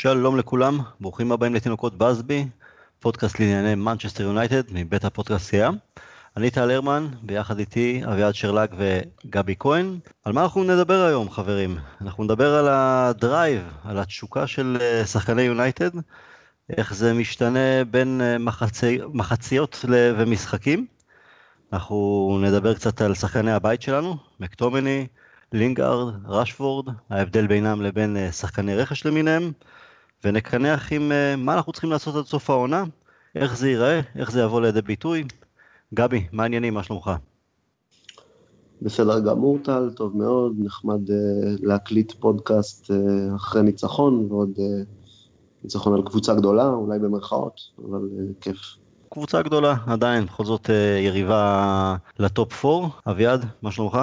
[0.00, 2.46] שלום לכולם, ברוכים הבאים לתינוקות באזבי,
[3.00, 5.70] פודקאסט לענייני מנצ'סטר יונייטד מבית הפודקאסט סייה.
[6.36, 9.98] אני טל הרמן, ביחד איתי אביעד שרלג וגבי כהן.
[10.24, 11.78] על מה אנחנו נדבר היום חברים?
[12.00, 15.90] אנחנו נדבר על ה drive, על התשוקה של אה, שחקני יונייטד,
[16.76, 20.86] איך זה משתנה בין אה, מחצי, מחציות ומשחקים.
[21.72, 25.06] אנחנו נדבר קצת על שחקני הבית שלנו, מקטומני,
[25.52, 29.52] לינגארד, רשפורד, ההבדל בינם לבין אה, שחקני רכש למיניהם,
[30.24, 32.84] ונקנח עם מה אנחנו צריכים לעשות עד סוף העונה,
[33.34, 35.24] איך זה ייראה, איך זה יבוא לידי ביטוי,
[35.94, 37.10] גבי, מה העניינים, מה שלומך?
[38.82, 41.12] בסדר גמור טל, טוב מאוד, נחמד uh,
[41.62, 44.60] להקליט פודקאסט uh, אחרי ניצחון, ועוד uh,
[45.64, 48.58] ניצחון על קבוצה גדולה, אולי במרכאות, אבל uh, כיף.
[49.08, 50.72] קבוצה גדולה, עדיין, בכל זאת uh,
[51.06, 52.88] יריבה לטופ 4.
[53.06, 53.98] אביעד, מה שלומך?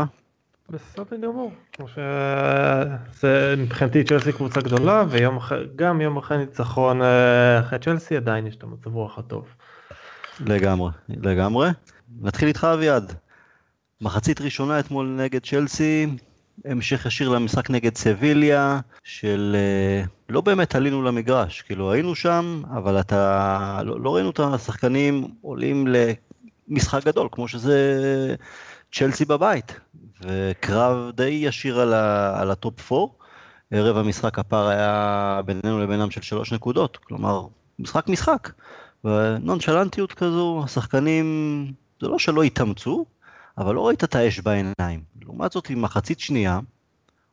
[0.69, 7.01] בסדר גמור, כמו שזה מבחינתי צ'לסי קבוצה גדולה, וגם יום אחרי ניצחון
[7.59, 9.45] אחרי צ'לסי עדיין יש את המצב רוח הטוב.
[10.39, 11.69] לגמרי, לגמרי.
[12.21, 13.13] נתחיל איתך אביעד.
[14.01, 16.07] מחצית ראשונה אתמול נגד צ'לסי,
[16.65, 22.99] המשך ישיר למשחק נגד סביליה, של אה, לא באמת עלינו למגרש, כאילו היינו שם, אבל
[22.99, 25.87] אתה, לא, לא ראינו את השחקנים עולים
[26.67, 28.35] למשחק גדול, כמו שזה
[28.91, 29.79] צ'לסי בבית,
[30.21, 33.13] וקרב די ישיר על, ה, על ה top 4.
[33.71, 37.47] ערב המשחק הפער היה בינינו לבינם של שלוש נקודות, כלומר,
[37.79, 38.49] משחק משחק.
[39.03, 41.25] ונונשלנטיות כזו, השחקנים,
[42.01, 43.05] זה לא שלא התאמצו,
[43.57, 45.03] אבל לא ראית את האש בעיניים.
[45.21, 46.59] לעומת זאת, עם מחצית שנייה,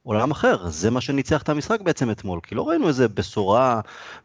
[0.03, 3.81] עולם אחר, זה מה שניצח את המשחק בעצם אתמול, כי לא ראינו איזה בשורה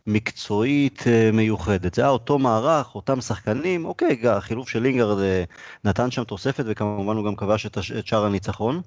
[0.08, 5.44] מקצועית אה, מיוחדת, זה היה אותו מערך, אותם שחקנים, אוקיי, החילוף של לינגרד אה,
[5.84, 8.82] נתן שם תוספת וכמובן הוא גם כבש את שער הניצחון,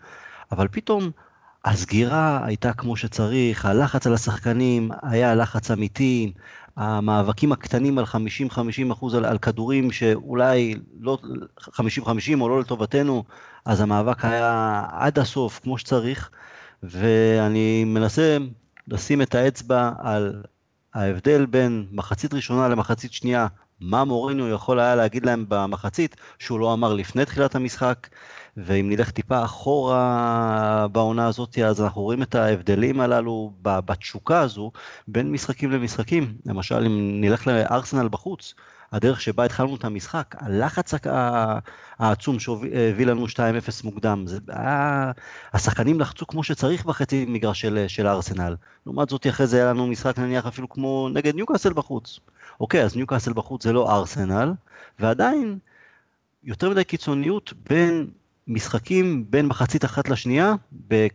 [0.53, 1.11] אבל פתאום
[1.65, 6.33] הסגירה הייתה כמו שצריך, הלחץ על השחקנים היה לחץ אמיתי,
[6.77, 11.19] המאבקים הקטנים על 50-50 אחוז על, על כדורים שאולי לא
[11.61, 11.71] 50-50
[12.41, 13.25] או לא לטובתנו,
[13.65, 16.31] אז המאבק היה עד הסוף כמו שצריך,
[16.83, 18.37] ואני מנסה
[18.89, 20.43] לשים את האצבע על
[20.95, 23.47] ההבדל בין מחצית ראשונה למחצית שנייה,
[23.81, 28.09] מה מורינו יכול היה להגיד להם במחצית, שהוא לא אמר לפני תחילת המשחק,
[28.57, 34.73] ואם נלך טיפה אחורה בעונה הזאת, אז אנחנו רואים את ההבדלים הללו בתשוקה הזו
[35.09, 36.35] בין משחקים למשחקים.
[36.47, 38.55] למשל, אם נלך לארסנל בחוץ,
[38.93, 40.95] הדרך שבה התחלנו את המשחק, הלחץ
[41.99, 43.39] העצום שהביא לנו 2-0
[43.85, 45.13] מוקדם, זה היה,
[45.53, 48.57] השחקנים לחצו כמו שצריך בחצי מגרש של, של ארסנל.
[48.87, 52.21] לעומת זאת, אחרי זה היה לנו משחק נניח אפילו כמו נגד ניוקאסל בחוץ.
[52.61, 54.53] אוקיי, אז ניוקאסל בחוץ זה לא ארסנל,
[54.99, 55.59] ועדיין
[56.45, 58.11] יותר מדי קיצוניות בין
[58.49, 60.55] משחקים בין מחצית אחת לשנייה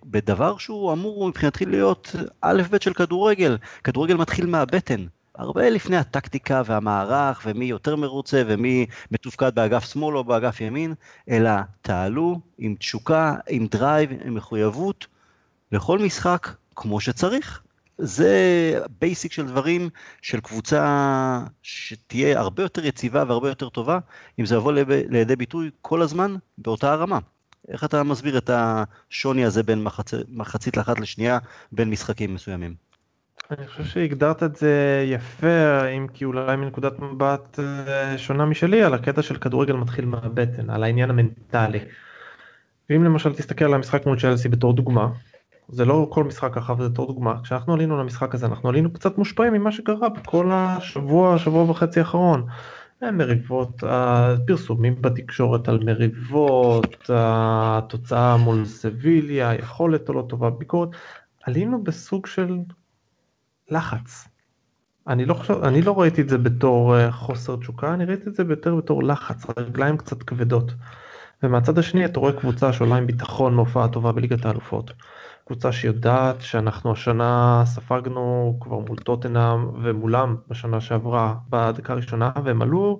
[0.06, 3.58] בדבר שהוא אמור מבחינתי להיות א' ב' של כדורגל.
[3.84, 5.06] כדורגל מתחיל מהבטן.
[5.38, 10.94] הרבה לפני הטקטיקה והמערך ומי יותר מרוצה ומי מתפקד באגף שמאל או באגף ימין,
[11.30, 11.52] אלא
[11.82, 15.08] תעלו עם תשוקה, עם drive, עם מחויבות
[15.72, 17.62] לכל משחק כמו שצריך.
[17.98, 18.34] זה
[19.02, 19.90] basic של דברים
[20.22, 24.00] של קבוצה שתהיה הרבה יותר יציבה והרבה יותר טובה,
[24.40, 24.72] אם זה יבוא
[25.10, 27.20] לידי ביטוי כל הזמן באותה הרמה.
[27.68, 30.12] איך אתה מסביר את השוני הזה בין מחצ...
[30.30, 31.40] מחצית לאחת לשנייה
[31.72, 32.76] בין משחקים מסוימים?
[33.52, 38.94] אני חושב שהגדרת את זה יפה, אם כי אולי מנקודת מבט אה, שונה משלי, על
[38.94, 41.80] הקטע של כדורגל מתחיל מהבטן, על העניין המנטלי.
[42.90, 45.10] ואם למשל תסתכל על המשחק מול צ'לסי בתור דוגמה,
[45.70, 49.18] זה לא כל משחק ככה וזה תור דוגמה, כשאנחנו עלינו למשחק הזה אנחנו עלינו קצת
[49.18, 52.46] מושפעים ממה שקרה בכל השבוע, שבוע וחצי האחרון.
[53.02, 60.90] מריבות, הפרסומים בתקשורת על מריבות, התוצאה מול סביליה, יכולת או לא טובה, ביקורת,
[61.44, 62.58] עלינו בסוג של
[63.70, 64.28] לחץ.
[65.08, 68.36] אני לא, חושב, אני לא ראיתי את זה בתור אה, חוסר תשוקה, אני ראיתי את
[68.36, 70.72] זה יותר בתור לחץ, רגליים קצת כבדות.
[71.44, 74.92] ומהצד השני אתה רואה קבוצה שעולה עם ביטחון מהופעה טובה בליגת האלופות.
[75.46, 83.00] קבוצה שיודעת שאנחנו השנה ספגנו כבר מול טוטנאם ומולם בשנה שעברה בדקה הראשונה והם עלו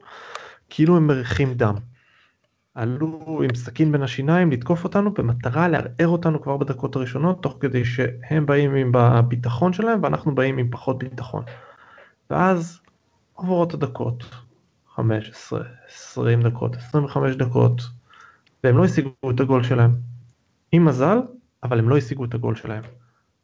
[0.70, 1.76] כאילו הם מריחים דם.
[2.76, 7.86] עלו עם סכין בין השיניים לתקוף אותנו במטרה לערער אותנו כבר בדקות הראשונות תוך כדי
[7.86, 11.44] שהם באים עם הביטחון שלהם ואנחנו באים עם פחות ביטחון.
[12.30, 12.80] ואז
[13.34, 14.24] עוברות הדקות
[14.96, 17.82] 15, 20 דקות, 25 דקות
[18.64, 19.92] והם לא השיגו את הגול שלהם.
[20.72, 21.18] עם מזל
[21.64, 22.84] אבל הם לא השיגו את הגול שלהם.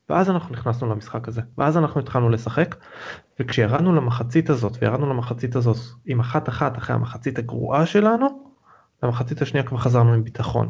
[0.10, 2.76] ואז אנחנו נכנסנו למשחק הזה, ואז אנחנו התחלנו לשחק,
[3.40, 8.51] וכשירדנו למחצית הזאת, וירדנו למחצית הזאת עם אחת אחת אחרי המחצית הגרועה שלנו,
[9.04, 10.70] למחצית השנייה כבר חזרנו עם ביטחון.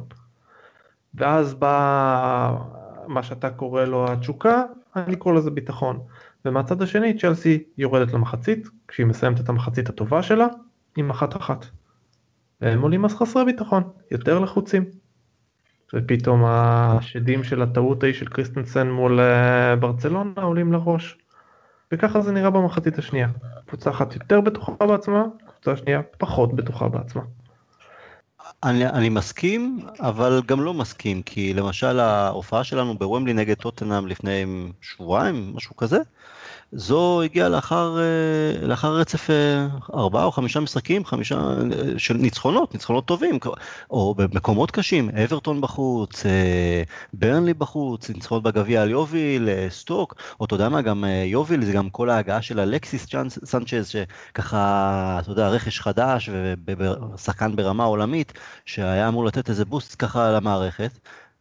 [1.16, 2.58] ואז בא
[3.08, 4.64] מה שאתה קורא לו התשוקה,
[4.96, 6.00] אני קורא לזה ביטחון.
[6.46, 10.48] ומהצד השני צ'לסי יורדת למחצית, כשהיא מסיימת את המחצית הטובה שלה,
[10.98, 11.66] עם אחת אחת.
[12.62, 14.86] והם עולים אז חסרי ביטחון, יותר לחוצים.
[15.94, 21.18] ופתאום השדים של הטעות ההיא של קריסטנסן מול אה, ברצלונה עולים לראש.
[21.92, 23.28] וככה זה נראה במחצית השנייה.
[23.68, 27.22] קבוצה אחת יותר בטוחה בעצמה, קבוצה שנייה פחות בטוחה בעצמה.
[28.64, 34.46] אני, אני מסכים, אבל גם לא מסכים, כי למשל ההופעה שלנו בוומבלי נגד טוטנאם לפני
[34.82, 35.98] שבועיים, משהו כזה,
[36.74, 42.74] זו הגיעה לאחר, אה, לאחר רצף אה, ארבעה או חמישה משחקים, חמישה אה, של ניצחונות,
[42.74, 43.40] ניצחונות טובים,
[43.92, 46.24] או במקומות קשים, אברטון בחוץ,
[47.14, 51.90] ברנלי בחוץ, ניצחונות בגביע על יוביל, סטוק, או אתה יודע מה, גם יוביל זה גם
[51.90, 53.08] כל ההגעה של אלכסיס
[53.46, 56.30] סנצ'ז, שככה, אתה יודע, רכש חדש
[56.68, 58.34] ושחקן ברמה עולמית,
[58.66, 60.92] שהיה אמור לתת איזה בוסט ככה למערכת.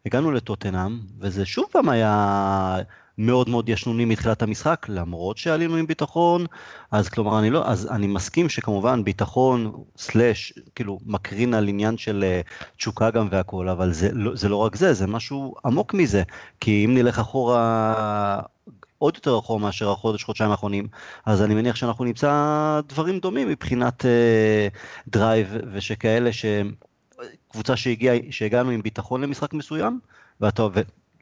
[0.07, 2.77] הגענו לטוטנאם, וזה שוב פעם היה
[3.21, 6.47] מאוד מאוד ישנוני מתחילת המשחק, למרות שעלינו עם ביטחון,
[6.91, 12.25] אז כלומר אני לא, אז אני מסכים שכמובן ביטחון סלאש, כאילו מקרין על עניין של
[12.25, 16.23] uh, תשוקה גם והכל, אבל זה לא, זה לא רק זה, זה משהו עמוק מזה,
[16.61, 18.41] כי אם נלך אחורה
[18.99, 20.89] עוד יותר רחוק מאשר החודש, חודשיים האחרונים,
[21.27, 24.79] אז אני מניח שאנחנו נמצא דברים דומים מבחינת uh,
[25.09, 30.01] drive ושכאלה שקבוצה שהגיע, שהגענו עם ביטחון למשחק מסוים,
[30.41, 30.67] ואתה,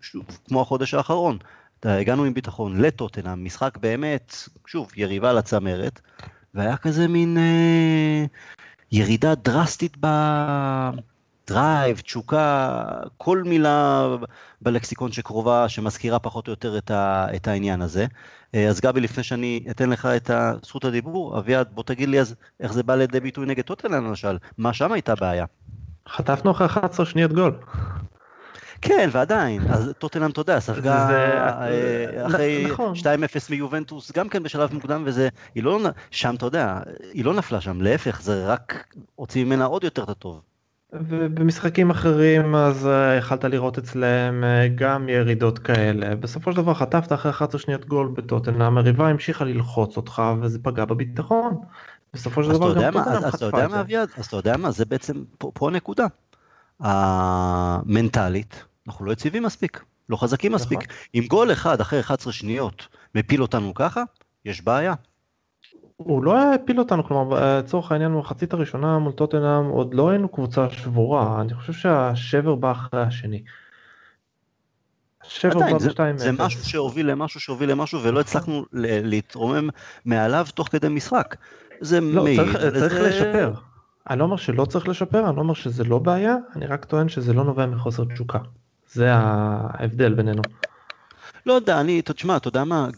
[0.01, 1.39] ושוב, כמו החודש האחרון,
[1.83, 4.37] הגענו עם ביטחון לטוטנאם, משחק באמת,
[4.67, 6.01] שוב, יריבה לצמרת,
[6.55, 8.25] והיה כזה מין אה,
[8.93, 9.97] ירידה דרסטית
[11.47, 12.83] ב drive, תשוקה,
[13.17, 14.07] כל מילה
[14.63, 18.07] בלקסיקון שקרובה, שמזכירה פחות או יותר את, ה, את העניין הזה.
[18.55, 20.31] אה, אז גבי, לפני שאני אתן לך את
[20.65, 24.39] זכות הדיבור, אביעד, בוא תגיד לי אז איך זה בא לידי ביטוי נגד טוטנאם למשל,
[24.59, 25.45] מה שם הייתה בעיה?
[26.09, 27.53] חטפנו אחרי 11 שניות גול.
[28.83, 32.95] כן, ועדיין, אז טוטנאם, אתה יודע, ספגה אה, אחרי 2-0 נכון.
[33.51, 35.81] מיובנטוס, גם כן בשלב מוקדם, וזה, היא לא,
[36.11, 36.81] שם, אתה יודע,
[37.13, 40.41] היא לא נפלה שם, להפך, זה רק הוציא ממנה עוד יותר את הטוב.
[40.93, 47.13] ובמשחקים אחרים אז אה, יכלת לראות אצלם אה, גם ירידות כאלה בסופו של דבר חטפת
[47.13, 51.61] אחרי 11 שניות גול בטוטנאם המריבה המשיכה ללחוץ אותך וזה פגע בביטחון.
[52.15, 53.27] בסופו של דבר גם טוטנאם חטפה את זה.
[53.27, 54.09] אז אתה יודע מה אביעד?
[54.17, 56.07] אז אתה יודע מה זה בעצם פה הנקודה.
[56.81, 60.79] המנטלית אנחנו לא יציבים מספיק, לא חזקים מספיק.
[60.79, 60.95] נכון.
[61.15, 64.03] אם גול אחד אחרי 11 שניות מפיל אותנו ככה,
[64.45, 64.95] יש בעיה.
[65.97, 70.71] הוא לא הפיל אותנו, כלומר לצורך העניין במחצית הראשונה מול טוטנאם עוד לא היינו קבוצה
[70.71, 73.43] שבורה, אני חושב שהשבר בא אחרי השני.
[75.25, 76.19] השבר בא בשתיים.
[76.19, 79.69] זה משהו שהוביל למשהו שהוביל למשהו ולא הצלחנו להתרומם
[80.05, 81.37] מעליו תוך כדי משחק.
[81.81, 82.41] זה לא, מעיד.
[82.41, 83.53] צריך, צריך לשפר.
[84.11, 87.09] אני לא אומר שלא צריך לשפר, אני לא אומר שזה לא בעיה, אני רק טוען
[87.09, 88.39] שזה לא נובע מחוסר תשוקה.
[88.93, 90.43] זה ההבדל בינינו.
[91.47, 92.89] לא יודע, אני, תשמע, אתה יודע מה,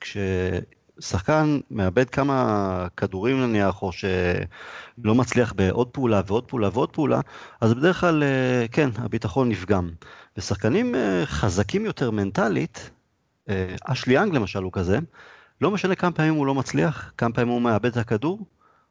[0.00, 7.20] כששחקן מאבד כמה כדורים נניח, או שלא מצליח בעוד פעולה ועוד פעולה ועוד פעולה,
[7.60, 9.90] אז בדרך כלל, אה, כן, הביטחון נפגם.
[10.36, 12.90] ושחקנים אה, חזקים יותר מנטלית,
[13.48, 14.98] אה, אשלי אנג למשל הוא כזה,
[15.60, 18.46] לא משנה כמה פעמים הוא לא מצליח, כמה פעמים הוא מאבד את הכדור,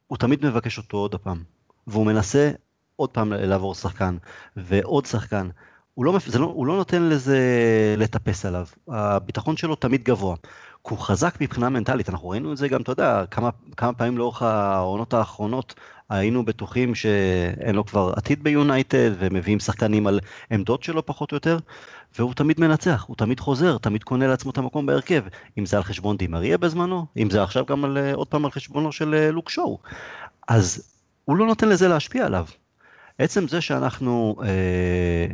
[0.06, 1.42] הוא תמיד מבקש אותו עוד הפעם.
[1.86, 2.50] והוא מנסה
[2.96, 4.16] עוד פעם לעבור שחקן,
[4.56, 5.48] ועוד שחקן.
[6.00, 7.38] הוא לא, לא, הוא לא נותן לזה
[7.98, 10.36] לטפס עליו, הביטחון שלו תמיד גבוה.
[10.82, 14.42] הוא חזק מבחינה מנטלית, אנחנו ראינו את זה גם, אתה יודע, כמה, כמה פעמים לאורך
[14.42, 15.74] העונות האחרונות
[16.08, 21.58] היינו בטוחים שאין לו כבר עתיד ביונייטד, ומביאים שחקנים על עמדות שלו פחות או יותר,
[22.18, 25.22] והוא תמיד מנצח, הוא תמיד חוזר, תמיד קונה לעצמו את המקום בהרכב,
[25.58, 28.92] אם זה על חשבון דימריה בזמנו, אם זה עכשיו גם על, עוד פעם על חשבונו
[28.92, 29.78] של אה, לוק שואו.
[30.48, 30.92] אז
[31.24, 32.46] הוא לא נותן לזה להשפיע עליו.
[33.18, 35.26] עצם זה שאנחנו אה,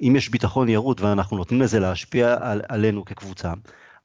[0.00, 3.52] אם יש ביטחון ירוד ואנחנו נותנים לזה להשפיע על, עלינו כקבוצה,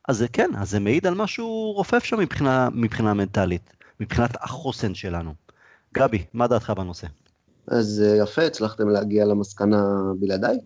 [0.07, 4.95] אז זה כן, אז זה מעיד על משהו רופף שם מבחינה, מבחינה מנטלית, מבחינת החוסן
[4.95, 5.33] שלנו.
[5.93, 7.07] גבי, מה דעתך בנושא?
[7.67, 9.83] אז אה, יפה, הצלחתם להגיע למסקנה
[10.19, 10.57] בלעדיי.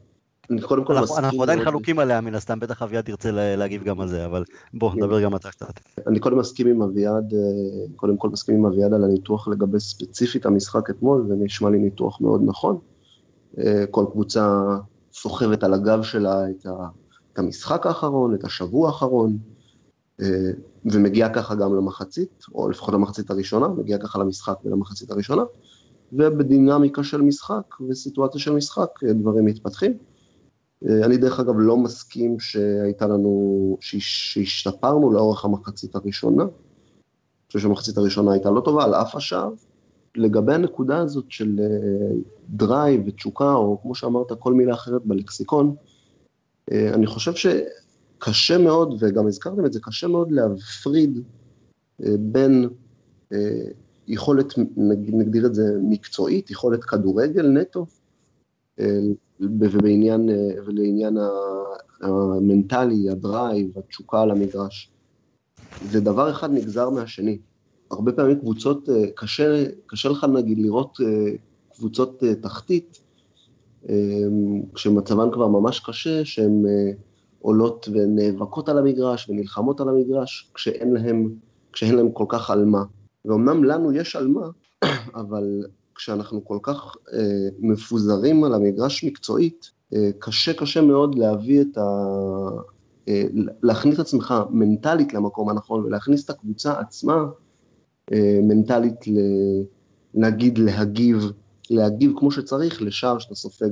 [0.50, 1.26] אני קודם כל מסכים...
[1.26, 4.92] אנחנו עדיין חלוקים עליה מן הסתם, בטח אביעד ירצה להגיב גם על זה, אבל בוא,
[4.92, 4.98] כן.
[4.98, 5.80] נדבר גם אתה קצת.
[6.08, 7.40] אני קודם מסכים עם אביעד, אה,
[7.96, 12.22] קודם כל מסכים עם אביעד על הניתוח לגבי ספציפית המשחק אתמול, זה נשמע לי ניתוח
[12.22, 12.78] מאוד נכון.
[13.58, 14.60] אה, כל קבוצה
[15.14, 16.88] סוחבת על הגב שלה את, ה,
[17.34, 19.38] את המשחק האחרון, את השבוע האחרון,
[20.22, 20.52] אה,
[20.86, 25.44] ומגיעה ככה גם למחצית, או לפחות למחצית הראשונה, מגיעה ככה למשחק ולמחצית הראשונה,
[26.14, 29.98] ובדינמיקה של משחק וסיטואציה של משחק אה, דברים מתפתחים.
[30.86, 36.44] אה, אני דרך אגב לא מסכים שהייתה לנו, שהשתפרנו לאורך המחצית הראשונה.
[36.44, 36.52] אני
[37.48, 39.50] חושב שהמחצית הראשונה הייתה לא טובה על אף השער,
[40.16, 42.16] לגבי הנקודה הזאת של אה,
[42.50, 45.76] drive ותשוקה, או כמו שאמרת, כל מילה אחרת בלקסיקון,
[46.72, 47.34] אה, אני חושב
[48.18, 51.20] קשה מאוד, וגם הזכרתם את זה, קשה מאוד להפריד
[52.00, 52.70] בין
[54.08, 54.54] יכולת,
[55.14, 57.86] נגדיר את זה מקצועית, יכולת כדורגל נטו,
[59.40, 60.30] ובעניין,
[60.66, 61.18] ולעניין
[62.02, 64.92] המנטלי, הדרייב, התשוקה על המגרש.
[65.92, 67.38] זה דבר אחד נגזר מהשני.
[67.94, 70.98] הרבה פעמים קבוצות, קשה, קשה לך נגיד לראות
[71.76, 73.00] קבוצות תחתית,
[74.74, 76.66] כשמצבן כבר ממש קשה, שהן
[77.40, 81.30] עולות ונאבקות על המגרש ונלחמות על המגרש, כשאין להם,
[81.74, 82.84] כשאין להם כל כך על מה.
[83.26, 84.48] ואומנם לנו יש על מה,
[85.22, 91.78] אבל כשאנחנו כל כך אה, מפוזרים על המגרש מקצועית, אה, קשה קשה מאוד להביא את
[91.78, 91.82] ה...
[93.08, 93.24] אה,
[93.64, 97.26] להכניס את עצמך מנטלית למקום הנכון ולהכניס את הקבוצה עצמה אה,
[98.42, 99.18] מנטלית, ל...
[100.14, 101.32] נגיד להגיב,
[101.70, 103.70] להגיב כמו שצריך לשער שאתה סופג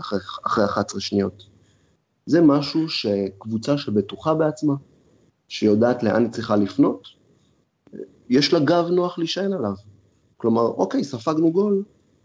[0.00, 1.42] אחרי, אחרי 11 שניות.
[2.26, 4.74] זה משהו שקבוצה שבטוחה בעצמה,
[5.48, 7.02] שיודעת לאן היא צריכה לפנות,
[8.28, 9.74] יש לה גב נוח להישען עליו.
[10.36, 11.84] כלומר, אוקיי, ספגנו גול,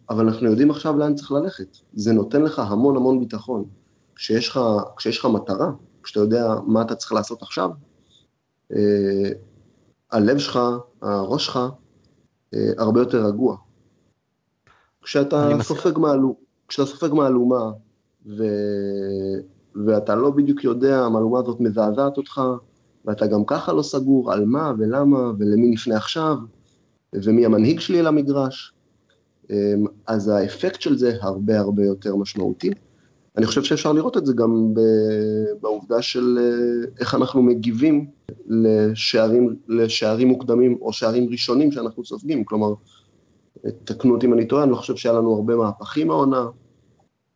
[0.09, 1.77] אבל אנחנו יודעים עכשיו לאן צריך ללכת.
[1.93, 3.65] זה נותן לך המון המון ביטחון.
[4.15, 4.59] כשיש לך,
[4.97, 5.71] כשיש לך מטרה,
[6.03, 7.69] כשאתה יודע מה אתה צריך לעשות עכשיו,
[8.71, 9.29] אה,
[10.15, 10.59] הלב שלך,
[11.01, 11.59] הראש שלך,
[12.53, 13.57] אה, הרבה יותר רגוע.
[15.01, 16.35] כשאתה סופג, מהלו,
[16.67, 17.71] כשאתה סופג מהלומה,
[18.25, 18.43] ו...
[19.85, 22.41] ואתה לא בדיוק יודע, המהלומה הזאת מזעזעת אותך,
[23.05, 26.37] ואתה גם ככה לא סגור על מה ולמה ולמי נפנה עכשיו,
[27.13, 28.73] ומי המנהיג שלי למגרש,
[29.49, 32.69] אמ, אז האפקט של זה הרבה הרבה יותר משמעותי.
[33.37, 34.73] אני חושב שאפשר לראות את זה גם
[35.61, 38.05] בעובדה של אה, איך אנחנו מגיבים
[38.47, 42.73] לשערים, לשערים מוקדמים או שערים ראשונים שאנחנו סופגים, כלומר,
[43.83, 46.45] תקנו אותי אם אני טועה, אני לא חושב שהיה לנו הרבה מהפכים העונה,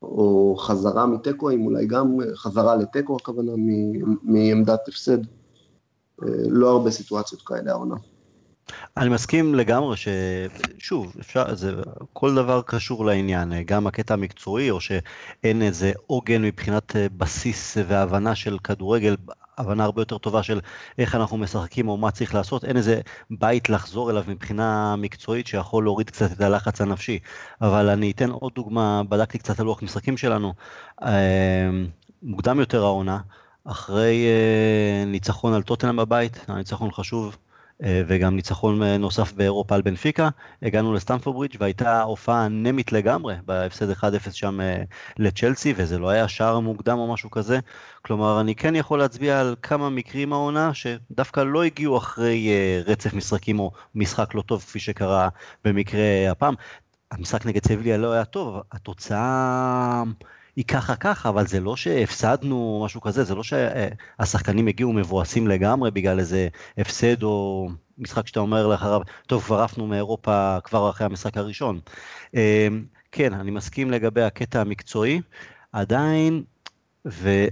[0.01, 3.51] או חזרה מתיקואים, אולי גם חזרה לתיקו הכוונה,
[4.23, 5.17] מעמדת הפסד.
[6.23, 7.95] אה, לא הרבה סיטואציות כאלה העונה.
[8.97, 11.73] אני מסכים לגמרי ששוב, אפשר, זה,
[12.13, 18.35] כל דבר קשור לעניין, גם הקטע המקצועי, או שאין איזה עוגן מבחינת אה, בסיס והבנה
[18.35, 19.15] של כדורגל,
[19.57, 20.59] הבנה הרבה יותר טובה של
[20.97, 25.83] איך אנחנו משחקים או מה צריך לעשות, אין איזה בית לחזור אליו מבחינה מקצועית שיכול
[25.83, 27.19] להוריד קצת את הלחץ הנפשי.
[27.61, 30.53] אבל אני אתן עוד דוגמה, בדקתי קצת על לוח משחקים שלנו,
[31.03, 31.69] אה,
[32.23, 33.19] מוקדם יותר העונה,
[33.65, 37.37] אחרי אה, ניצחון על טוטנאם בבית, הניצחון חשוב,
[37.81, 40.29] וגם ניצחון אה, נוסף באירופה על בנפיקה,
[40.61, 44.59] הגענו לסטמפורד ברידג' והייתה הופעה אנמית לגמרי בהפסד 1-0 שם
[45.17, 47.59] לצ'לסי, וזה לא היה שער מוקדם או משהו כזה.
[48.01, 52.49] כלומר, אני כן יכול להצביע על כמה מקרים העונה שדווקא לא הגיעו אחרי
[52.85, 55.29] רצף משחקים או משחק לא טוב כפי שקרה
[55.65, 56.53] במקרה הפעם.
[57.11, 60.03] המשחק נגד סביליה לא היה טוב, התוצאה...
[60.59, 65.91] היא ככה ככה, אבל זה לא שהפסדנו משהו כזה, זה לא שהשחקנים הגיעו מבואסים לגמרי
[65.91, 66.47] בגלל איזה
[66.77, 71.79] הפסד או משחק שאתה אומר לאחריו, טוב, כבר עפנו מאירופה כבר אחרי המשחק הראשון.
[72.33, 75.21] אמ, כן, אני מסכים לגבי הקטע המקצועי,
[75.71, 76.43] עדיין,
[77.07, 77.45] ו...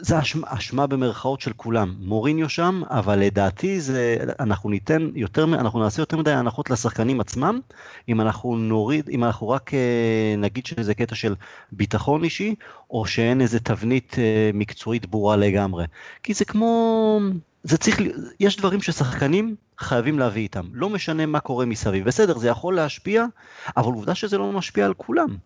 [0.00, 1.94] זה אשמה, אשמה במרכאות של כולם.
[2.00, 7.60] מוריניו שם, אבל לדעתי זה, אנחנו ניתן יותר, אנחנו נעשה יותר מדי הנחות לשחקנים עצמם,
[8.08, 11.34] אם אנחנו נוריד, אם אנחנו רק אה, נגיד שזה קטע של
[11.72, 12.54] ביטחון אישי,
[12.90, 15.84] או שאין איזה תבנית אה, מקצועית ברורה לגמרי.
[16.22, 17.20] כי זה כמו,
[17.62, 18.00] זה צריך,
[18.40, 22.04] יש דברים ששחקנים חייבים להביא איתם, לא משנה מה קורה מסביב.
[22.04, 23.24] בסדר, זה יכול להשפיע,
[23.76, 25.36] אבל עובדה שזה לא משפיע על כולם.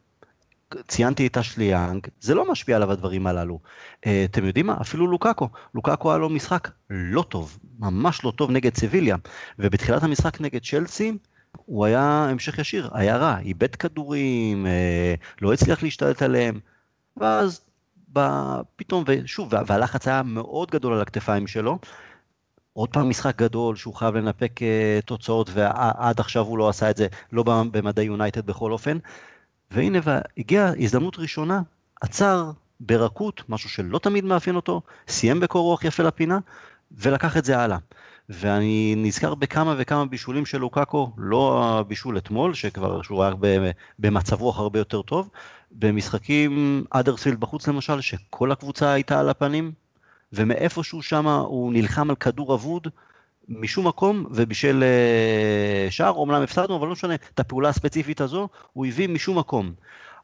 [0.89, 3.59] ציינתי את אשלי יאנג, זה לא משפיע עליו הדברים הללו.
[4.07, 4.77] אה, אתם יודעים מה?
[4.81, 5.49] אפילו לוקאקו.
[5.75, 9.17] לוקאקו היה לו משחק לא טוב, ממש לא טוב נגד סביליה.
[9.59, 11.13] ובתחילת המשחק נגד צ'לסי,
[11.67, 16.61] הוא היה המשך ישיר, היה רע, איבד כדורים, אה, לא הצליח להשתלט עליהם.
[17.17, 17.61] ואז
[18.77, 21.79] פתאום, ושוב, והלחץ היה מאוד גדול על הכתפיים שלו.
[22.73, 26.97] עוד פעם משחק גדול שהוא חייב לנפק uh, תוצאות ועד עכשיו הוא לא עשה את
[26.97, 28.99] זה, לא במדעי יונייטד בכל אופן.
[29.73, 29.99] והנה
[30.39, 31.61] הגיעה הזדמנות ראשונה,
[32.01, 32.51] עצר
[32.81, 36.39] ברכות, משהו שלא תמיד מאפיין אותו, סיים בקור רוח יפה לפינה,
[36.93, 37.79] ולקח את זה הלאה.
[38.29, 43.33] ואני נזכר בכמה וכמה בישולים של לוקאקו, לא הבישול אתמול, שכבר שהוא היה
[43.99, 45.31] במצב רוח הרבה יותר טוב,
[45.73, 49.73] במשחקים אדרספילד בחוץ למשל, שכל הקבוצה הייתה על הפנים,
[50.33, 52.89] ומאיפשהו שם הוא נלחם על כדור אבוד,
[53.49, 58.87] משום מקום ובשל אה, שער, אומנם הפסדנו, אבל לא משנה, את הפעולה הספציפית הזו הוא
[58.87, 59.73] הביא משום מקום.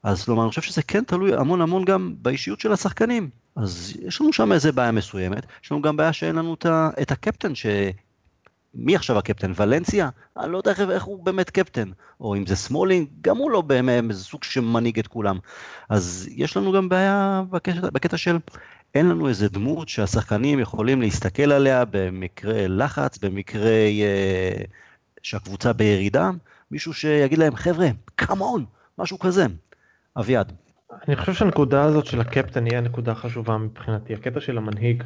[0.03, 3.31] אז כלומר, אני חושב שזה כן תלוי המון המון גם באישיות של השחקנים.
[3.57, 6.57] אז יש לנו שם איזה בעיה מסוימת, יש לנו גם בעיה שאין לנו
[7.03, 7.67] את הקפטן ש...
[8.75, 9.53] מי עכשיו הקפטן?
[9.57, 10.09] ולנסיה?
[10.37, 11.91] אני לא יודע איך, איך הוא באמת קפטן.
[12.21, 15.39] או אם זה סמולינג, גם הוא לא באמת איזה סוג שמנהיג את כולם.
[15.89, 18.39] אז יש לנו גם בעיה בקטע, בקטע של
[18.95, 24.63] אין לנו איזה דמות שהשחקנים יכולים להסתכל עליה במקרה לחץ, במקרה אה,
[25.23, 26.31] שהקבוצה בירידה,
[26.71, 28.65] מישהו שיגיד להם, חבר'ה, קאמון,
[28.99, 29.47] משהו כזה.
[30.19, 30.53] אביעד.
[31.09, 35.03] אני חושב שהנקודה הזאת של הקפטן היא הנקודה החשובה מבחינתי, הקטע של המנהיג.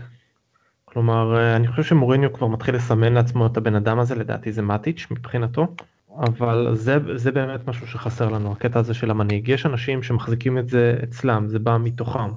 [0.85, 4.63] כלומר, אה, אני חושב שמוריניו כבר מתחיל לסמן לעצמו את הבן אדם הזה, לדעתי זה
[4.63, 5.75] מאטיץ' מבחינתו,
[6.19, 9.49] אבל זה, זה באמת משהו שחסר לנו, הקטע הזה של המנהיג.
[9.49, 12.31] יש אנשים שמחזיקים את זה אצלם, זה בא מתוכם.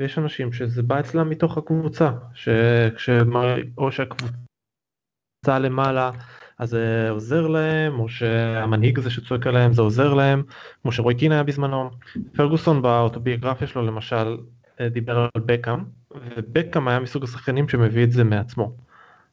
[0.00, 3.56] ויש אנשים שזה בא אצלם מתוך הקבוצה, שכשמר...
[3.78, 6.10] או שהקבוצה למעלה
[6.58, 10.42] אז זה עוזר להם, או שהמנהיג הזה שצועק עליהם זה עוזר להם,
[10.82, 11.90] כמו שרוי קין היה בזמנו.
[12.36, 14.38] פרגוסון באוטוביוגרפיה שלו למשל
[14.80, 18.76] אה, דיבר על בקאם, ובקאם היה מסוג השחקנים שמביא את זה מעצמו.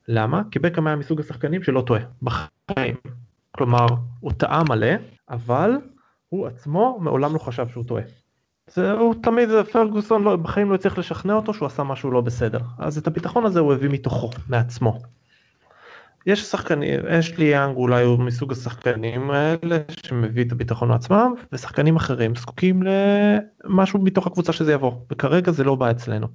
[0.08, 0.42] למה?
[0.52, 2.96] כי בקאם היה מסוג השחקנים שלא טועה, בחיים.
[3.52, 3.86] כלומר,
[4.20, 4.94] הוא טעה מלא,
[5.30, 5.72] אבל
[6.30, 8.04] הוא עצמו מעולם לא חשב שהוא טועה.
[8.68, 12.60] זה הוא תמיד פרגוסון לא, בחיים לא הצליח לשכנע אותו שהוא עשה משהו לא בסדר
[12.78, 15.00] אז את הביטחון הזה הוא הביא מתוכו מעצמו.
[16.26, 21.96] יש שחקנים יש לי יאנג אולי הוא מסוג השחקנים האלה שמביא את הביטחון מעצמם ושחקנים
[21.96, 26.28] אחרים זקוקים למשהו מתוך הקבוצה שזה יבוא וכרגע זה לא בא אצלנו.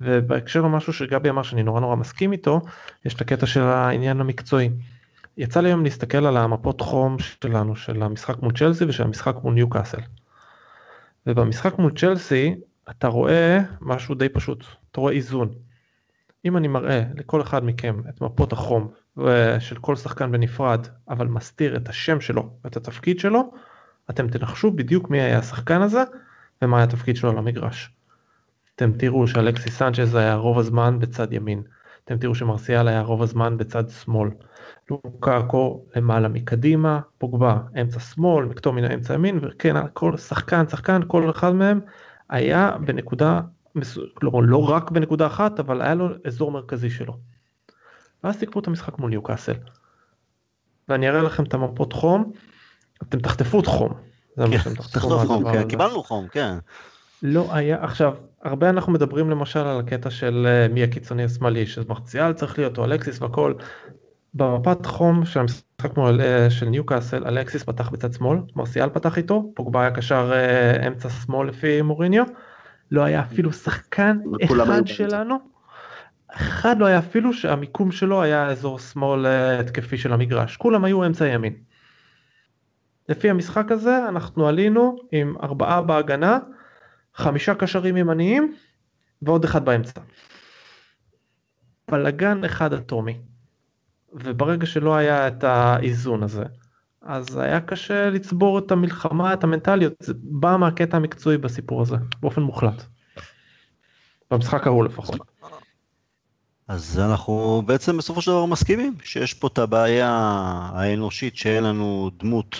[0.00, 2.60] ובהקשר למשהו שגבי אמר שאני נורא נורא מסכים איתו
[3.04, 4.70] יש את הקטע של העניין המקצועי.
[5.36, 9.54] יצא לי היום להסתכל על המפות חום שלנו של המשחק מול צ'לסי ושל המשחק מול
[9.54, 10.00] ניו קאסל.
[11.26, 12.54] ובמשחק מול צ'לסי
[12.90, 15.54] אתה רואה משהו די פשוט, אתה רואה איזון.
[16.44, 18.90] אם אני מראה לכל אחד מכם את מפות החום
[19.58, 23.52] של כל שחקן בנפרד, אבל מסתיר את השם שלו ואת התפקיד שלו,
[24.10, 26.02] אתם תנחשו בדיוק מי היה השחקן הזה
[26.62, 27.90] ומה היה התפקיד שלו על המגרש.
[28.76, 31.62] אתם תראו שאלכסי סנצ'ז היה רוב הזמן בצד ימין,
[32.04, 34.30] אתם תראו שמרסיאל היה רוב הזמן בצד שמאל,
[34.90, 41.52] לוקאקו למעלה מקדימה, פוגבה אמצע שמאל, מקטומין אמצע ימין, וכן כל שחקן שחקן כל אחד
[41.54, 41.80] מהם
[42.30, 43.40] היה בנקודה,
[44.14, 47.18] כלומר לא רק בנקודה אחת אבל היה לו אזור מרכזי שלו.
[48.24, 49.54] ואז תקראו את המשחק מול ניוקאסל.
[50.88, 52.32] ואני אראה לכם את המפות חום,
[53.02, 53.92] אתם תחטפו את חום.
[54.36, 56.54] זה מה שאתם תחטפו חום, כן, קיבלנו חום, כן.
[57.22, 58.14] לא היה, עכשיו,
[58.44, 62.84] הרבה אנחנו מדברים למשל על הקטע של אה, מי הקיצוני השמאלי, שמרציאל צריך להיות, או
[62.84, 63.54] אלקסיס והכל,
[64.34, 69.52] במפת חום של המשחק מול אה, של ניוקאסל, אלקסיס פתח בצד שמאל, מרסיאל פתח איתו,
[69.54, 72.24] פוגבה היה קשר אה, אמצע שמאל לפי מוריניו,
[72.90, 75.38] לא היה אפילו שחקן אחד שלנו,
[76.32, 79.26] אחד לא היה אפילו שהמיקום שלו היה אזור שמאל
[79.60, 81.52] התקפי של המגרש, כולם היו אמצע ימין.
[83.08, 86.38] לפי המשחק הזה אנחנו עלינו עם ארבעה בהגנה,
[87.14, 88.54] חמישה קשרים ימניים
[89.22, 90.00] ועוד אחד באמצע.
[91.90, 93.18] בלאגן אחד אטומי.
[94.12, 96.44] וברגע שלא היה את האיזון הזה,
[97.02, 102.42] אז היה קשה לצבור את המלחמה, את המנטליות, זה בא מהקטע המקצועי בסיפור הזה, באופן
[102.42, 102.84] מוחלט.
[104.30, 105.20] במשחק ההוא לפחות.
[106.68, 110.10] אז אנחנו בעצם בסופו של דבר מסכימים שיש פה את הבעיה
[110.74, 112.56] האנושית שאין לנו דמות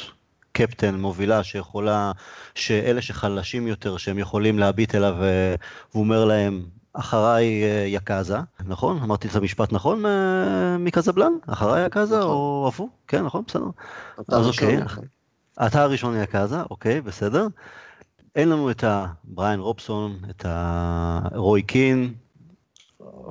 [0.54, 2.12] קפטן מובילה שיכולה,
[2.54, 5.54] שאלה שחלשים יותר, שהם יכולים להביט אליו אה,
[5.92, 8.36] והוא אומר להם, אחריי אה, יקאזה,
[8.66, 8.98] נכון?
[9.02, 11.32] אמרתי את המשפט נכון אה, מקזבלן?
[11.46, 12.30] אחריי יקאזה נכון.
[12.30, 12.90] או הפוך?
[13.08, 13.64] כן, נכון, בסדר.
[14.28, 14.76] אז אוקיי.
[14.76, 15.04] נכון.
[15.66, 17.46] אתה הראשון יקאזה, אוקיי, בסדר.
[18.36, 22.14] אין לנו את הבריין רובסון, את הרוי קין,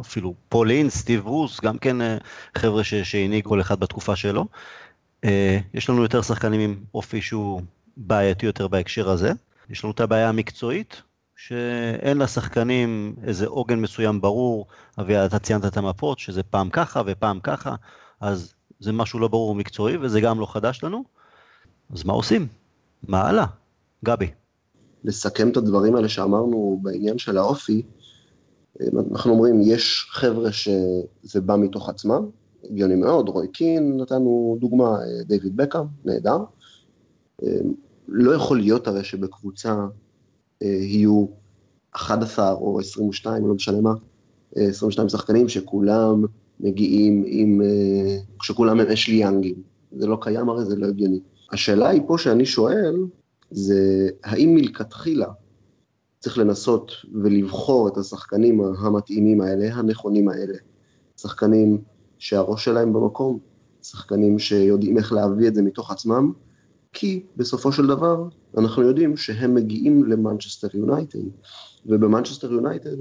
[0.01, 1.97] אפילו פולין, סטיב רוס, גם כן
[2.57, 4.45] חבר'ה שהנהיג כל אחד בתקופה שלו.
[5.73, 7.61] יש לנו יותר שחקנים עם אופי שהוא
[7.97, 9.31] בעייתי יותר בהקשר הזה.
[9.69, 11.01] יש לנו את הבעיה המקצועית,
[11.35, 14.67] שאין לשחקנים איזה עוגן מסוים ברור,
[14.99, 17.75] אביעד, אתה ציינת את המפות, שזה פעם ככה ופעם ככה,
[18.21, 21.03] אז זה משהו לא ברור מקצועי, וזה גם לא חדש לנו.
[21.93, 22.47] אז מה עושים?
[23.07, 23.45] מה הלאה?
[24.05, 24.31] גבי.
[25.03, 27.81] לסכם את הדברים האלה שאמרנו בעניין של האופי,
[29.11, 32.25] אנחנו אומרים, יש חבר'ה שזה בא מתוך עצמם,
[32.69, 34.97] הגיוני מאוד, רוי קין, נתנו דוגמה,
[35.27, 36.37] דיוויד בקאם, נהדר.
[38.07, 39.85] לא יכול להיות הרי שבקבוצה
[40.63, 41.25] אה, יהיו
[41.91, 43.93] 11 או 22, לא משנה מה,
[44.55, 46.23] 22 אה, שחקנים שכולם
[46.59, 49.55] מגיעים עם, אה, שכולם הם אשלי יאנגים.
[49.91, 51.19] זה לא קיים הרי, זה לא הגיוני.
[51.51, 52.95] השאלה היא פה שאני שואל,
[53.51, 55.27] זה האם מלכתחילה
[56.19, 56.91] צריך לנסות
[57.23, 60.57] ולבחור את השחקנים המתאימים האלה, הנכונים האלה.
[61.21, 61.81] שחקנים
[62.23, 63.39] שהראש שלהם במקום,
[63.81, 66.31] שחקנים שיודעים איך להביא את זה מתוך עצמם,
[66.93, 71.19] כי בסופו של דבר אנחנו יודעים שהם מגיעים למנצ'סטר יונייטד,
[71.85, 72.97] ובמנצ'סטר יונייטד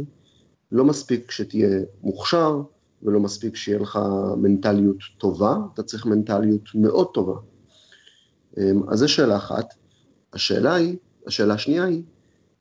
[0.73, 2.63] לא מספיק שתהיה מוכשר,
[3.03, 3.99] ולא מספיק שיהיה לך
[4.37, 7.41] מנטליות טובה, אתה צריך מנטליות מאוד טובה.
[8.59, 9.75] אמ, אז זו שאלה אחת.
[10.33, 12.03] השאלה היא, השאלה השנייה היא,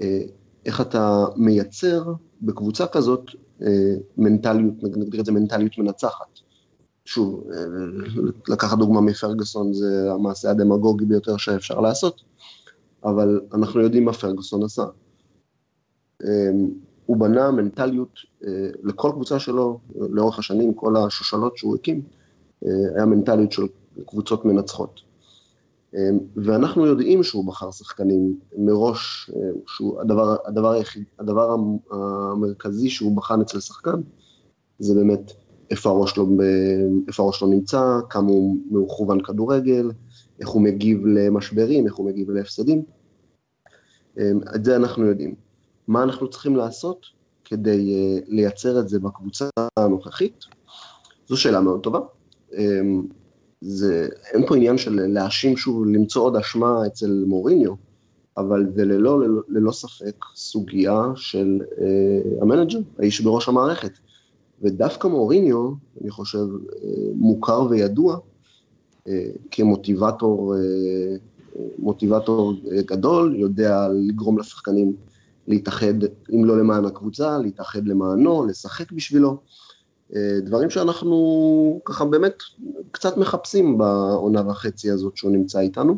[0.02, 0.21] אה,
[0.65, 6.50] איך אתה מייצר בקבוצה כזאת, אה, מנטליות, נגדיר את זה מנטליות מנצחת.
[7.13, 7.60] שוב, אה,
[8.47, 12.21] לקחת דוגמה מפרגוסון זה המעשה הדמגוגי ביותר שאפשר לעשות,
[13.04, 14.84] אבל אנחנו יודעים מה פרגוסון עשה.
[17.06, 18.19] הוא בנה מנטליות
[18.84, 22.02] לכל קבוצה שלו, לאורך השנים, כל השושלות שהוא הקים,
[22.95, 23.63] היה מנטליות של
[24.06, 25.02] קבוצות מנצחות.
[26.36, 31.56] ואנחנו יודעים שהוא בחר שחקנים מראש, אה, שהוא הדבר, הדבר, היחיד, הדבר
[31.91, 34.02] המרכזי שהוא בחן אצל שחקן,
[34.80, 35.32] זה באמת
[35.71, 36.27] איפה הראש שלו,
[37.07, 39.91] איפה הראש שלו נמצא, כמה הוא מכוון כדורגל,
[40.39, 42.84] איך הוא מגיב למשברים, איך הוא מגיב להפסדים.
[44.17, 45.36] אמ, את זה אנחנו יודעים.
[45.88, 47.05] מה אנחנו צריכים לעשות
[47.45, 49.45] כדי אה, לייצר את זה בקבוצה
[49.77, 50.43] הנוכחית?
[51.27, 51.99] זו שאלה מאוד טובה.
[53.62, 57.73] זה, אין פה עניין של להאשים שוב, למצוא עוד אשמה אצל מוריניו,
[58.38, 63.91] אבל זה ללא, ללא, ללא ספק סוגיה של אה, המנג'ר, האיש בראש המערכת.
[64.62, 65.71] ודווקא מוריניו,
[66.02, 66.45] אני חושב,
[67.15, 68.17] מוכר וידוע
[69.08, 71.15] אה, כמוטיבטור אה,
[71.80, 72.54] מוטיבטור
[72.86, 74.93] גדול, יודע לגרום לשחקנים
[75.47, 75.93] להתאחד,
[76.36, 79.38] אם לא למען הקבוצה, להתאחד למענו, לשחק בשבילו.
[80.15, 82.34] אה, דברים שאנחנו ככה באמת
[82.91, 85.97] קצת מחפשים בעונה וחצי הזאת שהוא נמצא איתנו.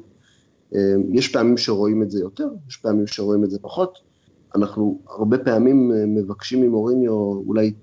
[1.12, 3.98] יש פעמים שרואים את זה יותר, יש פעמים שרואים את זה פחות.
[4.56, 7.12] אנחנו הרבה פעמים מבקשים ממוריניו,
[7.48, 7.74] אולי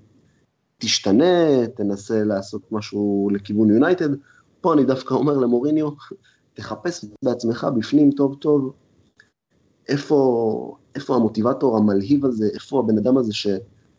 [0.81, 4.09] תשתנה, תנסה לעשות משהו לכיוון יונייטד.
[4.61, 5.89] פה אני דווקא אומר למוריניו,
[6.53, 8.73] תחפש בעצמך בפנים טוב טוב,
[9.89, 13.47] איפה, איפה המוטיבטור המלהיב הזה, איפה הבן אדם הזה ש...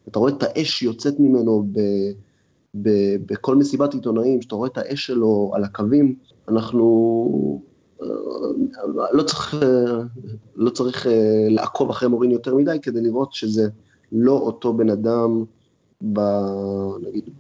[0.09, 1.81] אתה רואה את האש יוצאת ממנו ב,
[2.75, 2.89] ב,
[3.27, 6.15] בכל מסיבת עיתונאים, שאתה רואה את האש שלו על הקווים,
[6.49, 7.63] אנחנו...
[8.03, 8.07] אה,
[9.13, 9.55] לא צריך,
[10.57, 13.69] לא צריך אה, לעקוב אחרי מורין יותר מדי כדי לראות שזה
[14.13, 15.45] לא אותו בן אדם
[16.13, 16.21] ב...
[17.03, 17.31] נגיד,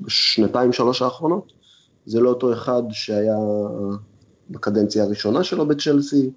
[0.00, 1.52] בשנתיים, שלוש האחרונות.
[2.06, 3.38] זה לא אותו אחד שהיה
[4.50, 6.30] בקדנציה הראשונה שלו בצ'לסי,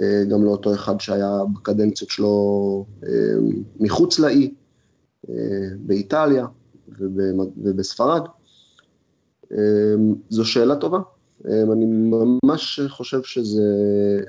[0.00, 2.84] אה, גם לא אותו אחד שהיה בקדנציות שלו
[3.80, 4.54] מחוץ לאי.
[5.78, 6.46] באיטליה
[7.56, 8.22] ובספרד?
[10.30, 10.98] זו שאלה טובה.
[11.44, 11.84] אני
[12.44, 13.62] ממש חושב שזה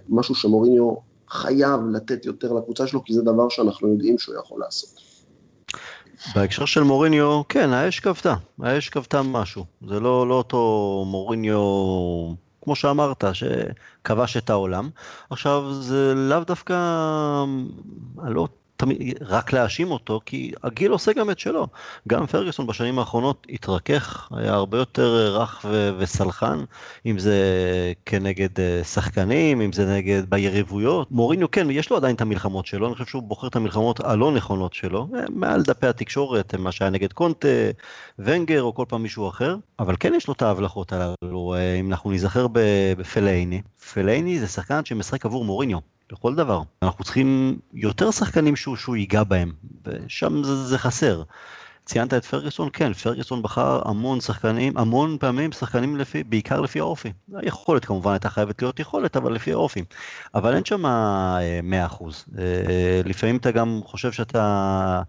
[0.09, 0.95] משהו שמוריניו
[1.29, 5.10] חייב לתת יותר לקבוצה שלו, כי זה דבר שאנחנו יודעים שהוא יכול לעשות.
[6.35, 9.65] בהקשר של מוריניו, כן, האש כבתה, האש כבתה משהו.
[9.87, 11.59] זה לא, לא אותו מוריניו,
[12.61, 14.89] כמו שאמרת, שכבש את העולם.
[15.29, 16.73] עכשיו, זה לאו דווקא,
[18.23, 18.47] אני לא
[18.81, 21.67] תמיד, רק להאשים אותו, כי הגיל עושה גם את שלו.
[22.07, 26.59] גם פרגוסון בשנים האחרונות התרכך, היה הרבה יותר רך ו- וסלחן,
[27.05, 27.35] אם זה
[28.05, 31.11] כנגד אה, שחקנים, אם זה נגד ביריבויות.
[31.11, 34.31] מוריניו כן, יש לו עדיין את המלחמות שלו, אני חושב שהוא בוחר את המלחמות הלא
[34.31, 37.47] נכונות שלו, אה, מעל דפי התקשורת, מה שהיה נגד קונטה,
[38.19, 41.91] ונגר או כל פעם מישהו אחר, אבל כן יש לו את ההבלחות הללו, אה, אם
[41.91, 42.47] אנחנו ניזכר
[42.97, 43.61] בפלייני,
[43.93, 45.79] פלייני זה שחקן שמשחק עבור מוריניו.
[46.11, 46.61] לכל דבר.
[46.81, 49.51] אנחנו צריכים יותר שחקנים שהוא, שהוא ייגע בהם,
[49.85, 51.23] ושם זה, זה חסר.
[51.85, 57.11] ציינת את פרגוסון, כן, פרגוסון בחר המון שחקנים, המון פעמים שחקנים לפי, בעיקר לפי האופי.
[57.35, 59.83] היכולת כמובן הייתה חייבת להיות יכולת, אבל לפי האופי.
[60.35, 60.87] אבל אין שם 100%.
[62.39, 65.01] אה, לפעמים אתה גם חושב שאתה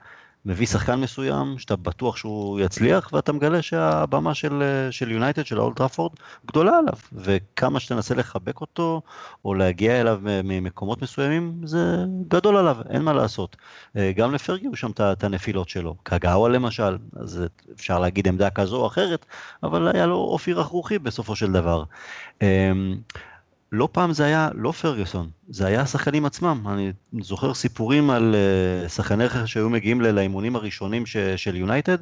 [0.47, 5.77] מביא שחקן מסוים שאתה בטוח שהוא יצליח ואתה מגלה שהבמה של, של יונייטד, של האולט
[5.77, 6.13] טראפורד,
[6.47, 9.03] גדולה עליו וכמה שתנסה לחבק אותו
[9.45, 13.57] או להגיע אליו ממקומות מסוימים זה גדול עליו, אין מה לעשות.
[13.97, 18.77] אה, גם לפרגי הוא שם את הנפילות שלו, קגאווה למשל, אז אפשר להגיד עמדה כזו
[18.77, 19.27] או אחרת,
[19.63, 21.85] אבל היה לו אופי רכרוכי בסופו של דבר.
[23.73, 26.65] לא פעם זה היה לא פרגוסון, זה היה השחקנים עצמם.
[26.69, 31.99] אני זוכר סיפורים על uh, שחקני רכב שהיו מגיעים לאימונים הראשונים ש, של יונייטד,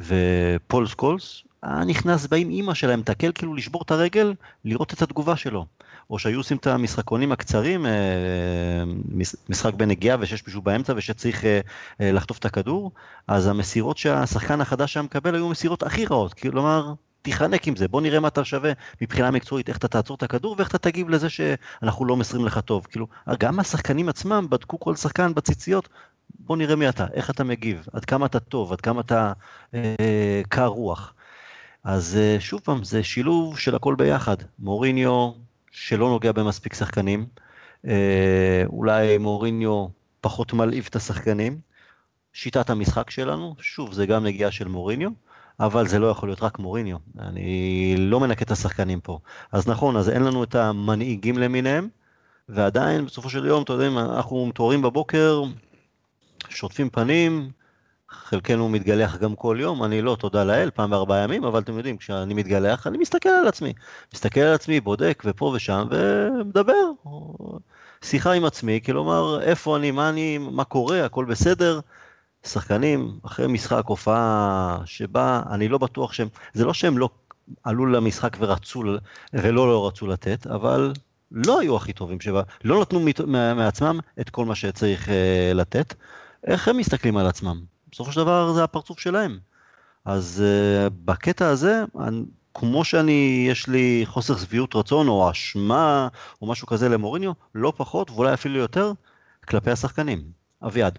[0.00, 4.34] ופול סקולס היה נכנס באים אימא שלהם, תקל כאילו לשבור את הרגל,
[4.64, 5.66] לראות את התגובה שלו.
[6.10, 7.88] או שהיו עושים את המשחקונים הקצרים, uh,
[9.48, 11.44] משחק בנגיעה ושיש מישהו באמצע ושצריך
[12.00, 12.90] לחטוף את הכדור,
[13.28, 18.00] אז המסירות שהשחקן החדש היה מקבל היו מסירות הכי רעות, כלומר תיחנק עם זה, בוא
[18.00, 21.28] נראה מה אתה שווה מבחינה מקצועית, איך אתה תעצור את הכדור ואיך אתה תגיב לזה
[21.28, 22.86] שאנחנו לא מסרים לך טוב.
[22.90, 23.06] כאילו,
[23.38, 25.88] גם השחקנים עצמם בדקו כל שחקן בציציות,
[26.38, 29.32] בוא נראה מי אתה, איך אתה מגיב, עד כמה אתה טוב, עד כמה אתה
[29.74, 31.14] אה, קר רוח.
[31.84, 34.36] אז אה, שוב פעם, זה שילוב של הכל ביחד.
[34.58, 35.32] מוריניו,
[35.70, 37.26] שלא נוגע במספיק שחקנים,
[37.86, 39.86] אה, אולי מוריניו
[40.20, 41.58] פחות מלהיב את השחקנים.
[42.32, 45.10] שיטת המשחק שלנו, שוב, זה גם נגיעה של מוריניו.
[45.60, 46.96] אבל זה לא יכול להיות רק מוריניו.
[47.18, 49.18] אני לא מנקה את השחקנים פה.
[49.52, 51.88] אז נכון, אז אין לנו את המנהיגים למיניהם,
[52.48, 55.42] ועדיין בסופו של יום, אתה יודע, אנחנו מתעוררים בבוקר,
[56.48, 57.50] שוטפים פנים,
[58.10, 61.96] חלקנו מתגלח גם כל יום, אני לא, תודה לאל, פעם בארבעה ימים, אבל אתם יודעים,
[61.96, 63.72] כשאני מתגלח, אני מסתכל על עצמי.
[64.14, 66.90] מסתכל על עצמי, בודק, ופה ושם, ומדבר.
[68.02, 71.80] שיחה עם עצמי, כלומר, איפה אני, מה אני, מה קורה, הכל בסדר.
[72.46, 77.08] שחקנים, אחרי משחק, הופעה שבה אני לא בטוח שהם, זה לא שהם לא
[77.64, 78.82] עלו למשחק ורצו,
[79.32, 80.92] ולא לא רצו לתת, אבל
[81.30, 83.00] לא היו הכי טובים שבה, לא נתנו
[83.56, 85.10] מעצמם את כל מה שצריך uh,
[85.54, 85.94] לתת.
[86.46, 87.60] איך הם מסתכלים על עצמם?
[87.92, 89.38] בסופו של דבר זה הפרצוף שלהם.
[90.04, 91.84] אז uh, בקטע הזה,
[92.54, 96.08] כמו שאני, יש לי חוסר שביעות רצון או אשמה
[96.42, 98.92] או משהו כזה למוריניו, לא פחות ואולי אפילו יותר,
[99.48, 100.22] כלפי השחקנים.
[100.62, 100.98] אביעד.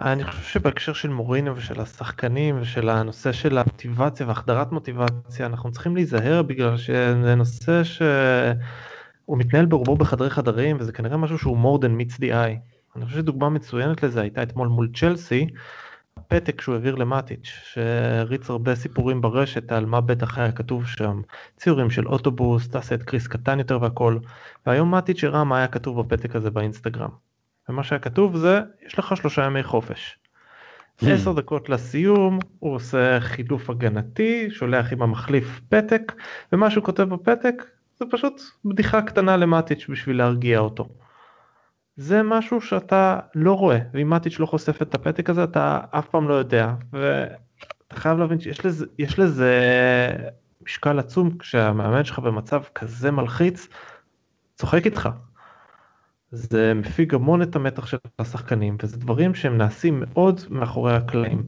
[0.00, 5.94] אני חושב שבהקשר של מוריניו ושל השחקנים ושל הנושא של המוטיבציה והחדרת מוטיבציה אנחנו צריכים
[5.94, 11.88] להיזהר בגלל שזה נושא שהוא מתנהל ברובו בחדרי חדרים וזה כנראה משהו שהוא more than
[12.00, 12.58] meets the eye.
[12.96, 15.46] אני חושב שדוגמה מצוינת לזה הייתה אתמול מול צ'לסי,
[16.16, 21.20] הפתק שהוא העביר למטיץ' שהריץ הרבה סיפורים ברשת על מה בטח היה כתוב שם,
[21.56, 24.18] ציורים של אוטובוס, תעשה את קריס קטן יותר והכל,
[24.66, 27.29] והיום מטיץ' הראה מה היה כתוב בפתק הזה באינסטגרם.
[27.70, 30.18] ומה שהיה כתוב זה יש לך שלושה ימי חופש.
[31.02, 31.06] Hmm.
[31.08, 36.12] עשר דקות לסיום הוא עושה חילוף הגנתי שולח עם המחליף פתק
[36.52, 37.64] ומה שהוא כותב בפתק
[37.98, 40.88] זה פשוט בדיחה קטנה למטיץ' בשביל להרגיע אותו.
[41.96, 46.28] זה משהו שאתה לא רואה ואם מטיץ' לא חושף את הפתק הזה אתה אף פעם
[46.28, 49.60] לא יודע ואתה חייב להבין שיש לזה, יש לזה
[50.62, 53.68] משקל עצום כשהמאמן שלך במצב כזה מלחיץ
[54.54, 55.08] צוחק איתך
[56.30, 61.42] זה מפיג המון את המתח של השחקנים וזה דברים שהם נעשים מאוד מאחורי הקלעים.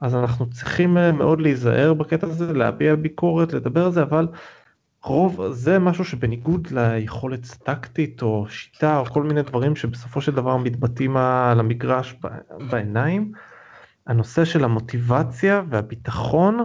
[0.00, 4.28] אז אנחנו צריכים אה, מאוד להיזהר בקטע הזה, להביע ביקורת, לדבר על זה, אבל
[5.04, 10.56] רוב זה משהו שבניגוד ליכולת טקטית או שיטה או כל מיני דברים שבסופו של דבר
[10.56, 12.14] מתבטאים על המגרש
[12.70, 13.32] בעיניים,
[14.06, 16.64] הנושא של המוטיבציה והביטחון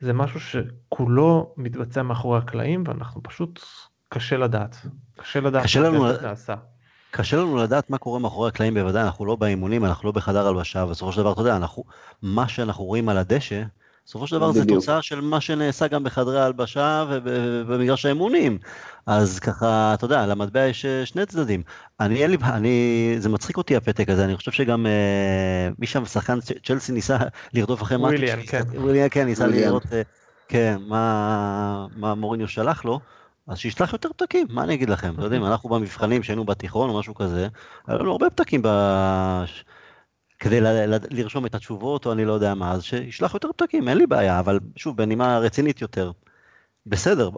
[0.00, 3.60] זה משהו שכולו מתבצע מאחורי הקלעים ואנחנו פשוט
[4.12, 4.76] קשה לדעת.
[5.16, 6.54] קשה לדעת קשה לנו, נעשה.
[7.10, 10.86] קשה לנו לדעת מה קורה מאחורי הקלעים בוודאי, אנחנו לא באימונים, אנחנו לא בחדר הלבשה,
[10.86, 11.84] בסופו של דבר, אתה יודע, אנחנו,
[12.22, 13.62] מה שאנחנו רואים על הדשא,
[14.06, 18.58] בסופו של דבר זה תוצאה של מה שנעשה גם בחדרי ההלבשה ובמגרש האימונים.
[19.06, 21.62] אז ככה, אתה יודע, למטבע יש אה, שני צדדים.
[22.00, 26.04] אני, אין לי, אני, זה מצחיק אותי הפתק הזה, אני חושב שגם אה, מי שם,
[26.04, 27.16] שחקן צ'לסי ניסה
[27.54, 28.18] לרדוף אחרי מאטיץ'.
[28.18, 28.62] וויליאן, כן.
[28.74, 30.02] וויליאן, כן, ניסה לראות, אה,
[30.48, 33.00] כן, מה, מה מוריניו שלח לו.
[33.50, 35.14] אז שישלח יותר פתקים, מה אני אגיד לכם?
[35.14, 37.48] אתם יודעים, אנחנו במבחנים שהיינו בתיכון או משהו כזה,
[37.86, 38.68] היה לנו הרבה פתקים ב...
[40.38, 43.88] כדי ל- ל- לרשום את התשובות או אני לא יודע מה, אז שישלח יותר פתקים,
[43.88, 46.12] אין לי בעיה, אבל שוב, בנימה רצינית יותר.
[46.86, 47.30] בסדר,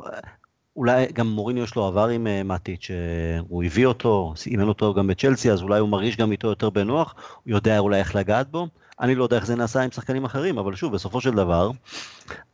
[0.76, 5.06] אולי גם מוריניו יש לו עבר עם uh, מטיץ', שהוא הביא אותו, אימן אותו גם
[5.06, 8.68] בצ'לסי, אז אולי הוא מרגיש גם איתו יותר בנוח, הוא יודע אולי איך לגעת בו.
[9.00, 11.70] אני לא יודע איך זה נעשה עם שחקנים אחרים, אבל שוב, בסופו של דבר,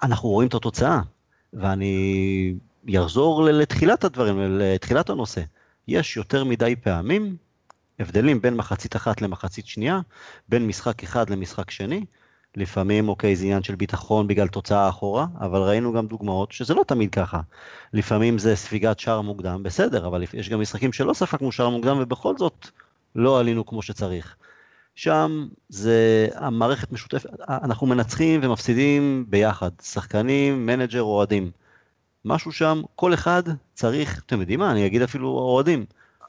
[0.02, 1.00] אנחנו רואים את התוצאה,
[1.52, 2.54] ואני
[2.88, 5.40] יחזור לתחילת הדברים, לתחילת הנושא.
[5.88, 7.36] יש יותר מדי פעמים
[7.98, 10.00] הבדלים בין מחצית אחת למחצית שנייה,
[10.48, 12.04] בין משחק אחד למשחק שני.
[12.56, 16.84] לפעמים, אוקיי, זה עניין של ביטחון בגלל תוצאה אחורה, אבל ראינו גם דוגמאות שזה לא
[16.86, 17.40] תמיד ככה.
[17.92, 22.36] לפעמים זה ספיגת שער מוקדם, בסדר, אבל יש גם משחקים שלא ספגנו שער מוקדם ובכל
[22.36, 22.68] זאת
[23.14, 24.36] לא עלינו כמו שצריך.
[24.94, 31.50] שם זה המערכת משותפת, אנחנו מנצחים ומפסידים ביחד, שחקנים, manager, אוהדים.
[32.24, 33.42] משהו שם, כל אחד
[33.74, 35.84] צריך, אתם יודעים מה, אני אגיד אפילו אוהדים.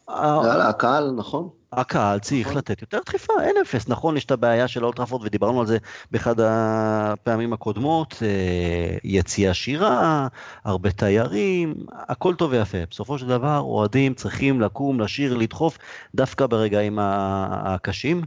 [0.10, 1.50] יאללה, הקהל, נכון.
[1.74, 2.58] הקהל צריך נכון.
[2.58, 3.88] לתת יותר דחיפה, אין אפס.
[3.88, 5.78] נכון, יש את הבעיה של האולד טראפורד ודיברנו על זה
[6.12, 10.28] באחד הפעמים הקודמות, אה, יציאה שירה,
[10.66, 12.78] הרבה תיירים, הכל טוב ויפה.
[12.92, 15.78] בסופו של דבר, אוהדים צריכים לקום, לשיר, לדחוף,
[16.16, 18.22] דווקא ברגעים הקשים.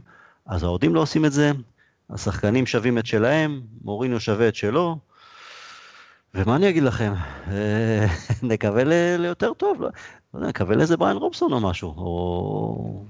[0.45, 1.51] אז האוהדים לא עושים את זה,
[2.09, 4.97] השחקנים שווים את שלהם, מוריניו שווה את שלו.
[6.35, 7.13] ומה אני אגיד לכם,
[7.47, 8.05] אה,
[8.43, 8.83] נקווה
[9.17, 9.89] ליותר טוב, לא
[10.33, 13.03] יודע, נקווה לאיזה בריין רובסון או משהו, או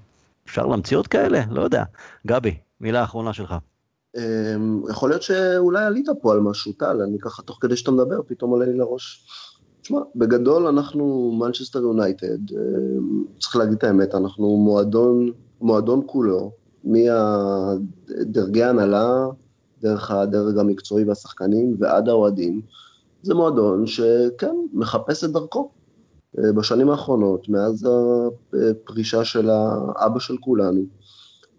[0.45, 1.83] אפשר להמציא עוד כאלה, לא יודע.
[2.27, 3.55] גבי, מילה אחרונה שלך.
[4.17, 8.21] אמ, יכול להיות שאולי עלית פה על משהו, טל, אני ככה, תוך כדי שאתה מדבר,
[8.27, 9.27] פתאום עולה לי לראש.
[9.81, 15.31] תשמע, בגדול אנחנו מנצ'סטר יונייטד, אמ, צריך להגיד את האמת, אנחנו מועדון,
[15.61, 16.51] מועדון כולו,
[16.83, 19.25] מהדרגי הנהלה,
[19.81, 22.61] דרך הדרג המקצועי והשחקנים ועד האוהדים.
[23.23, 25.71] זה מועדון שכן, מחפש את דרכו.
[26.39, 27.87] אה, בשנים האחרונות, מאז
[28.53, 30.81] הפרישה של האבא של כולנו,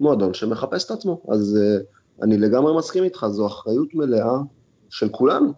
[0.01, 1.23] מועדון שמחפש את עצמו.
[1.29, 1.79] אז אה,
[2.23, 4.37] אני לגמרי מסכים איתך, זו אחריות מלאה
[4.91, 5.53] של כולנו.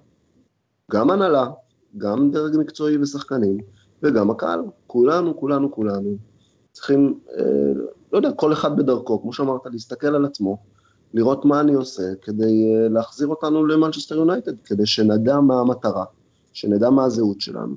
[0.93, 1.47] גם הנהלה,
[1.99, 3.59] גם דרג מקצועי ושחקנים,
[4.03, 4.61] וגם הקהל.
[4.87, 6.17] כולנו, כולנו, כולנו
[6.73, 7.73] צריכים אה,
[8.13, 10.59] לא יודע, כל אחד בדרכו, כמו שאמרת, להסתכל על עצמו,
[11.15, 16.05] לראות מה אני עושה כדי אה, להחזיר אותנו למנצ'סטר יונייטד, כדי שנדע מה המטרה,
[16.53, 17.75] שנדע מה הזהות שלנו,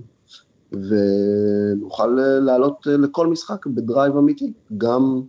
[0.71, 5.21] ונוכל אה, לעלות אה, לכל משחק ב drive אמיתי, גם,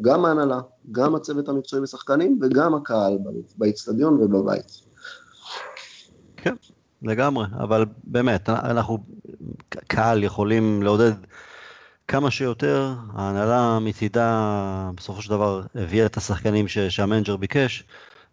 [0.00, 0.60] גם ההנהלה,
[0.92, 3.18] גם הצוות המקצועי ושחקנים, וגם הקהל
[3.58, 4.80] באיצטדיון ובבית.
[6.36, 6.54] כן,
[7.02, 8.98] לגמרי, אבל באמת, אנחנו
[9.88, 11.12] קהל יכולים לעודד
[12.08, 17.84] כמה שיותר, ההנהלה מצידה בסופו של דבר הביאה את השחקנים ש, שה manager ביקש,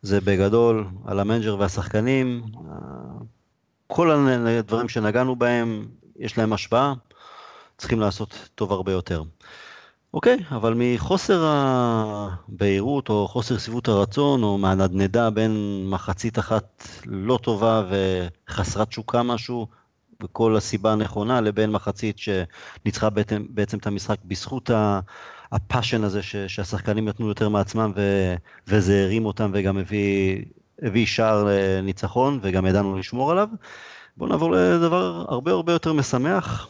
[0.02, 2.44] זה בגדול על ה manager והשחקנים,
[3.88, 6.94] כל הדברים שנגענו בהם יש להם השפעה,
[7.78, 9.24] צריכים לעשות טוב הרבה יותר.
[10.14, 17.84] אוקיי, אבל מחוסר הבהירות או חוסר שביעות הרצון או מהנדנדה בין מחצית אחת לא טובה
[17.90, 19.68] וחסרת תשוקה משהו
[20.24, 24.70] וכל הסיבה הנכונה לבין מחצית שניצחה בעצם, בעצם את המשחק בזכות
[25.52, 28.02] הפאשן הזה ש, שהשחקנים נתנו יותר מעצמם ו,
[28.68, 30.42] וזה הרים אותם וגם הביא,
[30.82, 33.48] הביא שער לניצחון וגם ידענו לשמור עליו.
[34.18, 36.68] בואו נעבור לדבר הרבה הרבה יותר משמח,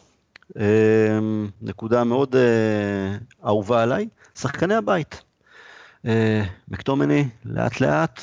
[0.58, 5.22] אמ, נקודה מאוד אה, אהובה עליי, שחקני הבית.
[6.06, 8.22] אה, מקטומני לאט לאט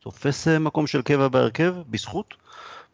[0.00, 2.34] תופס אה, מקום של קבע בהרכב בזכות.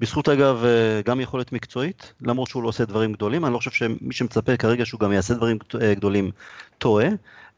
[0.00, 0.64] בזכות אגב
[1.04, 4.86] גם יכולת מקצועית, למרות שהוא לא עושה דברים גדולים, אני לא חושב שמי שמצפה כרגע
[4.86, 6.30] שהוא גם יעשה דברים גדולים
[6.78, 7.08] טועה.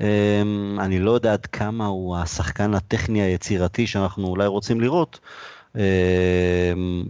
[0.00, 5.20] אמ, אני לא יודע עד כמה הוא השחקן הטכני היצירתי שאנחנו אולי רוצים לראות,
[5.76, 5.80] אמ,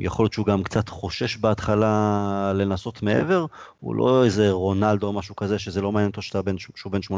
[0.01, 3.47] יכול להיות שהוא גם קצת חושש בהתחלה לנסות מעבר,
[3.81, 7.01] הוא לא איזה רונלדו או משהו כזה, שזה לא מעניין אותו שאתה בן, שהוא בן
[7.03, 7.11] 18-19,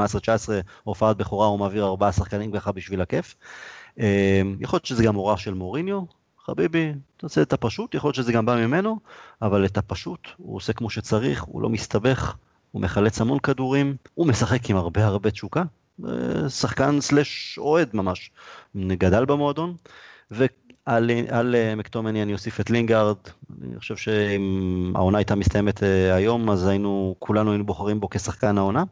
[0.85, 3.35] הופעת בכורה, הוא מעביר ארבעה שחקנים ככה בשביל הכיף.
[3.99, 4.05] אמ,
[4.61, 6.03] יכול להיות שזה גם הוראה של מוריניו,
[6.47, 8.99] חביבי, תעשה את הפשוט, יכול להיות שזה גם בא ממנו,
[9.43, 12.37] אבל את הפשוט הוא עושה כמו שצריך, הוא לא מסתבך,
[12.73, 15.63] הוא מחלץ המון כדורים, הוא משחק עם הרבה הרבה תשוקה,
[16.05, 18.31] אה, שחקן סלאש אוהד ממש,
[18.77, 19.75] גדל במועדון,
[20.85, 23.17] על, על אה, מקטומיניי אני אוסיף את לינגארד,
[23.63, 28.59] אני חושב שאם העונה הייתה מסתיימת אה, היום, אז היינו, כולנו היינו בוחרים בו כשחקן
[28.59, 28.85] העונה.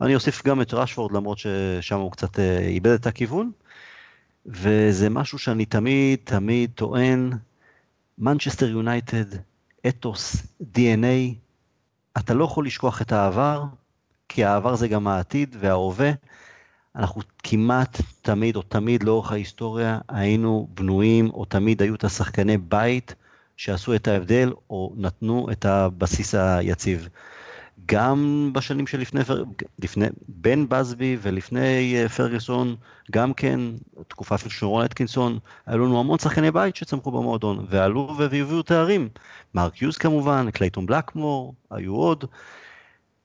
[0.00, 3.50] אני אוסיף גם את רשפורד, למרות ששם הוא קצת איבד את הכיוון.
[4.46, 7.32] וזה משהו שאני תמיד תמיד טוען,
[8.18, 9.24] מנצ'סטר יונייטד,
[9.88, 11.34] אתוס, DNA,
[12.18, 13.64] אתה לא יכול לשכוח את העבר,
[14.28, 16.10] כי העבר זה גם העתיד וההווה.
[16.96, 23.14] אנחנו כמעט תמיד או תמיד לאורך ההיסטוריה היינו בנויים או תמיד היו את השחקני בית
[23.56, 27.08] שעשו את ההבדל או נתנו את הבסיס היציב.
[27.86, 29.20] גם בשנים שלפני,
[29.78, 32.76] לפני, בין בסבי ולפני אה, פרגוסון,
[33.12, 33.60] גם כן,
[34.08, 39.08] תקופה של שורון אטקינסון, היו לנו המון שחקני בית שצמחו במועדון, ועלו והביאו תארים.
[39.54, 42.24] מרק יוז כמובן, קלייטון בלקמור, היו עוד.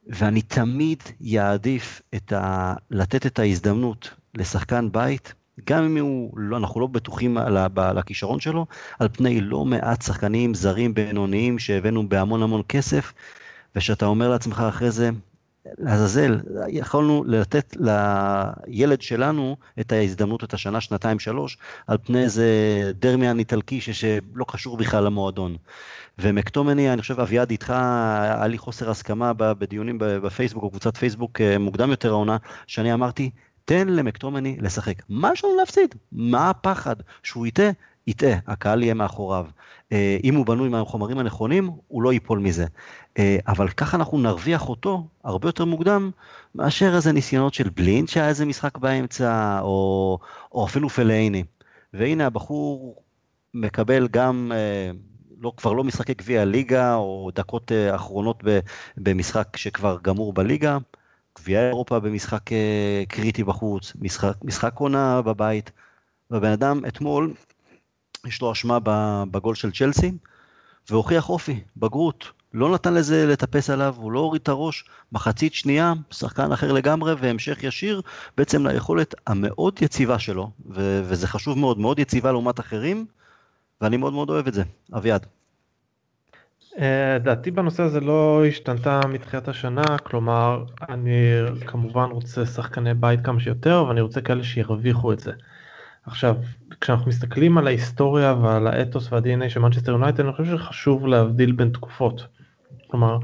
[0.08, 2.74] ואני תמיד יעדיף את ה...
[2.91, 5.34] לתת את ההזדמנות לשחקן בית,
[5.65, 7.58] גם אם הוא, לא, אנחנו לא בטוחים על.
[7.76, 8.65] על הכישרון שלו,
[9.00, 13.13] על פני לא מעט שחקנים זרים בינוניים שהבאנו בהמון המון כסף,
[13.76, 15.10] ושאתה אומר לעצמך אחרי זה,
[15.78, 22.46] לעזאזל, יכולנו לתת לילד שלנו את ההזדמנות, את השנה, שנתיים, שלוש, על פני איזה
[23.00, 25.58] דרמיאן איטלקי שלא קשור בכלל למועדון.
[26.20, 31.58] ומקטומני, אני חושב, אביעד איתך, היה לי חוסר הסכמה בדיונים בפייסבוק, או קבוצת פייסבוק אה,
[31.58, 33.30] מוקדם יותר העונה, שאני אמרתי,
[33.66, 34.96] תן למקטומני לשחק.
[35.10, 35.96] מה יש לנו להפסיד?
[36.12, 36.96] מה הפחד?
[37.24, 37.70] שהוא יטעה?
[38.08, 39.46] יטעה, הקהל יהיה מאחוריו.
[39.91, 42.65] אה, אם הוא בנוי מהחומרים הנכונים, הוא לא ייפול מזה.
[43.17, 46.12] אה, אבל ככה אנחנו נרוויח אותו הרבה יותר מוקדם
[46.56, 50.19] מאשר איזה ניסיונות של בלינד שהיה איזה משחק באמצע, או,
[50.52, 51.43] או אפילו פלאיני.
[51.93, 52.95] והנה הבחור
[53.54, 54.91] מקבל גם, אה,
[55.41, 58.43] לא, כבר לא משחקי גביע הליגה, או דקות אחרונות
[58.97, 60.78] במשחק שכבר גמור בליגה.
[61.39, 62.41] גביע אירופה במשחק
[63.08, 65.71] קריטי בחוץ, משחק, משחק עונה בבית,
[66.31, 67.33] והבן אדם אתמול
[68.28, 68.78] יש לו אשמה
[69.32, 70.12] בגול של צ'לסי,
[70.90, 72.32] והוכיח אופי, בגרות.
[72.54, 74.86] לא נתן לזה לטפס עליו, הוא לא הוריד את הראש.
[75.12, 78.02] מחצית שנייה, שחקן אחר לגמרי, והמשך ישיר
[78.38, 83.06] בעצם ליכולת המאוד יציבה שלו, ו- וזה חשוב מאוד, מאוד יציבה לעומת אחרים,
[83.82, 84.63] ואני מאוד מאוד אוהב את זה.
[84.94, 85.26] אביעד.
[86.80, 91.32] אה, דעתי בנושא הזה לא השתנתה מתחילת השנה, כלומר, אני
[91.65, 95.32] כמובן רוצה שחקני בית כמה שיותר, ואני רוצה כאלה שירוויחו את זה.
[96.10, 96.36] עכשיו,
[96.82, 101.70] כשאנחנו מסתכלים על ההיסטוריה ועל האתוס וה-DNA של מנצ'סטר יונייטד, אני חושב שחשוב להבדיל בין
[101.70, 102.28] תקופות.
[102.88, 103.18] כלומר,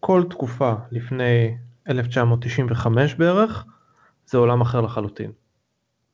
[0.00, 1.56] כל תקופה לפני
[1.88, 3.64] 1995 בערך,
[4.26, 5.30] זה עולם אחר לחלוטין.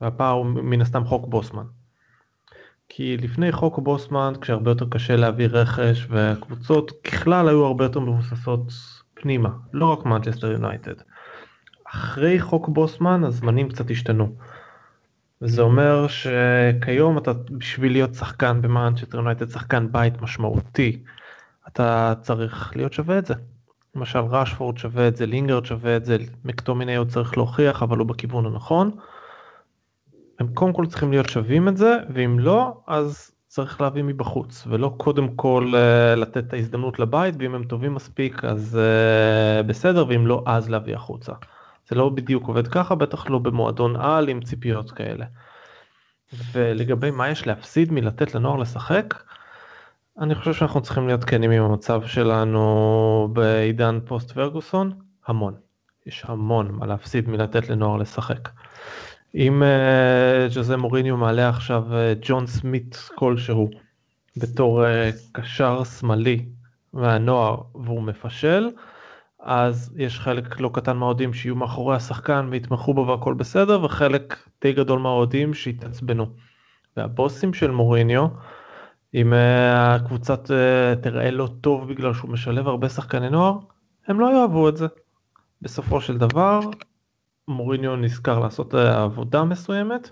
[0.01, 1.65] והפער הוא מן הסתם חוק בוסמן.
[2.89, 8.73] כי לפני חוק בוסמן, כשהרבה יותר קשה להביא רכש, והקבוצות ככלל היו הרבה יותר מבוססות
[9.15, 10.95] פנימה, לא רק מנצ'סטר יונייטד.
[11.87, 14.37] אחרי חוק בוסמן הזמנים קצת השתנו.
[15.43, 21.03] וזה אומר שכיום אתה בשביל להיות שחקן במאנצ'סטר יונייטד שחקן בית משמעותי
[21.69, 23.35] אתה צריך להיות שווה את זה.
[23.95, 28.07] למשל ראשפורד שווה את זה לינגרד שווה את זה מקטומיני עוד צריך להוכיח אבל הוא
[28.07, 28.91] בכיוון הנכון.
[30.39, 34.95] הם קודם כל צריכים להיות שווים את זה ואם לא אז צריך להביא מבחוץ ולא
[34.97, 40.27] קודם כל uh, לתת את ההזדמנות לבית ואם הם טובים מספיק אז uh, בסדר ואם
[40.27, 41.33] לא אז להביא החוצה.
[41.89, 45.25] זה לא בדיוק עובד ככה בטח לא במועדון על עם ציפיות כאלה.
[46.53, 49.15] ולגבי מה יש להפסיד מלתת לנוער לשחק
[50.21, 54.93] אני חושב שאנחנו צריכים להיות כנים עם המצב שלנו בעידן פוסט ורגוסון
[55.27, 55.55] המון
[56.07, 58.49] יש המון מה להפסיד מלתת לנוער לשחק.
[59.35, 63.71] אם uh, ג'וזה מוריניו מעלה עכשיו uh, ג'ון סמית כלשהו
[64.37, 64.89] בתור uh,
[65.33, 66.47] קשר שמאלי
[66.93, 68.71] מהנוער והוא מפשל
[69.47, 74.73] אז יש חלק לא קטן מהאוהדים שיהיו מאחורי השחקן ויתמכו בו והכל בסדר וחלק די
[74.73, 76.27] גדול מהאוהדים שיתעצבנו.
[76.97, 78.27] והבוסים של מוריניו
[79.15, 79.33] אם
[79.75, 80.35] הקבוצה
[81.03, 83.59] תראה לא טוב בגלל שהוא משלב הרבה שחקני נוער
[84.07, 84.87] הם לא יאהבו את זה.
[85.63, 86.61] בסופו של דבר
[87.49, 90.11] מוריניו נזכר לעשות אה, עבודה מסוימת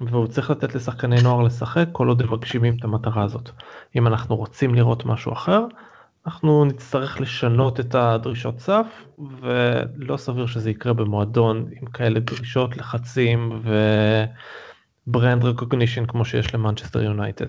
[0.00, 3.50] והוא צריך לתת לשחקני נוער לשחק כל עוד הם מגשימים את המטרה הזאת.
[3.96, 5.66] אם אנחנו רוצים לראות משהו אחר
[6.26, 8.86] אנחנו נצטרך לשנות את הדרישות סף
[9.40, 13.62] ולא סביר שזה יקרה במועדון עם כאלה דרישות לחצים
[15.06, 17.46] ו brand recognition כמו שיש למנצ'סטר יונייטד.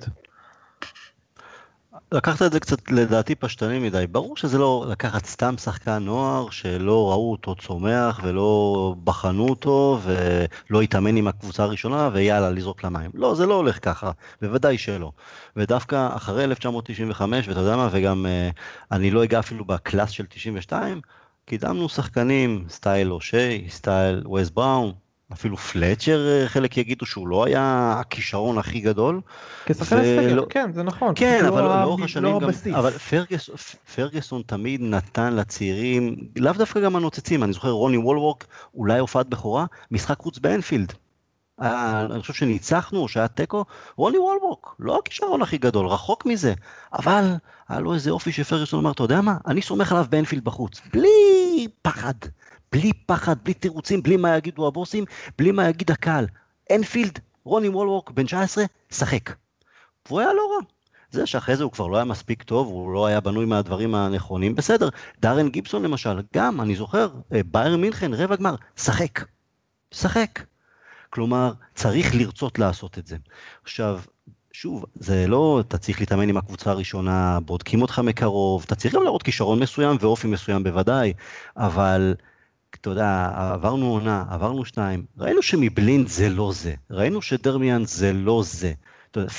[2.14, 4.06] לקחת את זה קצת לדעתי פשטני מדי.
[4.12, 10.82] ברור שזה לא לקחת סתם שחקן נוער שלא ראו אותו צומח ולא בחנו אותו ולא
[10.82, 13.12] התאמן עם הקבוצה הראשונה ויאללה לזרוק למים.
[13.14, 14.12] לא, זה לא הולך ככה,
[14.42, 15.12] בוודאי שלא.
[15.56, 18.50] ודווקא אחרי 1995, ואתה יודע מה, וגם אה,
[18.92, 21.02] אני לא אגע אפילו ב class של 92,
[21.46, 24.92] קידמנו שחקנים style או'שיי, style ווס בראון,
[25.34, 29.22] אפילו פלצ'ר אה, חלק יגידו שהוא לא היה הכישרון הכי גדול.
[29.66, 31.14] כשחקן הסגל, כן זה נכון.
[31.16, 33.50] כן, אבל לא לאורך השנים גם, אבל פרגס,
[33.96, 39.66] פרגסון תמיד נתן לצעירים, לאו דווקא גם הנוצצים, אני זוכר רוני וולוורק, אולי הופעת בכורה,
[39.92, 40.94] משחק חוץ באנפילד.
[41.62, 43.66] אה, אני חושב שניצחנו או שהיה תיקו,
[43.96, 46.54] רוני וולוורק, לא הכישרון הכי גדול, רחוק מזה,
[46.94, 47.34] אבל
[47.70, 51.68] היה לו איזה אופי שפרגסון אמר, אתה יודע מה, אני סומך עליו באנפילד בחוץ, בלי
[51.82, 52.14] פחד,
[52.74, 55.06] בלי פחד, בלי תירוצים, בלי מה יגידו הבוסים,
[55.38, 56.28] בלי מה יגיד הקהל.
[56.72, 59.34] אנפילד, רוני וולוורק, בן 19, שחק.
[60.06, 60.66] והוא היה לא רע.
[61.12, 64.56] זה שאחרי זה הוא כבר לא היה מספיק טוב, הוא לא היה בנוי מהדברים הנכונים,
[64.56, 64.90] בסדר.
[65.20, 69.26] דארן גיבסון למשל, גם, אני זוכר, אה, בייר מינכן, רבע גמר, שחק.
[69.92, 70.40] שחק.
[71.10, 73.18] כלומר, צריך לרצות לעשות את זה.
[73.64, 74.00] עכשיו,
[74.52, 79.04] שוב, זה לא, אתה צריך להתאמן עם הקבוצה הראשונה, בודקים אותך מקרוב, אתה צריך גם
[79.04, 81.14] להראות כישרון מסוים ואופי מסוים בוודאי,
[81.58, 82.16] אבל
[82.82, 88.44] אתה יודע, עברנו עונה, עברנו שניים, ראינו שמבלינד זה לא זה, ראינו שדרמיאן זה לא
[88.46, 88.74] זה.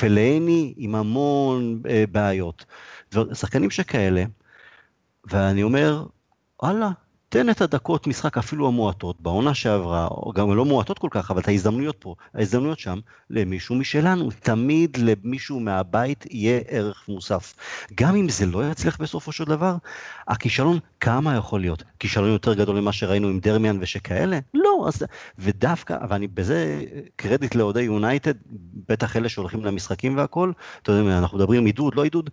[0.00, 2.64] פלאני עם המון אה, בעיות.
[3.32, 4.24] שחקנים שכאלה,
[5.24, 6.06] ואני אומר,
[6.62, 6.90] וואלה,
[7.34, 11.40] תן את הדקות משחק אפילו המועטות בעונה שעברה, או גם לא מועטות כל כך, אבל
[11.40, 12.98] את ההזדמנויות פה, ההזדמנויות שם,
[13.30, 14.28] למישהו משלנו.
[14.40, 17.54] תמיד למישהו מהבית יהיה ערך מוסף.
[17.94, 19.76] גם אם זה לא יצליח בסופו של דבר,
[20.28, 21.84] הכישלון כמה יכול להיות?
[21.98, 24.38] כישלון יותר גדול ממה שראינו עם דרמיאן ושכאלה?
[24.54, 25.02] לא, אז...
[25.38, 26.84] ודווקא, ואני בזה
[27.16, 28.34] קרדיט לאוהדי יונייטד,
[28.88, 32.30] בטח אלה שהולכים למשחקים והכל, אתה יודע, אנחנו מדברים עידוד, לא עידוד,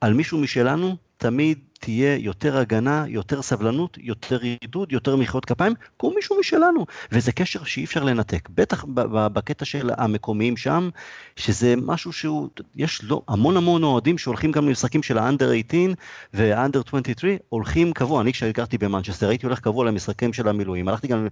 [0.00, 6.10] על מישהו משלנו, תמיד תהיה יותר הגנה, יותר סבלנות, יותר עידוד, יותר מחיאות כפיים, כמו
[6.14, 6.86] מישהו משלנו.
[7.12, 8.48] וזה קשר שאי אפשר לנתק.
[8.48, 10.90] בטח בקטע של המקומיים שם,
[11.36, 15.94] שזה משהו שהוא, יש לו המון המון אוהדים שהולכים גם למשחקים של ה under 18
[16.34, 18.20] וה under 23, הולכים קבוע.
[18.20, 20.88] אני כשהגרתי במנצ'סטר הייתי הולך קבוע למשחקים של המילואים.
[20.88, 21.28] הלכתי גם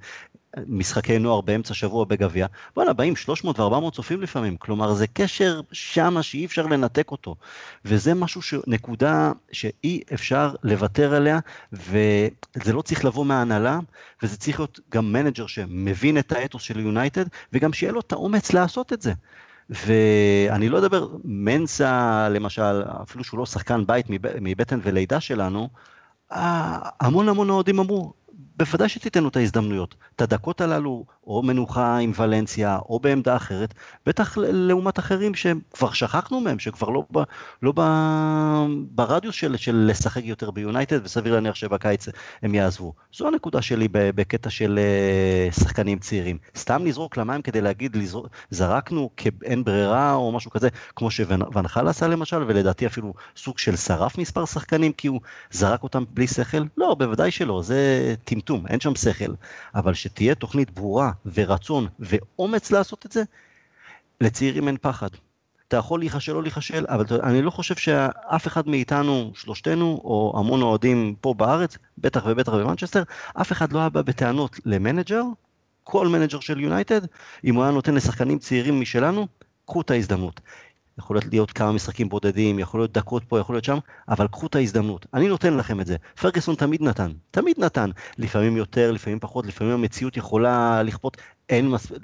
[0.66, 6.22] משחקי נוער באמצע שבוע בגביע, וואלה, באים 300 ו-400 צופים לפעמים, כלומר זה קשר שמה
[6.22, 7.36] שאי אפשר לנתק אותו,
[7.84, 8.55] וזה משהו, ש...
[8.66, 9.32] נקודה
[9.83, 11.39] שאי אפשר לוותר עליה,
[11.72, 13.79] וזה לא צריך לבוא מההנהלה,
[14.22, 18.53] וזה צריך להיות גם manager שמבין את האתוס של יונייטד, וגם שיהיה לו את האומץ
[18.53, 19.12] לעשות את זה.
[19.70, 24.07] ואני לא אדבר, מנסה למשל, אפילו שהוא לא שחקן בית
[24.41, 25.68] מבטן ולידה שלנו,
[26.31, 28.12] המון המון אוהדים אמרו,
[28.59, 29.95] בוודאי שתיתן לו את ההזדמנויות.
[30.17, 33.75] את הדקות הללו, או מנוחה עם ולנסיה, או בעמדה אחרת,
[34.07, 37.05] בטח לעומת אחרים שכבר שכחנו מהם, שכבר לא,
[37.63, 37.73] לא
[38.91, 42.09] ברדיוס של, של לשחק יותר ביונייטד, וסביר להניח שבקיץ
[42.43, 42.93] הם יעזבו.
[43.17, 46.39] זו הנקודה שלי בקטע של אה, שחקנים צעירים.
[46.57, 51.89] סתם לזרוק למים כדי להגיד, לזרוק, זרקנו כאין ברירה או משהו כזה, כמו שוואן חאל
[51.89, 56.63] עשה למשל, ולדעתי אפילו סוג של שרף מספר שחקנים, כי הוא זרק אותם בלי שכל?
[56.77, 58.48] לא, בוודאי שלא, זה טמטום.
[58.49, 59.33] טמטום, אין שם שכל,
[59.75, 63.23] אבל שתהיה תוכנית ברורה ורצון ואומץ לעשות את זה,
[64.21, 65.09] לצעירים אין פחד.
[65.69, 70.63] אתה יכול להיכשל או להיכשל, אבל אני לא חושב שאף אחד מאיתנו, שלושתנו, או המון
[70.63, 73.03] אוהדים פה בארץ, בטח ובטח במנצ'סטר,
[73.41, 75.23] אף אחד לא היה בא בטענות למנג'ר,
[75.85, 77.01] כל מנג'ר של יונייטד,
[77.45, 79.27] אם הוא היה נותן לשחקנים צעירים משלנו,
[79.67, 80.41] קחו את ההזדמנות.
[80.99, 83.79] יכול להיות כמה משחקים בודדים, יכול להיות דקות פה, יכול להיות שם,
[84.09, 85.07] אבל קחו את ההזדמנות.
[85.15, 85.97] אני נותן לכם את זה.
[86.21, 87.91] פרגוסון תמיד נתן, תמיד נתן.
[88.19, 91.17] לפעמים יותר, לפעמים פחות, לפעמים המציאות יכולה לכפות,
[91.49, 91.99] אין מספיק...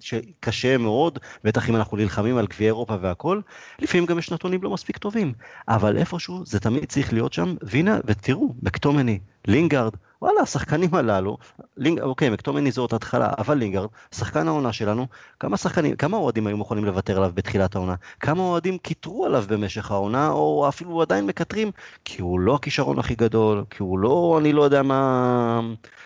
[0.00, 3.40] שקשה מאוד, בטח אם אנחנו נלחמים על גביע אירופה והכל,
[3.78, 5.32] לפעמים גם יש נתונים לא מספיק טובים,
[5.68, 11.36] אבל איפשהו זה תמיד צריך להיות שם, והנה, ותראו, מקטומני, לינגארד, וואלה, השחקנים הללו,
[11.76, 15.06] לינג, אוקיי, מקטומני זאת התחלה, אבל לינגארד, שחקן העונה שלנו,
[15.40, 17.94] כמה שחקנים, כמה אוהדים היו מוכנים לוותר עליו בתחילת העונה?
[18.20, 21.70] כמה אוהדים קיטרו עליו במשך העונה, או אפילו עדיין מקטרים,
[22.04, 25.60] כי הוא לא הכישרון הכי גדול, כי הוא לא, אני לא יודע מה,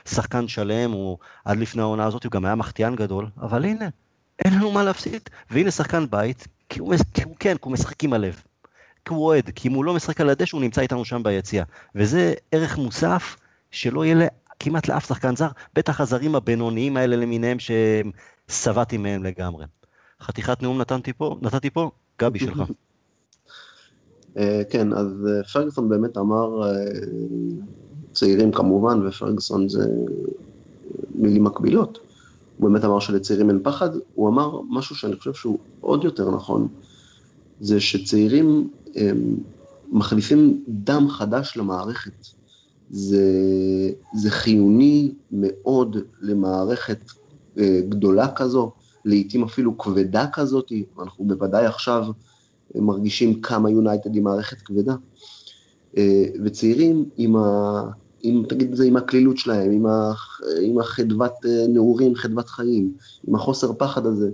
[0.04, 3.88] שחקן שלם, הוא עד לפני העונה הזאת, הוא גם היה מחטיאן גדול, אבל הנה,
[4.44, 8.04] אין לנו מה להפסיד, והנה שחקן בית, כי הוא, כי הוא כן, כי הוא משחק
[8.04, 8.42] עם הלב.
[9.04, 11.64] כי הוא אוהד, כי אם הוא לא משחק על הדשא הוא נמצא איתנו שם ביציע.
[11.94, 13.36] וזה ערך מוסף
[13.72, 19.64] שלא יהיה כמעט לאף שחקן זר, בטח הזרים הבינוניים האלה למיניהם ששבעתי מהם לגמרי.
[20.20, 22.62] חתיכת נאום נתתי פה, נתתי פה, גבי שלך.
[24.38, 26.84] אה, כן, אז אה, פרגוסון באמת אמר, אה,
[28.12, 29.86] צעירים כמובן, ופרגוסון זה
[31.14, 31.98] מילים מקבילות.
[32.56, 36.68] הוא באמת אמר שלצעירים אין פחד, הוא אמר משהו שאני חושב שהוא עוד יותר נכון,
[37.60, 39.36] זה שצעירים הם,
[39.92, 42.26] מחליפים דם חדש למערכת.
[42.92, 43.24] זה,
[44.14, 46.98] זה חיוני מאוד למערכת
[47.58, 48.72] אה, גדולה כזו,
[49.04, 50.72] לעיתים אפילו כבדה כזאת,
[51.02, 52.06] אנחנו בוודאי עכשיו
[52.74, 54.94] מרגישים כמה יונייטד היא מערכת כבדה.
[55.96, 57.82] אה, וצעירים עם, ה,
[58.22, 60.12] עם תגיד את זה, עם הקלילות שלהם, עם, ה,
[60.62, 62.92] עם החדוות אה, נעורים, חדוות חיים,
[63.28, 64.30] עם החוסר פחד הזה,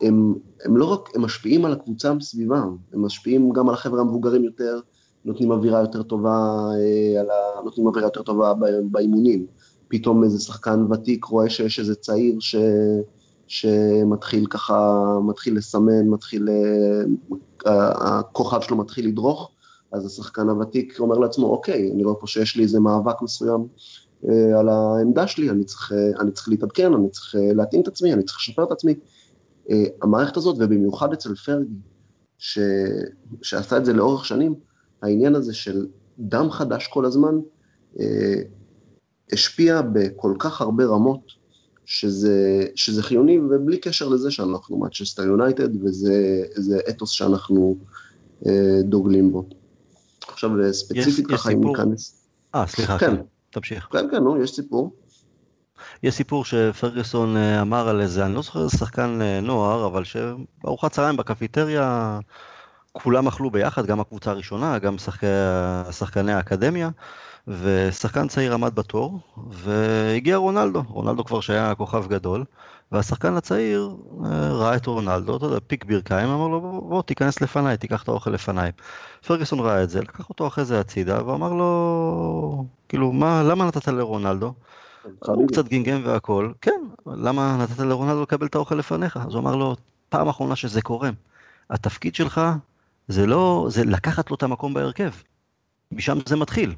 [0.00, 0.34] הם,
[0.64, 4.80] הם לא רק, הם משפיעים על הקבוצה מסביבם, הם משפיעים גם על החבר'ה המבוגרים יותר,
[5.24, 7.64] נותנים אווירה יותר טובה, אה, ה...
[7.64, 8.52] נותנים אווירה יותר טובה
[8.84, 9.46] באימונים.
[9.88, 12.56] פתאום איזה שחקן ותיק רואה שיש איזה צעיר ש...
[13.46, 16.48] שמתחיל ככה, מתחיל לסמן, מתחיל,
[17.66, 19.50] אה, הכוכב שלו מתחיל לדרוך,
[19.92, 23.66] אז השחקן הוותיק אומר לעצמו, אוקיי, אני רואה פה שיש לי איזה מאבק מסוים
[24.28, 28.22] אה, על העמדה שלי, אני צריך, אני צריך להתעדכן, אני צריך להתאים את עצמי, אני
[28.22, 28.94] צריך לשפר את עצמי.
[30.02, 31.74] המערכת הזאת, ובמיוחד אצל פרגי,
[32.38, 32.58] ש...
[33.42, 34.54] שעשה את זה לאורך שנים,
[35.02, 35.86] העניין הזה של
[36.18, 37.34] דם חדש כל הזמן,
[38.00, 38.42] אה,
[39.32, 41.40] השפיע בכל כך הרבה רמות,
[41.84, 47.76] שזה, שזה חיוני, ובלי קשר לזה שאנחנו מצ'סטר יונייטד, וזה אתוס שאנחנו
[48.46, 49.48] אה, דוגלים בו.
[50.28, 52.28] עכשיו, ספציפית יש, ככה, אם ניכנס...
[52.54, 53.16] אה, סליחה, כן.
[53.16, 53.22] כן.
[53.50, 53.88] תמשיך.
[53.92, 54.96] כן, כן, נו, יש סיפור.
[56.02, 60.92] יש סיפור שפרגוסון אה, אמר על איזה, אני לא זוכר שחקן אה, נוער, אבל שבארוחת
[60.92, 62.18] צהריים בקפיטריה
[62.92, 65.20] כולם אכלו ביחד, גם הקבוצה הראשונה, גם שחק...
[65.90, 66.90] שחקני האקדמיה,
[67.48, 69.20] ושחקן צעיר עמד בתור,
[69.50, 72.44] והגיע רונלדו, רונלדו כבר שהיה כוכב גדול,
[72.92, 77.40] והשחקן הצעיר אה, ראה את רונלדו, אתה יודע, פיק ברכיים, אמר לו בוא, בוא תיכנס
[77.40, 78.72] לפניי, תיקח את האוכל לפניי.
[79.26, 83.88] פרגוסון ראה את זה, לקח אותו אחרי זה הצידה, ואמר לו, כאילו, מה, למה נתת
[83.88, 84.52] לרונלדו?
[85.20, 89.16] הוא קצת גינגם והכל, כן, למה נתת לרונלדו לקבל את האוכל לפניך?
[89.16, 89.76] אז הוא אמר לו,
[90.08, 91.10] פעם אחרונה שזה קורה.
[91.70, 92.40] התפקיד שלך
[93.10, 95.10] זה לא, זה לקחת לו את המקום בהרכב.
[95.92, 96.74] משם זה מתחיל.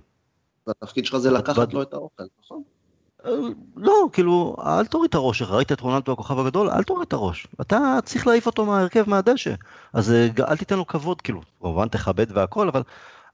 [0.67, 2.63] והתפקיד שלך זה לקחת לו את האוכל, נכון?
[3.27, 3.31] אה,
[3.77, 7.13] לא, כאילו, אל תוריד את הראש שלך, ראית את רונלדו הכוכב הגדול, אל תוריד את
[7.13, 7.47] הראש.
[7.61, 9.55] אתה צריך להעיף אותו מההרכב מהדשא.
[9.93, 12.83] אז אה, אל תיתן לו כבוד, כאילו, כמובן תכבד והכל, אבל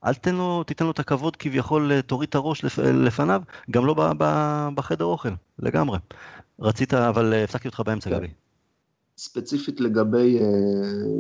[0.05, 3.87] אל תיתן לו, תיתן לו את הכבוד, כביכול אה, תוריד את הראש לפ, לפניו, גם
[3.87, 4.25] לא ב, ב,
[4.75, 5.99] בחדר אוכל, לגמרי.
[6.61, 8.17] רצית, אבל הפסקתי אותך באמצע, כן.
[8.17, 8.29] גבי.
[9.19, 10.47] ספציפית לגבי, אה,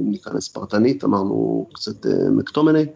[0.02, 2.86] ניכנס פרטנית, אמרנו קצת אה, מקטומני,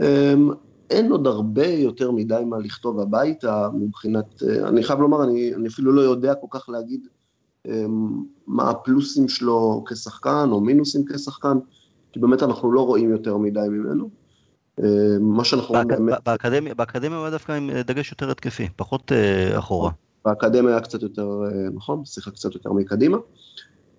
[0.00, 0.50] אמ,
[0.90, 5.68] אין עוד הרבה יותר מדי מה לכתוב הביתה מבחינת, אה, אני חייב לומר, אני, אני
[5.68, 7.06] אפילו לא יודע כל כך להגיד
[7.66, 11.58] אמ, מה הפלוסים שלו כשחקן או מינוסים כשחקן,
[12.12, 14.10] כי באמת אנחנו לא רואים יותר מדי ממנו.
[14.80, 14.86] אמ,
[15.20, 16.18] מה שאנחנו רואים באמת...
[16.26, 19.12] באקדמיה, באקדמיה הוא היה דווקא עם דגש יותר התקפי, פחות
[19.58, 19.90] אחורה.
[20.24, 21.40] באקדמיה היה קצת יותר,
[21.74, 23.18] נכון, שיחק קצת יותר מקדימה.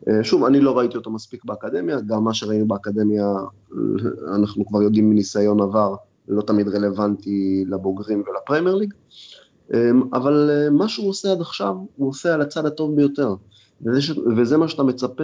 [0.07, 3.33] אה, שוב, אני לא ראיתי אותו מספיק באקדמיה, גם מה שראינו באקדמיה,
[4.35, 5.95] אנחנו כבר יודעים מניסיון עבר,
[6.27, 8.93] לא תמיד רלוונטי לבוגרים ולפרמייר ליג,
[9.73, 13.35] אה, אבל אה, מה שהוא עושה עד עכשיו, הוא עושה על הצד הטוב ביותר,
[13.85, 14.13] וזה.
[14.37, 15.23] וזה מה שאתה מצפה,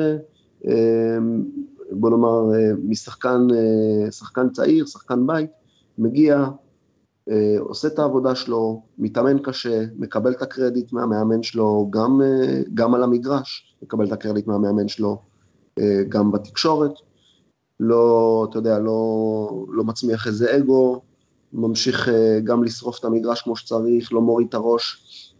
[1.92, 2.44] בוא נאמר,
[2.84, 3.48] משחקן
[4.12, 5.50] שחקן צעיר, שחקן בית,
[5.98, 6.50] מגיע, אה,
[7.60, 13.04] עושה את העבודה שלו, מתאמן קשה, מקבל את הקרדיט מהמאמן שלו, גם, אה, גם על
[13.04, 15.22] המגרש, מקבל את הקרדיט מהמאמן שלו,
[15.80, 16.92] אה, גם בתקשורת.
[17.80, 21.02] לא, אתה יודע, לא, לא מצמיח איזה אגו,
[21.54, 22.10] ממשיך
[22.44, 24.98] גם לשרוף את המגרש כמו שצריך, לא מוריד את הראש,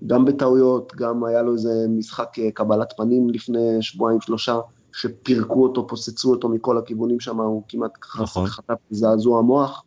[0.08, 4.60] גם בטעויות, גם היה לו איזה משחק קבלת פנים לפני שבועיים שלושה,
[4.94, 8.48] שפירקו אותו, פוצצו אותו מכל הכיוונים שם, הוא כמעט נכון.
[8.48, 9.84] חטף זעזוע מוח.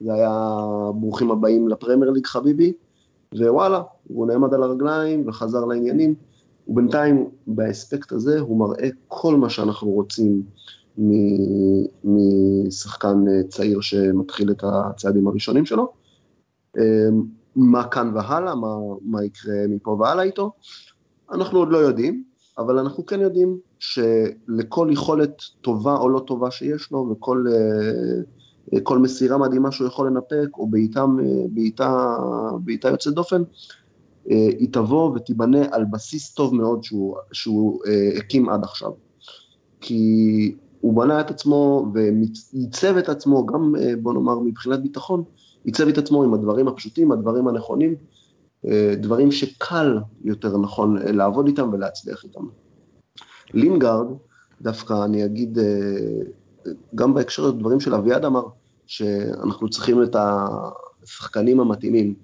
[0.00, 0.56] זה היה
[0.94, 2.72] ברוכים הבאים לפרמייר ליג חביבי,
[3.34, 6.14] ווואלה, הוא נעמד על הרגליים וחזר לעניינים.
[6.68, 10.42] ובינתיים, באספקט הזה, הוא מראה כל מה שאנחנו רוצים
[12.04, 15.92] משחקן אה, צעיר שמתחיל את הצעדים הראשונים שלו.
[16.78, 17.08] אה,
[17.56, 20.52] מה כאן והלאה, מה, מה יקרה מפה והלאה איתו,
[21.32, 22.24] אנחנו עוד לא יודעים,
[22.58, 28.39] אבל אנחנו כן יודעים שלכל יכולת טובה או לא טובה שיש לו, וכל uh,
[28.82, 31.04] כל מסירה מדהימה שהוא יכול לנפק, או בעיטה,
[31.50, 32.16] בעיטה,
[32.64, 33.42] בעיטה יוצאת דופן,
[34.30, 38.90] אה, היא תבוא ותיבנה על בסיס טוב מאוד שהוא, שהוא אה, הקים עד עכשיו.
[39.80, 45.24] כי הוא בנה את עצמו וייצב את עצמו, גם אה, בוא נאמר מבחינת ביטחון,
[45.64, 47.94] ייצב את עצמו עם הדברים הפשוטים, הדברים הנכונים,
[48.96, 52.40] דברים שקל יותר נכון לעבוד איתם ולהצליח איתם.
[53.54, 54.06] לינגארד,
[54.62, 55.58] דווקא אני אגיד,
[56.94, 58.42] גם בהקשר לדברים של אביעד אמר,
[58.90, 60.16] שאנחנו צריכים את
[61.02, 62.14] השחקנים המתאימים.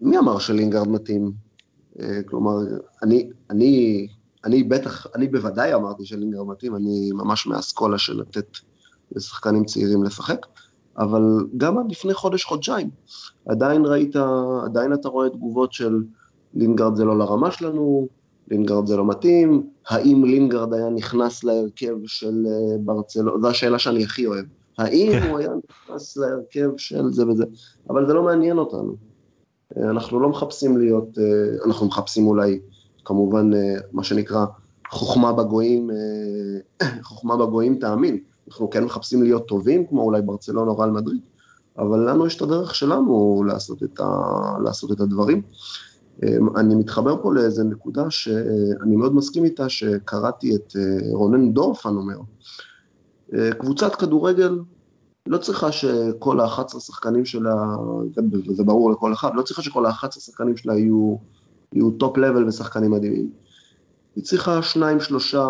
[0.00, 1.32] מי אמר שלינגרד מתאים?
[2.00, 2.52] אה, כלומר,
[3.02, 4.06] אני, אני,
[4.44, 8.58] אני בטח, אני בוודאי אמרתי שלינגרד מתאים, אני ממש מהאסכולה של לתת
[9.12, 10.46] לשחקנים צעירים לשחק,
[10.98, 11.22] אבל
[11.56, 12.90] גם עד לפני חודש-חודשיים,
[13.48, 14.16] עדיין ראית,
[14.64, 16.02] עדיין אתה רואה תגובות של
[16.54, 18.08] לינגרד זה לא לרמה שלנו,
[18.50, 24.04] לינגרד זה לא מתאים, האם לינגרד היה נכנס להרכב של אה, ברצלונה, זו השאלה שאני
[24.04, 24.44] הכי אוהב.
[24.78, 25.22] האם.
[25.30, 27.44] הוא היה נכנס להרכב של זה וזה,
[27.90, 28.96] אבל זה לא מעניין אותנו.
[29.76, 32.60] אה, אנחנו לא מחפשים להיות, אה, אנחנו מחפשים אולי,
[33.04, 33.50] כמובן,
[33.92, 34.46] מה שנקרא,
[34.90, 35.90] חוכמה בגויים,
[37.08, 38.18] חוכמה בגויים תאמין.
[38.48, 41.20] אנחנו כן מחפשים להיות טובים, כמו אולי ברצלונה או רעל מדריד,
[41.78, 44.06] אבל לנו יש את הדרך שלנו לעשות את, ה,
[44.64, 45.42] לעשות את הדברים.
[46.56, 52.18] אני מתחבר פה לאיזה נקודה שאני מאוד מסכים איתה, שקראתי את אה, רונן דורפן אומר.
[53.34, 54.58] אה, קבוצת כדורגל
[55.26, 57.54] לא צריכה שכל ה-11 שחקנים שלה,
[58.48, 61.16] וזה ברור לכל אחד, לא צריכה שכל ה-11 שחקנים שלה יהיו,
[61.72, 63.30] יהיו top level ושחקנים מדהימים.
[64.16, 65.44] היא צריכה שניים, שלושה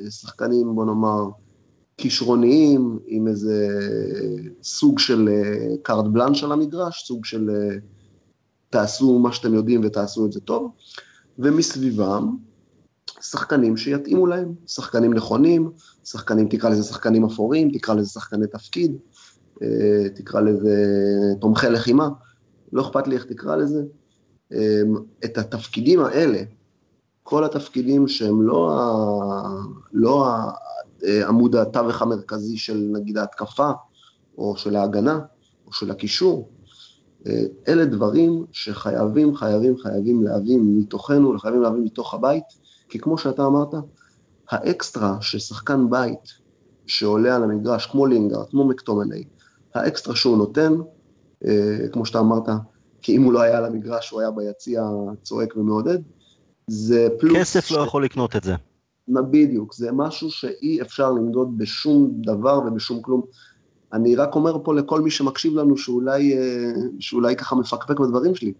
[0.00, 1.28] אה, שחקנים, בוא נאמר,
[1.96, 3.68] כישרוניים, עם איזה
[4.62, 5.28] סוג של
[5.82, 7.50] קארט בלאנש על המגרש, סוג של
[8.70, 10.70] תעשו מה שאתם יודעים ותעשו את זה טוב,
[11.38, 12.36] ומסביבם
[13.20, 15.70] שחקנים שיתאימו להם, שחקנים נכונים,
[16.04, 18.96] שחקנים, תקרא לזה שחקנים אפורים, תקרא לזה שחקני תפקיד,
[19.62, 20.74] אה, תקרא לזה
[21.40, 22.08] תומכי לחימה,
[22.72, 23.82] לא אכפת לי איך תקרא לזה.
[24.52, 24.82] אה,
[25.24, 26.42] את התפקידים האלה,
[27.22, 29.42] כל התפקידים שהם לא, ה,
[29.92, 30.26] לא
[31.04, 33.70] אה, עמוד התווך המרכזי של נגיד ההתקפה,
[34.38, 35.20] או של ההגנה,
[35.66, 36.50] או של הקישור,
[37.68, 42.44] אלה דברים שחייבים, חייבים, חייבים להביא מתוכנו, חייבים להביא מתוך הבית,
[42.88, 43.74] כי כמו שאתה אמרת,
[44.50, 46.44] האקסטרה ששחקן בית
[46.86, 49.24] שעולה על המגרש, כמו לינגארד, כמו מקטומני,
[49.74, 50.72] האקסטרה שהוא נותן,
[51.46, 52.48] אה, כמו שאתה אמרת,
[53.02, 54.82] כי אם הוא לא היה על המגרש, הוא היה ביציע
[55.22, 55.98] צועק ומעודד,
[56.66, 57.38] זה פלוס...
[57.38, 57.78] כסף לא ש...
[57.78, 58.54] לא יכול לקנות את זה.
[59.08, 63.22] בדיוק, זה משהו שאי אפשר למדוד בשום דבר ובשום כלום.
[63.92, 68.52] אני רק אומר פה לכל מי שמקשיב לנו שאולי, אה, שאולי ככה מפקפק בדברים שלי.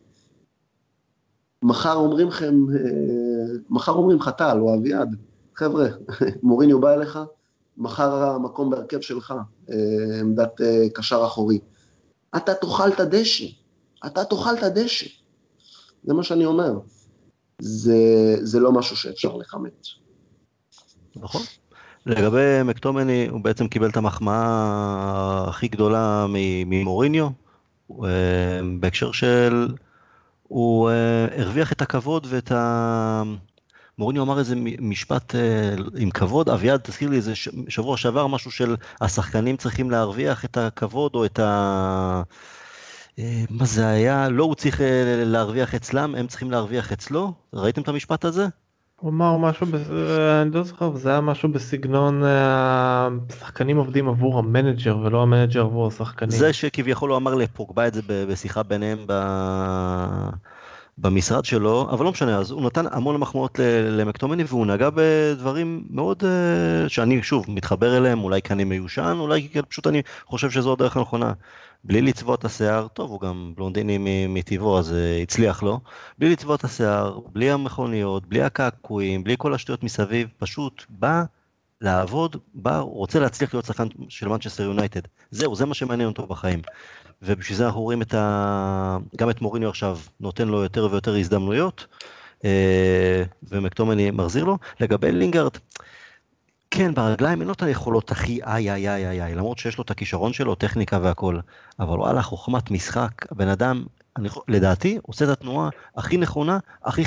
[1.62, 5.16] מחר אומרים לכם, אה, מחר אומרים לך טל או אביעד,
[5.56, 5.86] חבר'ה,
[6.42, 7.18] מוריניו בא אליך,
[7.76, 9.34] מחר המקום בהרכב שלך,
[9.70, 10.60] אה, עמדת
[10.94, 11.58] קשר אחורי.
[12.36, 13.46] אתה תאכל את הדשא,
[14.06, 15.06] אתה תאכל את הדשא.
[16.04, 16.78] זה מה שאני אומר.
[17.58, 17.96] זה,
[18.42, 19.86] זה לא משהו שאפשר לכמת.
[21.16, 21.42] נכון.
[22.06, 26.26] לגבי מקטומני, הוא בעצם קיבל את המחמאה הכי גדולה
[26.66, 27.28] ממוריניו,
[27.90, 29.68] אה, בהקשר של,
[30.42, 33.22] הוא אה, הרוויח את הכבוד ואת ה...
[33.98, 37.32] מוריניו אמר איזה משפט אה, עם כבוד, אביעד, תזכיר לי איזה
[37.68, 42.22] שבוע שעבר משהו של השחקנים צריכים להרוויח את הכבוד או את ה...
[43.50, 44.28] מה זה היה?
[44.28, 44.80] לא הוא צריך
[45.24, 47.32] להרוויח אצלם, הם צריכים להרוויח אצלו?
[47.54, 48.46] ראיתם את המשפט הזה?
[49.00, 49.66] הוא אמר משהו,
[50.42, 56.30] אני לא זוכר, זה היה משהו בסגנון השחקנים עובדים עבור המנג'ר ולא המנג'ר עבור השחקנים.
[56.30, 58.98] זה שכביכול הוא אמר לפוגבה את זה בשיחה ביניהם
[60.98, 63.58] במשרד שלו, אבל לא משנה, אז הוא נתן המון מחמאות
[63.90, 69.48] למקטומני והוא נגע בדברים מאוד, אה, שאני שוב מתחבר אליהם, אולי כי אני מיושן, אולי
[69.52, 71.32] כי פשוט אני חושב שזו הדרך הנכונה.
[71.84, 75.80] בלי לצבוע את השיער, טוב, הוא גם בלונדיני מטבעו, אז uh, הצליח לו.
[76.18, 81.24] בלי לצבוע את השיער, בלי המכוניות, בלי הקעקועים, בלי כל השטויות מסביב, פשוט בא
[81.84, 85.00] לעבוד, בא, הוא רוצה להצליח להיות שחקן של מנצ'סטר יונייטד.
[85.30, 86.62] זהו, זה מה שמעניין אותו בחיים.
[87.22, 88.98] ובשביל זה אנחנו רואים את ה...
[89.16, 91.86] גם את מוריניו עכשיו נותן לו יותר ויותר הזדמנויות,
[92.44, 94.58] אה, ומקטומני מחזיר לו.
[94.80, 95.56] לגבי לינגארד,
[96.70, 99.90] כן, ברגליים אין לו את היכולות הכי איי איי איי איי למרות שיש לו את
[99.90, 101.38] הכישרון שלו, טכניקה והכל,
[101.80, 103.84] אבל וואלה, חוכמת משחק, הבן אדם,
[104.16, 107.02] אני, לדעתי, עושה את התנועה הכי נכונה, הכי,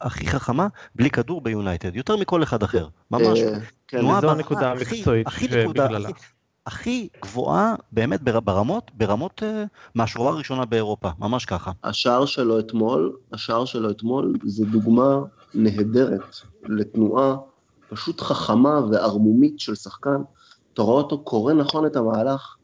[0.00, 3.38] הכי חכמה, בלי כדור ביונייטד, יותר מכל אחד אחר, ממש.
[3.38, 3.58] אה,
[3.88, 6.08] כן, זו הנקודה המקצועית שבגללה.
[6.66, 9.44] הכי גבוהה באמת ברמות, ברמות uh,
[9.94, 11.70] מהשורה הראשונה באירופה, ממש ככה.
[11.84, 15.18] השער שלו אתמול, השער שלו אתמול זה דוגמה
[15.54, 17.36] נהדרת לתנועה
[17.88, 20.22] פשוט חכמה וערמומית של שחקן.
[20.74, 22.56] אתה רואה אותו קורא נכון את המהלך,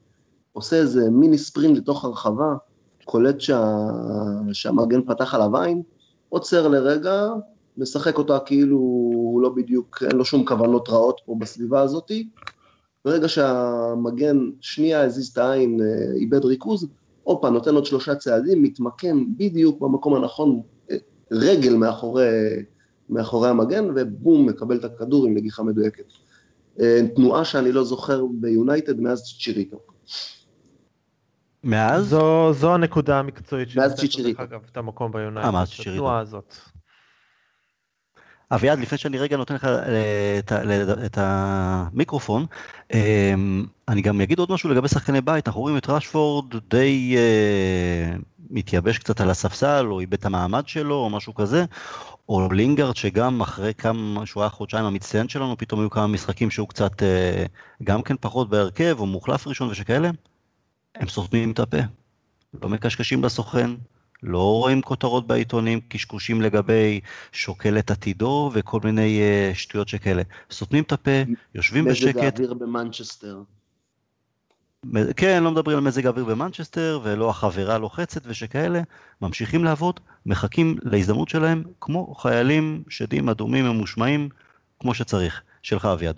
[0.52, 2.54] עושה איזה מיני ספרינט לתוך הרחבה,
[3.08, 3.74] קולט שה...
[4.52, 5.82] שהמגן פתח עליו עין,
[6.28, 7.28] עוצר לרגע,
[7.76, 12.28] משחק אותה כאילו הוא לא בדיוק, אין לו שום כוונות רעות פה בסביבה הזאתי,
[13.04, 16.86] ברגע שהמגן שנייה הזיז את העין, אה, איבד ריכוז,
[17.22, 20.96] הופה, נותן עוד שלושה צעדים, מתמקם בדיוק במקום הנכון, אה,
[21.30, 22.26] רגל מאחורי,
[23.10, 26.04] מאחורי המגן, ובום, מקבל את הכדור עם נגיחה מדויקת.
[26.80, 29.78] אה, תנועה שאני לא זוכר ביונייטד מאז צ'יריטו.
[31.68, 32.08] מאז?
[32.08, 34.42] זו, זו הנקודה המקצועית מאז צ'יצ'יריטו.
[34.42, 35.46] אגב, את המקום ביונייטד.
[35.46, 35.90] אה, מאז צ'יצ'יריטו.
[35.90, 36.54] התנועה הזאת.
[38.50, 40.52] אביעד, לפני שאני רגע נותן לך אה, את,
[41.06, 42.46] את המיקרופון,
[42.94, 48.22] אמ, אני גם אגיד עוד משהו לגבי שחקני בית, אנחנו רואים את רשפורד די אה,
[48.50, 51.64] מתייבש קצת על הספסל, או איבד את המעמד שלו, או משהו כזה,
[52.28, 56.68] או לינגארד שגם אחרי כמה, שהוא היה חודשיים המצטיין שלנו, פתאום היו כמה משחקים שהוא
[56.68, 60.10] קצת אה, גם כן פחות בהרכב, או מוחלף ראשון ושכאלה,
[61.00, 61.78] הם סותמים את הפה,
[62.62, 63.70] לא מקשקשים לסוכן.
[64.22, 67.00] לא רואים כותרות בעיתונים, קשקושים לגבי
[67.32, 70.22] שוקל את עתידו וכל מיני uh, שטויות שכאלה.
[70.50, 71.10] סותמים את הפה,
[71.54, 72.16] יושבים מזג בשקט.
[72.16, 73.42] מזג האוויר במנצ'סטר.
[75.16, 78.80] כן, לא מדברים על מזג האוויר במנצ'סטר, ולא החברה לוחצת ושכאלה,
[79.22, 84.28] ממשיכים לעבוד, מחכים להזדמנות שלהם, כמו חיילים שדים אדומים ממושמעים,
[84.80, 85.42] כמו שצריך.
[85.62, 86.16] שלך אביעד.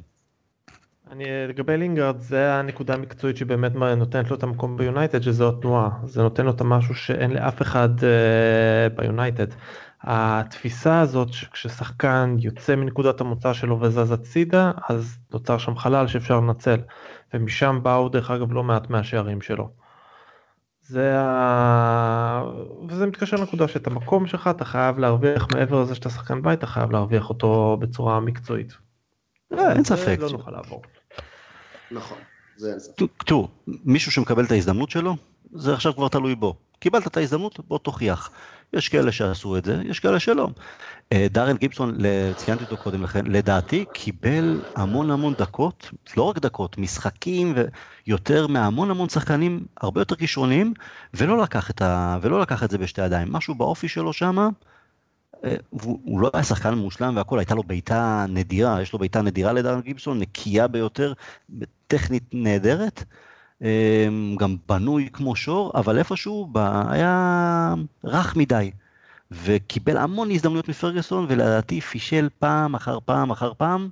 [1.10, 6.22] אני, לגבי לינגארד זה הנקודה המקצועית שבאמת נותנת לו את המקום ביונייטד שזו התנועה זה
[6.22, 8.02] נותן לו את המשהו שאין לאף אחד אה,
[8.96, 9.46] ביונייטד.
[10.02, 16.80] התפיסה הזאת שכששחקן יוצא מנקודת המוצא שלו וזז הצידה אז נוצר שם חלל שאפשר לנצל
[17.34, 19.70] ומשם באו דרך אגב לא מעט מהשערים שלו.
[20.82, 22.42] זה ה...
[22.88, 26.66] וזה מתקשר לנקודה שאת המקום שלך אתה חייב להרוויח מעבר לזה שאתה שחקן בית אתה
[26.66, 28.72] חייב להרוויח אותו בצורה מקצועית.
[29.52, 30.16] אין ספק.
[30.20, 30.82] לא נוכל לעבור.
[31.90, 32.18] נכון.
[33.26, 35.16] תראו, מישהו שמקבל את ההזדמנות שלו,
[35.52, 36.54] זה עכשיו כבר תלוי בו.
[36.78, 38.30] קיבלת את ההזדמנות, בוא תוכיח.
[38.72, 40.48] יש כאלה שעשו את זה, יש כאלה שלא.
[41.12, 41.98] אה, דארן גיבסון,
[42.36, 47.54] ציינתי אותו קודם לכן, לדעתי קיבל המון המון דקות, לא רק דקות, משחקים
[48.06, 50.74] ויותר מהמון המון שחקנים הרבה יותר כישרוניים,
[51.14, 51.44] ולא.
[52.22, 53.32] ולא לקח את זה בשתי ידיים.
[53.32, 54.48] משהו באופי שלו שמה,
[55.70, 59.80] הוא לא היה שחקן מושלם והכל, הייתה לו בעיטה נדירה, יש לו בעיטה נדירה לדארן
[59.80, 61.12] גיבסון, נקייה ביותר,
[61.86, 63.04] טכנית נהדרת,
[63.62, 66.52] אה, גם בנוי כמו שור, אבל איפשהו
[66.88, 67.74] היה
[68.04, 68.70] רך מדי,
[69.30, 73.88] וקיבל המון הזדמנויות מפרגוסון, ולדעתי פישל פעם אחר פעם אחר פעם,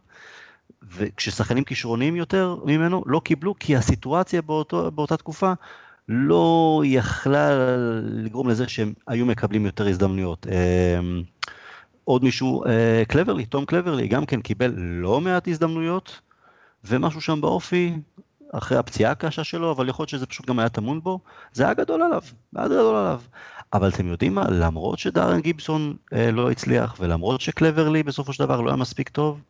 [0.82, 5.52] וכששחקנים כישרוניים יותר ממנו לא קיבלו, כי הסיטואציה באותו, באותה תקופה
[6.08, 7.50] לא יכלה
[8.04, 10.46] לגרום לזה שהם היו מקבלים יותר הזדמנויות.
[10.50, 11.00] אה,
[12.04, 16.20] עוד מישהו, אה, קלברלי, תום קלברלי, גם כן קיבל לא מעט הזדמנויות,
[16.84, 17.92] ומשהו שם באופי,
[18.52, 21.20] אחרי הפציעה הקשה שלו, אבל יכול להיות שזה פשוט גם היה טמון בו,
[21.52, 22.22] זה היה גדול עליו,
[22.56, 23.20] היה גדול עליו.
[23.72, 28.60] אבל אתם יודעים מה, למרות שדארן גיבסון אה, לא הצליח, ולמרות שקלברלי בסופו של דבר
[28.60, 29.40] לא היה מספיק טוב,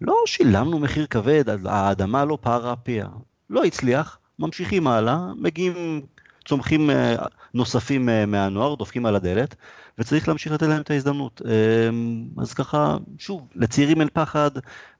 [0.00, 3.06] לא שילמנו מחיר כבד, האדמה לא פערה פיה.
[3.50, 6.02] לא הצליח, ממשיכים הלאה, מגיעים,
[6.48, 7.16] צומחים אה,
[7.54, 9.54] נוספים אה, מהנוער, דופקים על הדלת,
[9.98, 11.42] וצריך להמשיך לתת להם את ההזדמנות.
[11.44, 14.50] אמ, אז ככה, שוב, לצעירים אין פחד,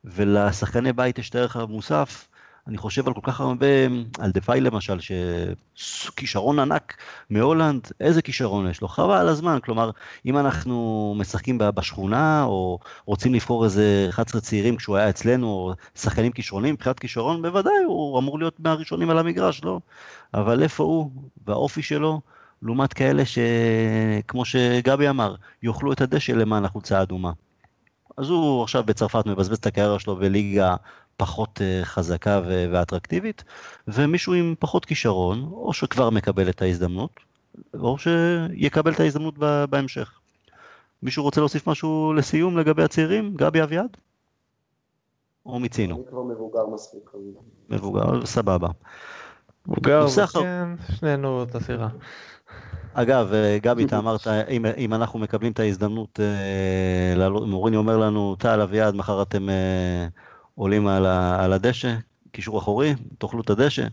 [0.05, 2.29] ולשחקני בית יש את הערך המוסף.
[2.67, 3.67] אני חושב על כל כך הרבה,
[4.19, 4.99] על דפאי למשל,
[5.75, 6.97] שכישרון ענק
[7.31, 8.89] מהולנד, איזה כישרון יש לו?
[8.89, 9.91] חבל הזמן, כלומר,
[10.27, 16.33] אם אנחנו משחקים בשכונה, או רוצים לבחור איזה 11 צעירים כשהוא היה אצלנו, או שחקנים
[16.33, 19.81] כישרונים, מבחינת כישרון, בוודאי, הוא אמור להיות מהראשונים על המגרש, לא?
[20.35, 21.11] אבל איפה הוא,
[21.47, 22.21] והאופי שלו,
[22.63, 27.33] לעומת כאלה שכמו שגבי אמר, יאכלו את הדשא למען החולצה האדומה.
[28.17, 30.77] אז הוא עכשיו בצרפת מבזבז את הקריירה שלו בליגה
[31.21, 33.45] פחות אה, חזקה ואטרקטיבית,
[33.89, 37.11] ומישהו עם פחות כישרון, או שכבר מקבל את ההזדמנות,
[37.75, 39.35] או שיקבל את ההזדמנות
[39.71, 40.21] בהמשך.
[41.03, 43.35] מישהו רוצה להוסיף משהו לסיום לגבי הצעירים?
[43.37, 43.97] גבי אביעד?
[45.47, 45.97] או מיצינו?
[45.97, 47.11] אני כבר מבוגר מספיק.
[47.69, 48.69] מבוגר, סבבה.
[49.67, 50.69] מבוגר, כן,
[50.99, 51.89] שנינו את הסירה.
[52.95, 58.37] אגב, אה, גבי, אתה אמרת, אם, אם אנחנו מקבלים את ההזדמנות, אה, מוריני אומר לנו,
[58.39, 60.09] טל אביעד, מחר אתם אה,
[60.61, 61.95] עולים על, ה, על הדשא,
[62.33, 63.87] קישור אחורי, תאכלו את הדשא.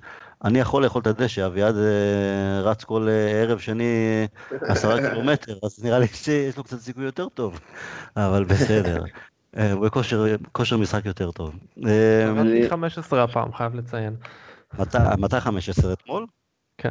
[0.44, 4.28] אני יכול לאכול את הדשא, אביעד אה, רץ כל אה, ערב שני
[4.62, 7.60] עשרה קילומטר, אז נראה לי שיש לו קצת סיכוי יותר טוב,
[8.18, 9.04] אבל בסדר.
[9.58, 9.88] אה, הוא
[10.42, 11.56] בכושר משחק יותר טוב.
[11.86, 14.16] אני 15 הפעם, חייב לציין.
[15.18, 16.26] מתי 15 אתמול?
[16.78, 16.90] כן.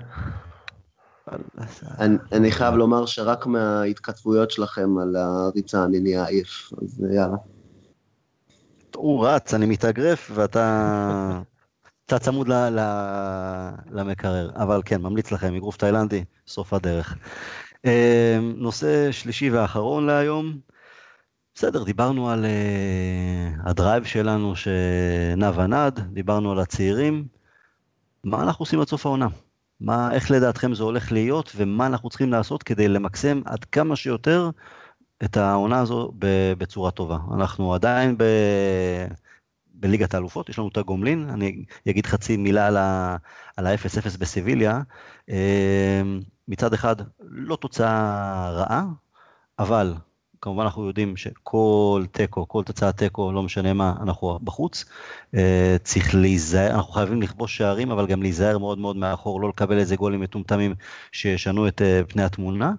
[2.33, 7.37] אני חייב לומר שרק מההתכתבויות שלכם על הריצה אני נהיה עייף, אז יאללה.
[8.97, 11.41] הוא רץ, אני מתאגרף, ואתה
[12.07, 12.81] אתה צמוד ל, ל,
[13.91, 14.51] למקרר.
[14.55, 17.17] אבל כן, ממליץ לכם, אגרוף תאילנדי, סוף הדרך.
[17.87, 20.59] אה, נושא שלישי ואחרון להיום.
[21.55, 27.27] בסדר, דיברנו על uh, הדרייב שלנו שנע ונד, דיברנו על הצעירים.
[28.25, 29.29] מה אנחנו עושים עד סוף העונה?
[29.81, 34.51] מה, איך לדעתכם זה הולך להיות, ומה אנחנו צריכים לעשות כדי למקסם עד כמה שיותר
[35.25, 36.13] את העונה הזו
[36.59, 37.19] בצורה טובה.
[37.35, 38.25] אנחנו עדיין ב...
[39.75, 44.81] בליגת האלופות, יש לנו את הגומלין, אני אגיד חצי מילה על ה-0-0 בסיביליה.
[45.29, 48.85] אמ, מצד אחד, לא תוצאה רעה,
[49.59, 49.95] אבל
[50.41, 54.85] כמובן אנחנו יודעים שכל תיקו, כל תוצאת תיקו, לא משנה מה, אנחנו בחוץ.
[55.35, 59.79] אה, צריך להיזהר, אנחנו חייבים לכבוש שערים, אבל גם להיזהר מאוד מאוד מאחור, לא לקבל
[59.79, 60.75] איזה גולים מטומטמים
[61.13, 62.73] שישנו את אה, פני התמונה.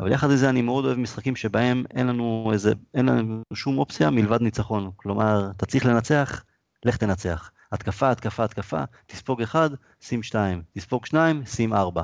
[0.00, 3.78] אבל יחד עם זה אני מאוד אוהב משחקים שבהם אין לנו איזה, אין לנו שום
[3.78, 4.90] אופציה מלבד ניצחון.
[4.96, 6.44] כלומר, אתה צריך לנצח,
[6.84, 7.50] לך תנצח.
[7.72, 9.70] התקפה, התקפה, התקפה, תספוג אחד,
[10.00, 12.02] שים שתיים, תספוג שניים, שים ארבע.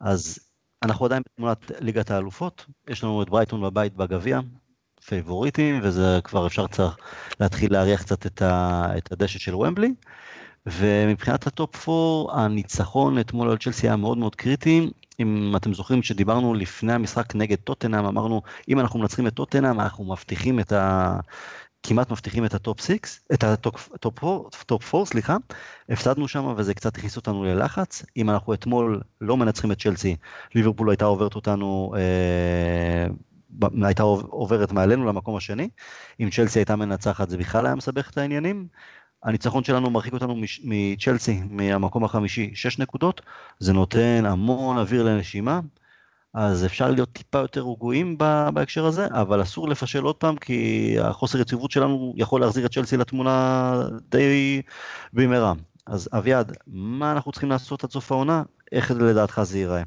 [0.00, 0.38] אז
[0.82, 4.40] אנחנו עדיין בתמונת ליגת האלופות, יש לנו את ברייטון בבית בגביע,
[5.04, 6.96] פייבוריטים, וזה כבר אפשר צריך
[7.40, 9.94] להתחיל להריח קצת את, ה, את הדשא של וומבלי.
[10.66, 14.90] ומבחינת הטופ 4, הניצחון אתמול על צ'לסי היה מאוד מאוד קריטי.
[15.20, 20.04] אם אתם זוכרים שדיברנו לפני המשחק נגד טוטנאם, אמרנו, אם אנחנו מנצחים את טוטנאם, אנחנו
[20.04, 21.16] מבטיחים את ה...
[21.82, 22.96] כמעט מבטיחים את הטופ 6,
[23.34, 25.36] את הטופ 4, סליחה,
[25.88, 28.04] הפסדנו שם וזה קצת הכניס אותנו ללחץ.
[28.16, 30.16] אם אנחנו אתמול לא מנצחים את צ'לסי,
[30.54, 33.06] ליברפול הייתה עוברת אותנו, אה,
[33.82, 35.68] הייתה עוברת מעלינו למקום השני.
[36.20, 38.68] אם צ'לסי הייתה מנצחת זה בכלל היה מסבך את העניינים.
[39.26, 43.20] הניצחון שלנו מרחיק אותנו מצ'לסי, מהמקום החמישי, 6 נקודות,
[43.58, 45.60] זה נותן המון אוויר לנשימה,
[46.34, 48.18] אז אפשר להיות טיפה יותר רגועים
[48.54, 52.96] בהקשר הזה, אבל אסור לפשל עוד פעם, כי החוסר יציבות שלנו יכול להחזיר את צ'לסי
[52.96, 53.74] לתמונה
[54.08, 54.62] די
[55.12, 55.52] במהרה.
[55.86, 58.42] אז אביעד, מה אנחנו צריכים לעשות עד סוף העונה?
[58.72, 59.82] איך לדעתך זה ייראה?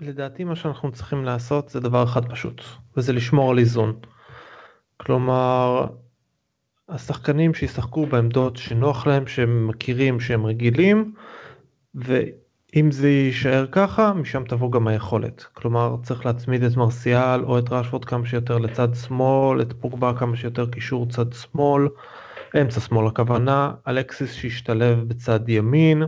[0.00, 2.62] לדעתי מה שאנחנו צריכים לעשות זה דבר אחד פשוט,
[2.96, 3.96] וזה לשמור על איזון.
[4.96, 5.86] כלומר,
[6.88, 11.14] השחקנים שישחקו בעמדות שנוח להם, שהם מכירים, שהם רגילים,
[11.94, 15.46] ואם זה יישאר ככה, משם תבוא גם היכולת.
[15.52, 20.36] כלומר, צריך להצמיד את מרסיאל או את רשפורד כמה שיותר לצד שמאל, את פוגבה כמה
[20.36, 21.88] שיותר קישור צד שמאל,
[22.60, 26.02] אמצע שמאל הכוונה, אלקסיס שישתלב בצד ימין.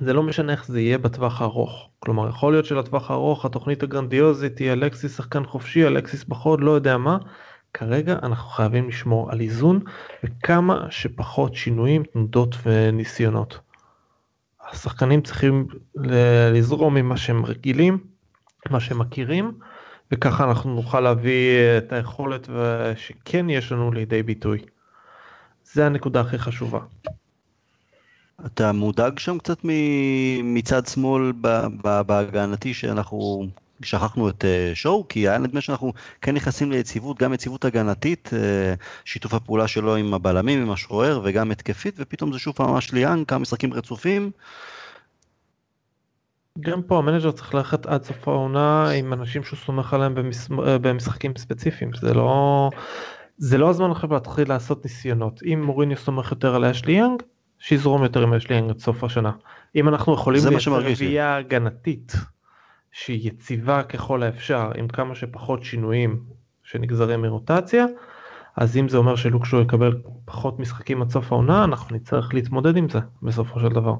[0.00, 1.90] זה לא משנה איך זה יהיה בטווח הארוך.
[1.98, 6.96] כלומר, יכול להיות שלטווח הארוך התוכנית הגרנדיוזית תהיה אלקסיס שחקן חופשי, אלקסיס בחוד, לא יודע
[6.96, 7.18] מה.
[7.74, 9.80] כרגע אנחנו חייבים לשמור על איזון
[10.24, 13.58] וכמה שפחות שינויים, תנודות וניסיונות.
[14.70, 15.66] השחקנים צריכים
[15.96, 17.98] לזרום ממה שהם רגילים,
[18.70, 19.52] מה שהם מכירים,
[20.12, 22.48] וככה אנחנו נוכל להביא את היכולת
[22.96, 24.58] שכן יש לנו לידי ביטוי.
[25.64, 26.80] זה הנקודה הכי חשובה.
[28.46, 29.58] אתה מודאג שם קצת
[30.42, 31.32] מצד שמאל
[32.06, 33.46] בהגנתי שאנחנו
[33.82, 38.82] שכחנו את uh, שואו, כי היה נדמה שאנחנו כן נכנסים ליציבות, גם יציבות הגנתית, uh,
[39.04, 43.24] שיתוף הפעולה שלו עם הבלמים, עם השוער, וגם התקפית, ופתאום זה שוב פעם ממש ליאן,
[43.24, 44.30] כמה משחקים רצופים.
[46.60, 50.36] גם פה המנג'ר צריך ללכת עד סוף העונה עם אנשים שהוא סומך עליהם במש...
[50.66, 52.70] אה, במשחקים ספציפיים, זה לא...
[53.38, 55.40] זה לא הזמן עכשיו להתחיל לעשות ניסיונות.
[55.42, 57.22] אם מוריניו סומך יותר על אשלי יאנג,
[57.58, 59.32] שיזרום יותר עם אשלי יאנג עד סוף השנה.
[59.76, 62.12] אם אנחנו יכולים לייצר רביעייה הגנתית
[62.92, 66.22] שהיא יציבה ככל האפשר עם כמה שפחות שינויים
[66.62, 67.86] שנגזרים מרוטציה
[68.56, 72.88] אז אם זה אומר שלוקשו יקבל פחות משחקים עד סוף העונה אנחנו נצטרך להתמודד עם
[72.88, 73.94] זה בסופו של דבר.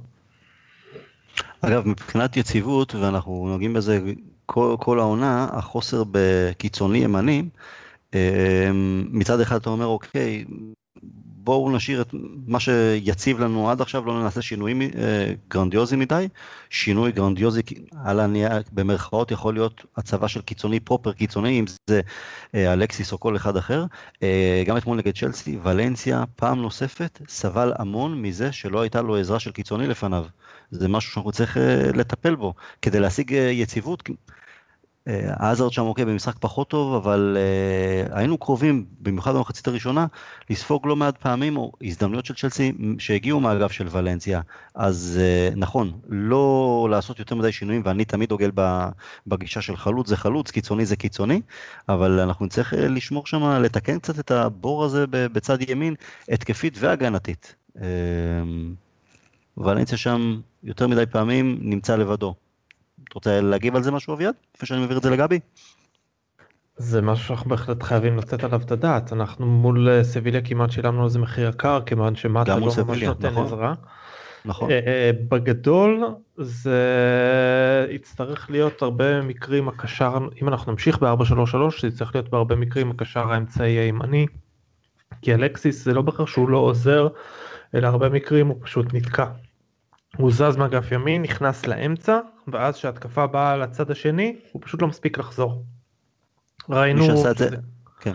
[1.61, 4.01] אגב, מבחינת יציבות, ואנחנו נוגעים בזה
[4.47, 7.43] כל, כל העונה, החוסר בקיצוני ימני,
[8.14, 8.70] אה,
[9.11, 10.45] מצד אחד אתה אומר, אוקיי,
[11.49, 12.09] בואו נשאיר את
[12.46, 16.28] מה שיציב לנו עד עכשיו, לא נעשה שינויים אה, גרנדיוזיים מדי.
[16.70, 17.62] שינוי גרנדיוזי
[18.05, 22.01] על הנייר, במרכאות, יכול להיות הצבה של קיצוני proper קיצוני, אם זה
[22.55, 23.84] אה, אלקסיס או כל אחד אחר.
[24.22, 29.40] אה, גם אתמול נגד צ'לסי, ולנסיה, פעם נוספת, סבל המון מזה שלא הייתה לו עזרה
[29.40, 30.24] של קיצוני לפניו.
[30.70, 31.62] זה משהו שאנחנו צריכים
[31.94, 34.03] לטפל בו, כדי להשיג יציבות.
[35.38, 37.36] עזרד שם אוקיי במשחק פחות טוב, אבל
[38.09, 40.06] uh, היינו קרובים, במיוחד במחצית הראשונה,
[40.50, 44.40] לספוג לא מעט פעמים או הזדמנויות של צ'לסי שהגיעו מהאגף של ולנסיה.
[44.74, 45.20] אז
[45.52, 48.50] uh, נכון, לא לעשות יותר מדי שינויים, ואני תמיד דוגל
[49.26, 51.40] בגישה של חלוץ זה חלוץ, קיצוני זה קיצוני,
[51.88, 55.94] אבל אנחנו נצטרך uh, לשמור שם, לתקן קצת את הבור הזה בצד ימין,
[56.28, 57.54] התקפית והגנתית.
[57.76, 57.80] Uh,
[59.56, 62.34] ולנסיה שם יותר מדי פעמים נמצא לבדו.
[63.09, 64.34] אתה רוצה להגיב על זה משהו אביעד?
[64.56, 65.40] לפני שאני מעביר את זה לגבי?
[66.76, 71.02] זה משהו שאנחנו בהחלט חייבים לתת עליו את הדעת אנחנו מול אה, סביליה כמעט שילמנו
[71.02, 73.46] על זה מחיר יקר כיוון שמטה לא ממש נותן נכון.
[73.46, 73.74] עזרה.
[74.44, 74.70] נכון.
[74.70, 76.04] אה, אה, בגדול
[76.36, 76.80] זה
[77.90, 83.32] יצטרך להיות הרבה מקרים הקשר אם אנחנו נמשיך ב-433 זה יצטרך להיות בהרבה מקרים הקשר
[83.32, 84.26] האמצעי הימני.
[85.22, 87.09] כי אלקסיס זה לא בהכרח שהוא לא עוזר
[87.74, 89.26] אלא הרבה מקרים הוא פשוט נתקע.
[90.19, 95.19] הוא זז מאגף ימין נכנס לאמצע ואז שהתקפה באה לצד השני הוא פשוט לא מספיק
[95.19, 95.64] לחזור.
[96.69, 97.49] ראינו, זה...
[98.01, 98.14] כן.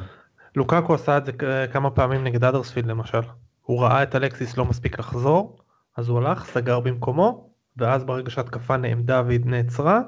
[0.55, 1.31] לוקקו עשה את זה
[1.73, 3.21] כמה פעמים נגד אדרספילד למשל.
[3.61, 5.57] הוא ראה את אלקסיס לא מספיק לחזור
[5.97, 10.01] אז הוא הלך סגר במקומו ואז ברגע שהתקפה נעמדה והיא נעצרה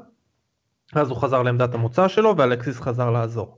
[0.94, 3.58] אז הוא חזר לעמדת המוצא שלו ואלקסיס חזר לעזור.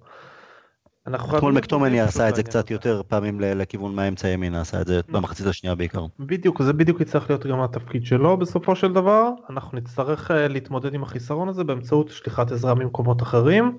[1.15, 5.47] אתמול מקטומני עשה את זה קצת יותר פעמים לכיוון מהאמצע ימין, עשה את זה במחצית
[5.47, 6.05] השנייה בעיקר.
[6.19, 10.93] בדיוק, זה בדיוק יצטרך להיות גם התפקיד שלו בסופו של דבר, אנחנו נצטרך אה, להתמודד
[10.93, 13.77] עם החיסרון הזה באמצעות שליחת עזרה ממקומות אחרים.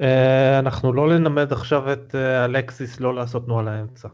[0.00, 4.08] אה, אנחנו לא נלמד עכשיו את אה, אלקסיס לא לעשות תנועה לאמצע.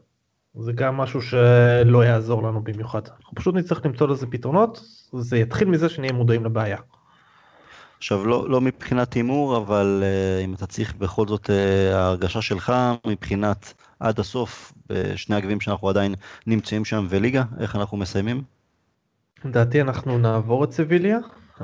[0.61, 3.01] זה גם משהו שלא יעזור לנו במיוחד.
[3.07, 4.81] אנחנו פשוט נצטרך למצוא לזה פתרונות,
[5.12, 6.79] זה יתחיל מזה שנהיה מודעים לבעיה.
[7.99, 12.73] עכשיו, לא, לא מבחינת הימור, אבל uh, אם אתה צריך בכל זאת uh, ההרגשה שלך
[13.07, 16.15] מבחינת עד הסוף, בשני הגביעים שאנחנו עדיין
[16.47, 18.43] נמצאים שם וליגה, איך אנחנו מסיימים?
[19.45, 21.19] לדעתי אנחנו נעבור את סביליה.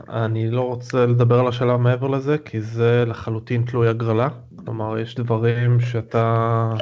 [0.08, 4.28] אני לא רוצה לדבר על השלב מעבר לזה, כי זה לחלוטין תלוי הגרלה.
[4.64, 6.74] כלומר, יש דברים שאתה...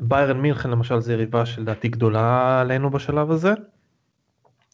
[0.00, 3.52] ביירן מינכן למשל זה יריבה שלדעתי גדולה עלינו בשלב הזה.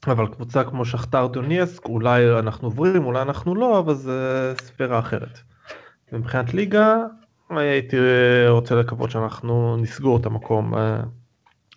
[0.06, 5.40] אבל קבוצה כמו שכתר דונייסק אולי אנחנו עוברים אולי אנחנו לא אבל זה ספירה אחרת.
[6.12, 6.96] מבחינת ליגה
[7.50, 7.96] הייתי
[8.48, 11.00] רוצה לקוות שאנחנו נסגור את המקום אה,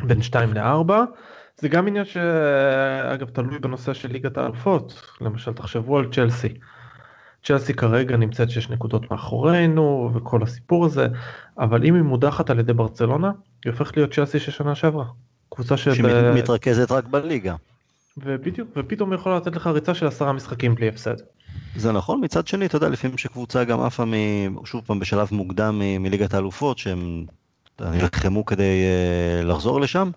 [0.04, 0.94] בין 2 ל-4
[1.58, 6.54] זה גם עניין שאגב תלוי בנושא של ליגת האלפות למשל תחשבו על צ'לסי.
[7.44, 11.08] צ'לסי כרגע נמצאת 6 נקודות מאחורינו וכל הסיפור הזה
[11.60, 13.32] אבל אם היא מודחת על ידי ברצלונה
[13.66, 15.06] היא הופכת להיות צ'לסי של שנה שעברה.
[15.50, 17.56] קבוצה שמתרכזת רק בליגה.
[18.18, 21.16] ובדיוק ופתאום יכול לתת לך ריצה של עשרה משחקים בלי הפסד.
[21.76, 24.14] זה נכון מצד שני אתה יודע לפעמים שקבוצה גם עפה מ...
[24.66, 27.26] שוב פעם בשלב מוקדם מליגת האלופות שהם
[27.82, 28.84] נלחמו כדי
[29.42, 30.12] uh, לחזור לשם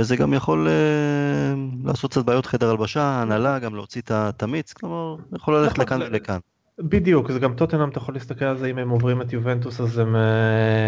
[0.00, 5.16] זה גם יכול uh, לעשות קצת בעיות חדר הלבשה הנהלה גם להוציא את המיץ כלומר
[5.36, 6.38] יכול ללכת נכון, לכאן ולכאן.
[6.78, 9.98] בדיוק זה גם טוטנאם אתה יכול להסתכל על זה אם הם עוברים את יובנטוס אז
[9.98, 10.18] הם uh,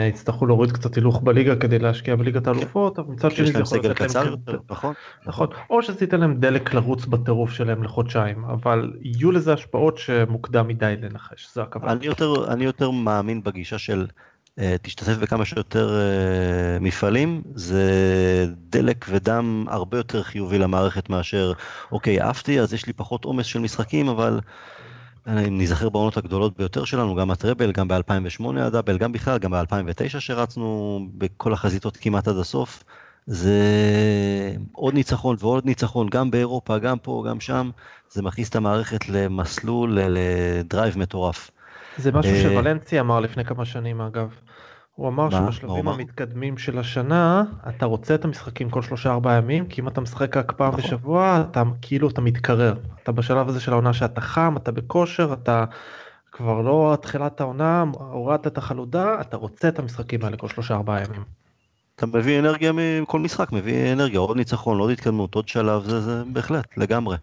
[0.08, 4.14] יצטרכו להוריד קצת הילוך בליגה כדי להשקיע בליגת האלופות אבל מצד שני זה יכול לתת
[4.14, 4.34] להם
[4.70, 4.94] נכון
[5.26, 10.68] נכון או שזה ייתן להם דלק לרוץ בטירוף שלהם לחודשיים אבל יהיו לזה השפעות שמוקדם
[10.68, 11.92] מדי לנחש זה הכוונה.
[11.92, 14.06] אני יותר אני יותר מאמין בגישה של
[14.58, 17.84] uh, תשתתף בכמה שיותר uh, מפעלים זה
[18.70, 21.52] דלק ודם הרבה יותר חיובי למערכת מאשר
[21.92, 24.40] אוקיי עפתי אז יש לי פחות עומס של משחקים אבל.
[25.28, 30.20] אם נזכר בעונות הגדולות ביותר שלנו, גם הטראבל, גם ב-2008 הדאבל, גם בכלל, גם ב-2009
[30.20, 32.84] שרצנו בכל החזיתות כמעט עד הסוף,
[33.26, 33.60] זה
[34.72, 37.70] עוד ניצחון ועוד ניצחון, גם באירופה, גם פה, גם שם,
[38.10, 41.50] זה מכניס את המערכת למסלול, לדרייב מטורף.
[41.96, 44.34] זה משהו אה, שוולנסי אמר לפני כמה שנים אגב.
[44.98, 49.80] הוא אמר שבשלבים המתקדמים של השנה אתה רוצה את המשחקים כל שלושה ארבעה ימים כי
[49.80, 50.84] אם אתה משחק רק פעם נכון.
[50.84, 55.64] בשבוע אתה כאילו אתה מתקרר אתה בשלב הזה של העונה שאתה חם אתה בכושר אתה
[56.32, 61.04] כבר לא תחילת העונה הורדת את החלודה אתה רוצה את המשחקים האלה כל שלושה ארבעה
[61.04, 61.24] ימים.
[61.96, 66.22] אתה מביא אנרגיה מכל משחק מביא אנרגיה עוד ניצחון עוד התקדמות עוד שלב זה, זה
[66.32, 67.16] בהחלט לגמרי.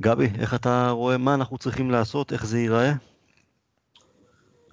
[0.00, 2.92] גבי איך אתה רואה מה אנחנו צריכים לעשות איך זה ייראה?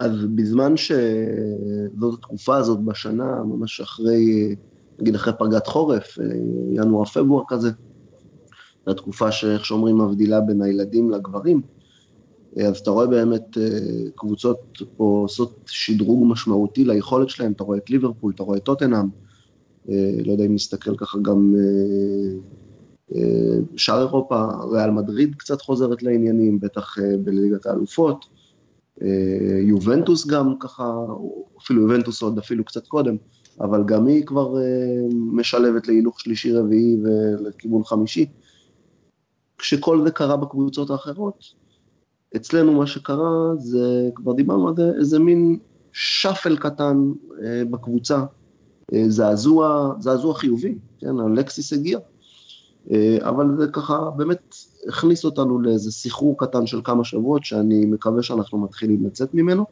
[0.04, 4.56] אז בזמן שזאת התקופה הזאת בשנה, ממש אחרי,
[5.00, 6.18] נגיד אחרי פגרת חורף,
[6.74, 7.70] ינואר-פברואר כזה,
[8.88, 11.62] לתקופה שאיך שאומרים מבדילה בין הילדים לגברים,
[12.58, 13.58] אז אתה רואה באמת
[14.16, 14.60] קבוצות
[14.98, 19.08] פה עושות שדרוג משמעותי ליכולת שלהם, אתה רואה את ליברפול, אתה רואה את טוטנאם,
[20.26, 21.56] לא יודע אם נסתכל ככה גם
[23.76, 28.26] שאר אירופה, ריאל מדריד קצת חוזרת לעניינים, בטח בליגת האלופות,
[29.62, 31.06] יובנטוס גם ככה,
[31.62, 33.16] אפילו יובנטוס עוד אפילו קצת קודם,
[33.62, 34.56] אבל גם היא כבר
[35.12, 38.26] משלבת להילוך שלישי רביעי ולכיוון חמישי.
[39.58, 41.44] כשכל זה קרה בקבוצות האחרות,
[42.36, 45.60] אצלנו מה שקרה זה, כבר דיברנו על זה, איזה מין
[45.92, 47.12] שאפל קטן
[47.72, 48.24] בקבוצה,
[49.08, 52.00] זעזוע, זעזוע חיובי, כן, אלקסיס הגיע,
[53.20, 54.56] אבל זה ככה באמת
[54.88, 59.66] הכניס אותנו לאיזה סחרור קטן של כמה שבועות, שאני מקווה שאנחנו מתחילים לצאת ממנו.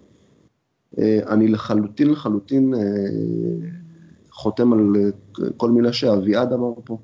[0.99, 2.73] אני לחלוטין לחלוטין
[4.31, 4.93] חותם על
[5.57, 6.97] כל מילה שאביעד אמר פה.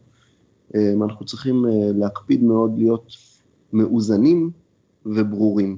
[0.76, 3.14] אנחנו צריכים להקפיד מאוד להיות
[3.74, 4.52] מאוזנים
[5.06, 5.78] וברורים.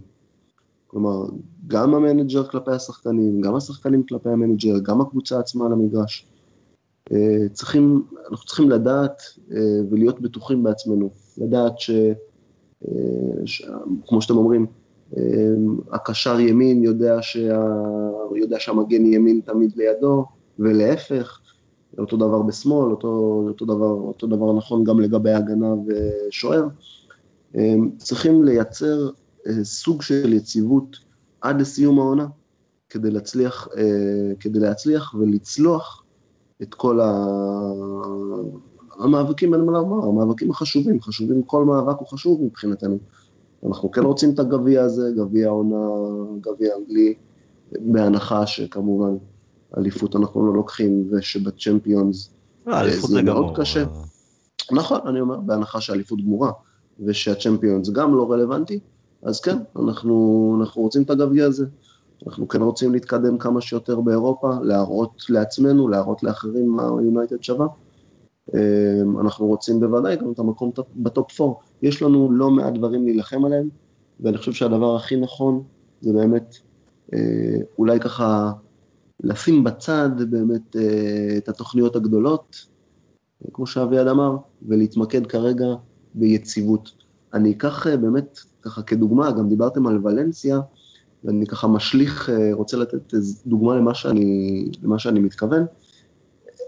[0.87, 1.25] כלומר,
[1.67, 6.25] גם המנג'ר כלפי השחקנים, גם השחקנים כלפי המנג'ר, גם הקבוצה עצמה על המגרש.
[7.53, 9.21] צריכים, אנחנו צריכים לדעת
[9.91, 11.09] ולהיות בטוחים בעצמנו,
[11.39, 11.91] לדעת ש...
[13.45, 13.65] ש...
[14.07, 14.65] כמו שאתם אומרים,
[15.91, 17.63] הקשר ימין יודע, שה...
[18.35, 20.25] יודע שהמגן ימין תמיד לידו,
[20.59, 21.39] ולהפך,
[21.97, 26.67] אותו דבר בשמאל, אותו, אותו, דבר, אותו דבר נכון גם לגבי הגנה ושוער.
[27.97, 29.09] צריכים לייצר
[29.63, 30.97] סוג של יציבות
[31.41, 32.27] עד לסיום העונה,
[32.89, 33.67] כדי להצליח,
[34.39, 36.03] כדי להצליח ולצלוח
[36.61, 37.27] את כל ה...
[38.99, 42.97] המאבקים, אין מה לומר, המאבקים החשובים, חשובים, כל מאבק הוא חשוב מבחינתנו.
[43.67, 45.87] אנחנו כן רוצים את הגביע הזה, גביע העונה,
[46.41, 47.13] גביע אנגלי,
[47.71, 49.17] בהנחה שכמובן
[49.77, 52.29] אליפות אנחנו לא לוקחים, ושבצ'מפיונס
[52.67, 53.83] אה, זה מאוד קשה.
[54.71, 56.51] נכון, אני אומר, בהנחה שאליפות גמורה,
[57.05, 58.79] ושהצ'מפיונס גם לא רלוונטי,
[59.23, 61.65] אז כן, אנחנו, אנחנו רוצים את הגביע הזה.
[62.27, 67.67] אנחנו כן רוצים להתקדם כמה שיותר באירופה, להראות לעצמנו, להראות לאחרים מה יונייטד שווה.
[69.21, 71.53] אנחנו רוצים בוודאי גם את המקום בטופ 4.
[71.81, 73.69] יש לנו לא מעט דברים להילחם עליהם,
[74.19, 75.63] ואני חושב שהדבר הכי נכון
[76.01, 76.55] זה באמת
[77.77, 78.51] אולי ככה
[79.23, 80.75] לשים בצד באמת
[81.37, 82.65] את התוכניות הגדולות,
[83.53, 84.37] כמו שאביעד אמר,
[84.67, 85.67] ולהתמקד כרגע
[86.13, 86.91] ביציבות.
[87.33, 90.59] אני אקח באמת ככה כדוגמה, גם דיברתם על ולנסיה,
[91.23, 93.13] ואני ככה משליך, רוצה לתת
[93.45, 95.65] דוגמה למה שאני, למה שאני מתכוון.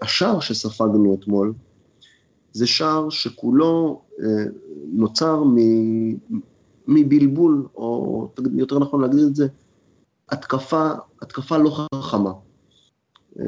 [0.02, 1.54] השער שספגנו אתמול,
[2.54, 4.02] זה שער שכולו
[4.94, 5.44] נוצר
[6.88, 9.48] מבלבול, או יותר נכון להגיד את זה,
[10.30, 10.90] התקפה,
[11.22, 12.32] התקפה לא חכמה.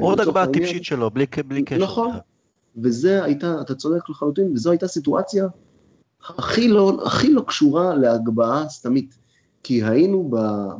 [0.00, 1.82] עוד הגבהה טיפשית שלו, בלי, בלי קשר.
[1.82, 2.10] נכון,
[2.76, 5.46] וזה הייתה, אתה צודק לחלוטין, וזו הייתה סיטואציה
[6.28, 9.18] הכי לא, הכי לא קשורה להגבהה סתמית.
[9.62, 10.30] כי היינו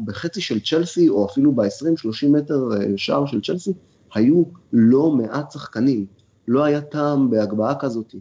[0.05, 3.73] בחצי של צ'לסי, או אפילו ב-20-30 מטר שער של צ'לסי,
[4.15, 6.07] היו לא מעט שחקנים.
[6.49, 8.15] לא היה טעם בהגבהה כזאת.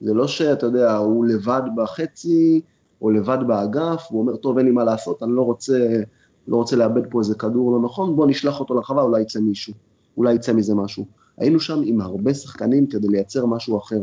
[0.00, 2.60] זה לא שאתה יודע, הוא לבד בחצי,
[3.02, 6.02] או לבד באגף, הוא אומר, טוב, אין לי מה לעשות, אני לא רוצה,
[6.48, 9.74] לא רוצה לאבד פה איזה כדור לא נכון, בוא נשלח אותו לחווה, אולי יצא מישהו,
[10.16, 11.04] אולי יצא מזה משהו.
[11.38, 14.00] היינו שם עם הרבה שחקנים כדי לייצר משהו אחר,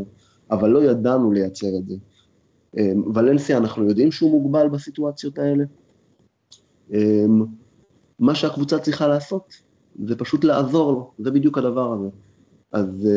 [0.51, 1.95] אבל לא ידענו לייצר את זה.
[3.13, 5.63] ולנסיה, אנחנו יודעים שהוא מוגבל בסיטואציות האלה.
[8.19, 9.53] מה שהקבוצה צריכה לעשות,
[10.05, 12.09] זה פשוט לעזור לו, זה בדיוק הדבר הזה.
[12.71, 13.07] אז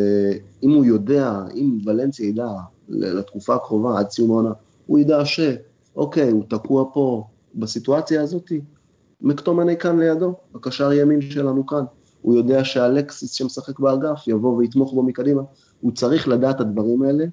[0.63, 2.49] אם הוא יודע, אם ולנסיה ידע
[2.89, 4.53] לתקופה הקרובה, עד סיום העונה,
[4.87, 7.25] הוא ידע שאוקיי, הוא תקוע פה
[7.55, 8.53] בסיטואציה הזאת,
[9.21, 11.85] מקטומני כאן לידו, הקשר ימין שלנו כאן.
[12.23, 15.43] הוא יודע שאלקסיס שמשחק באגף יבוא ויתמוך בו מקדימה.
[15.81, 17.25] הוא צריך לדעת את הדברים האלה,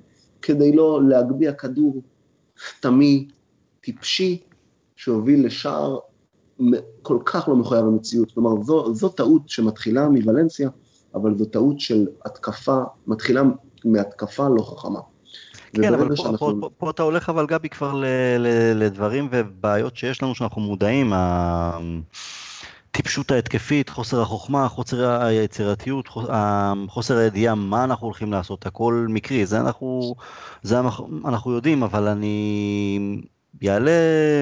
[0.41, 2.02] כדי לא להגביה כדור
[2.80, 3.27] תמי,
[3.81, 4.41] טיפשי,
[4.95, 5.99] שהוביל לשער
[7.02, 8.31] כל כך לא מחויב המציאות.
[8.31, 10.69] כלומר, זו, זו טעות שמתחילה מוולנסיה,
[11.15, 12.77] אבל זו טעות של התקפה,
[13.07, 13.41] מתחילה
[13.85, 14.99] מהתקפה לא חכמה.
[15.73, 16.38] כן, אבל פה, שאנחנו...
[16.38, 18.05] פה, פה, פה אתה הולך אבל גבי כבר ל,
[18.39, 18.47] ל,
[18.84, 21.13] לדברים ובעיות שיש לנו שאנחנו מודעים,
[22.89, 26.09] הטיפשות ההתקפית, חוסר החוכמה, חוסר היצירתיות,
[26.88, 30.15] חוסר הידיעה מה אנחנו הולכים לעשות, הכל מקרי, זה אנחנו,
[30.63, 30.79] זה
[31.25, 33.21] אנחנו יודעים, אבל אני
[33.61, 33.91] יעלה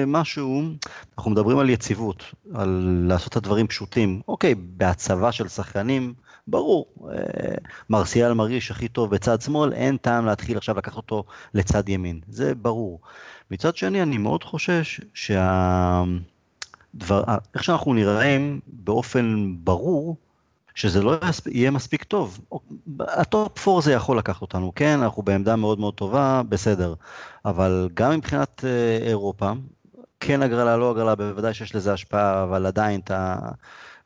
[0.06, 0.62] משהו,
[1.18, 2.24] אנחנו מדברים על יציבות,
[2.54, 4.20] על לעשות את הדברים פשוטים.
[4.28, 6.14] אוקיי, בהצבה של שחקנים,
[6.46, 7.54] ברור, אה,
[7.90, 11.24] מרסיאל מרגיש הכי טוב בצד שמאל, אין טעם להתחיל עכשיו לקחת אותו
[11.54, 13.00] לצד ימין, זה ברור.
[13.50, 16.02] מצד שני, אני מאוד חושש שה...
[16.94, 17.24] דבר,
[17.54, 20.16] איך שאנחנו נראים באופן ברור,
[20.74, 21.16] שזה לא
[21.46, 22.40] יהיה מספיק טוב.
[23.00, 26.94] ה top 4 זה יכול לקחת אותנו, כן, אנחנו בעמדה מאוד מאוד טובה, בסדר.
[27.44, 29.52] אבל גם מבחינת אה, אירופה,
[30.20, 33.36] כן הגרלה, לא הגרלה, בוודאי שיש לזה השפעה, אבל עדיין אתה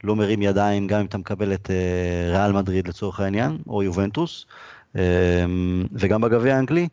[0.04, 4.46] לא מרים ידיים, גם אם אתה מקבל את אה, ריאל מדריד לצורך העניין, או יובנטוס,
[4.96, 5.44] אה,
[5.92, 6.88] וגם בגביע האנגלי.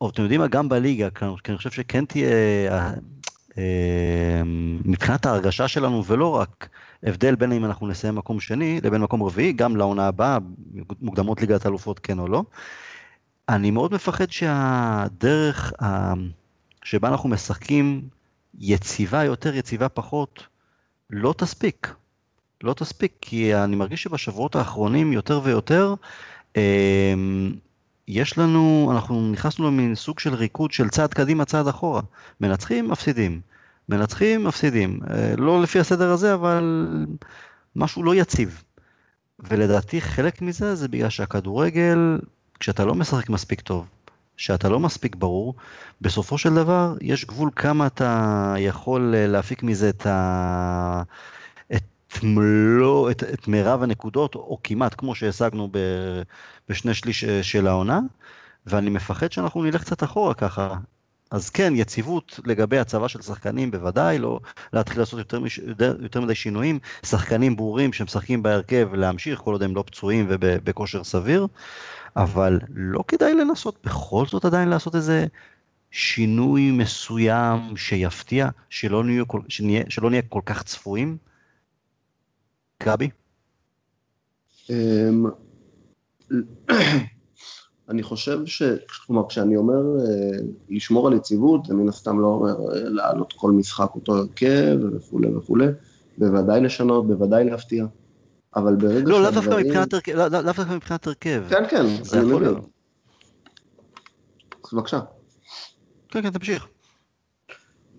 [0.00, 2.28] או אתם יודעים מה, גם בליגה, כי אני חושב שכן תהיה,
[4.84, 6.68] מבחינת ההרגשה שלנו, ולא רק
[7.02, 10.38] הבדל בין אם אנחנו נסיים מקום שני לבין מקום רביעי, גם לעונה הבאה,
[11.00, 12.42] מוקדמות ליגת אלופות כן או לא.
[13.48, 15.72] אני מאוד מפחד שהדרך
[16.84, 18.08] שבה אנחנו משחקים
[18.58, 20.46] יציבה יותר, יציבה פחות,
[21.10, 21.94] לא תספיק.
[22.62, 25.94] לא תספיק, כי אני מרגיש שבשבועות האחרונים יותר ויותר,
[26.56, 27.52] אמ,
[28.08, 32.02] יש לנו, אנחנו נכנסנו למין סוג של ריקוד של צעד קדימה, צעד אחורה.
[32.40, 33.40] מנצחים, מפסידים.
[33.88, 35.00] מנצחים, מפסידים.
[35.10, 36.96] אה, לא לפי הסדר הזה, אבל
[37.76, 38.62] משהו לא יציב.
[39.40, 42.18] ולדעתי חלק מזה זה בגלל שהכדורגל,
[42.60, 43.86] כשאתה לא משחק מספיק טוב,
[44.36, 45.54] שאתה לא מספיק ברור,
[46.00, 51.02] בסופו של דבר יש גבול כמה אתה יכול אה, להפיק מזה את, ה...
[52.08, 55.78] את מלוא, את, את מירב הנקודות, או כמעט כמו שהשגנו ב...
[56.68, 58.00] בשני שליש אה, של העונה,
[58.66, 60.76] ואני מפחד שאנחנו נלך קצת אחורה ככה.
[61.30, 64.40] אז כן, יציבות לגבי הצבה של שחקנים בוודאי, לא
[64.72, 65.60] להתחיל לעשות יותר, מש...
[66.00, 71.46] יותר מדי שינויים, שחקנים ברורים שמשחקים בהרכב להמשיך כל עוד הם לא פצועים ובכושר סביר,
[72.16, 75.26] אבל לא כדאי לנסות בכל זאת עדיין לעשות איזה
[75.90, 81.27] שינוי מסוים שיפתיע, שלא נהיה, שלא נהיה כל כך צפויים?
[82.82, 83.10] גבי?
[84.70, 85.26] אמ,
[87.88, 88.62] אני חושב ש...
[89.06, 90.38] כלומר, כשאני אומר אה,
[90.68, 95.34] לשמור על יציבות, זה מן הסתם לא אומר אה, להעלות כל משחק אותו הרכב וכולי
[95.34, 95.66] וכולי,
[96.18, 97.86] בוודאי לשנות, בוודאי להפתיע.
[98.56, 101.44] אבל ברגע לא, לאו דווקא מבחינת הרכב, לאו דווקא מבחינת הרכב.
[101.48, 102.68] כן, כן, זה יכול להיות.
[104.72, 105.00] בבקשה.
[106.08, 106.68] כן, כן, תמשיך.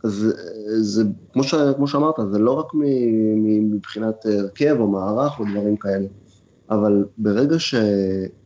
[0.03, 0.33] אז
[0.79, 1.03] זה,
[1.33, 2.65] כמו, ש, כמו שאמרת, זה לא רק
[3.61, 6.07] מבחינת הרכב או מערך או דברים כאלה.
[6.69, 7.75] אבל ברגע, ש,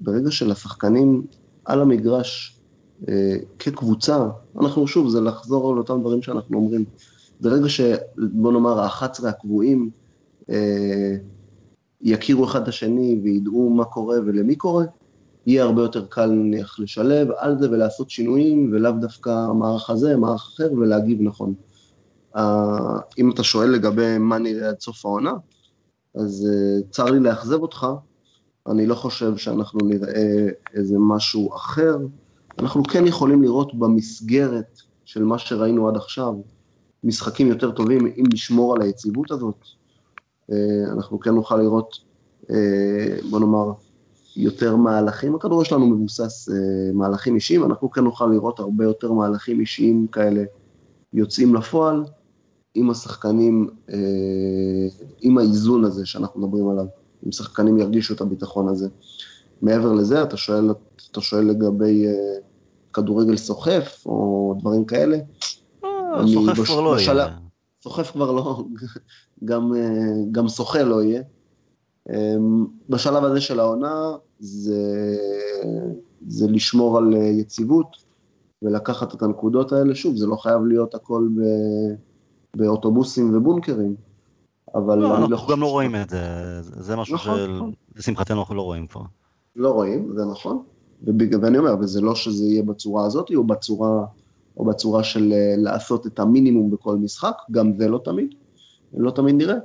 [0.02, 1.24] ברגע שלשחקנים
[1.66, 2.60] על המגרש
[3.10, 4.28] אה, כקבוצה,
[4.62, 6.86] אנחנו שוב, זה לחזור על אותם דברים שאנחנו אומרים.
[7.42, 9.90] ברגע שבוא נאמר ה-11 הקבועים
[10.50, 11.16] אה,
[12.02, 14.86] יכירו אחד את השני וידעו מה קורה ולמי קורה,
[15.48, 20.52] יהיה הרבה יותר קל נניח לשלב על זה ולעשות שינויים, ולאו דווקא מערך הזה, מערך
[20.54, 21.54] אחר, ולהגיב נכון.
[22.36, 22.40] Uh,
[23.18, 25.34] אם אתה שואל לגבי מה נראה עד סוף העונה,
[26.16, 27.88] אז uh, צר לי לאכזב אותך,
[28.68, 31.98] אני לא חושב שאנחנו נראה איזה משהו אחר.
[32.60, 36.34] אנחנו כן יכולים לראות במסגרת של מה שראינו עד עכשיו,
[37.04, 39.66] משחקים יותר טובים אם נשמור על היציבות הזאת.
[40.52, 41.98] אה, אנחנו כן נוכל לראות,
[42.50, 43.72] אה, בוא נאמר,
[44.36, 45.36] יותר מהלכים.
[45.36, 46.56] הכדור שלנו מבוסס אה,
[46.94, 50.44] מהלכים אישיים, אנחנו כן נוכל לראות הרבה יותר מהלכים אישיים כאלה
[51.14, 52.04] יוצאים לפועל,
[52.76, 53.70] עם השחקנים,
[55.22, 56.86] עם האיזון הזה שאנחנו מדברים עליו.
[57.26, 58.88] אם שחקנים ירגישו את הביטחון הזה.
[59.62, 60.72] מעבר לזה, אתה שואל,
[61.12, 62.12] אתה שואל לגבי uh,
[62.94, 65.18] כדורגל סוחף או דברים כאלה.
[65.84, 65.90] אה,
[66.34, 66.68] סוחף בש...
[66.68, 67.18] כבר לא בשל...
[67.18, 67.38] יהיה.
[67.84, 68.64] סוחף כבר לא,
[69.46, 69.72] גם,
[70.32, 71.22] גם שוחה לא יהיה.
[72.10, 72.14] Um,
[72.90, 75.16] בשלב הזה של העונה זה,
[76.28, 77.88] זה לשמור על יציבות
[78.62, 79.96] ולקחת את הנקודות האלה.
[79.96, 81.42] שוב, זה לא חייב להיות הכל ב,
[82.58, 83.96] באוטובוסים ובונקרים.
[84.76, 86.22] אבל לא, אנחנו לא גם לא רואים את זה,
[86.62, 87.38] זה משהו נכון,
[87.96, 88.40] שלשמחתנו נכון.
[88.40, 89.02] אנחנו לא רואים כבר.
[89.56, 90.64] לא רואים, זה נכון,
[91.42, 94.06] ואני אומר, וזה לא שזה יהיה בצורה הזאת, או בצורה,
[94.58, 98.36] או בצורה של אה, לעשות את המינימום בכל משחק, גם זה לא תמיד,
[98.94, 99.56] לא תמיד נראה,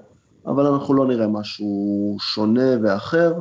[0.46, 3.32] אבל אנחנו לא נראה משהו שונה ואחר,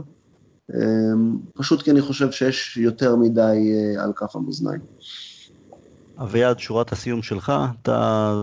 [0.75, 4.79] אמ, פשוט כי אני חושב שיש יותר מדי אה, על כף המאזניים.
[6.21, 8.33] אביעד, שורת הסיום שלך, אתה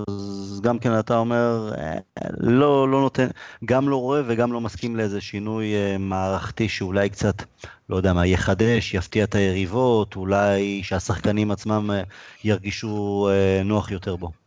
[0.62, 1.98] גם כן אתה אומר, אה,
[2.40, 3.26] לא, לא נותן,
[3.64, 7.34] גם לא רואה וגם לא מסכים לאיזה שינוי אה, מערכתי שאולי קצת,
[7.88, 11.90] לא יודע מה, יחדש, יפתיע את היריבות, אולי שהשחקנים עצמם
[12.44, 13.28] ירגישו
[13.64, 14.43] נוח יותר בו.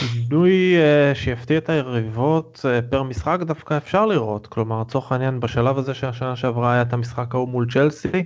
[0.00, 0.74] שינוי
[1.14, 6.72] שיפתיע את היריבות פר משחק דווקא אפשר לראות, כלומר לצורך העניין בשלב הזה שהשנה שעברה
[6.72, 8.24] היה את המשחק ההוא מול צ'לסי,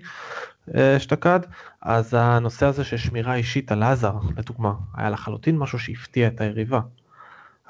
[0.77, 1.41] אשתקד,
[1.83, 6.81] אז הנושא הזה של שמירה אישית על עזר, לדוגמה, היה לחלוטין משהו שהפתיע את היריבה.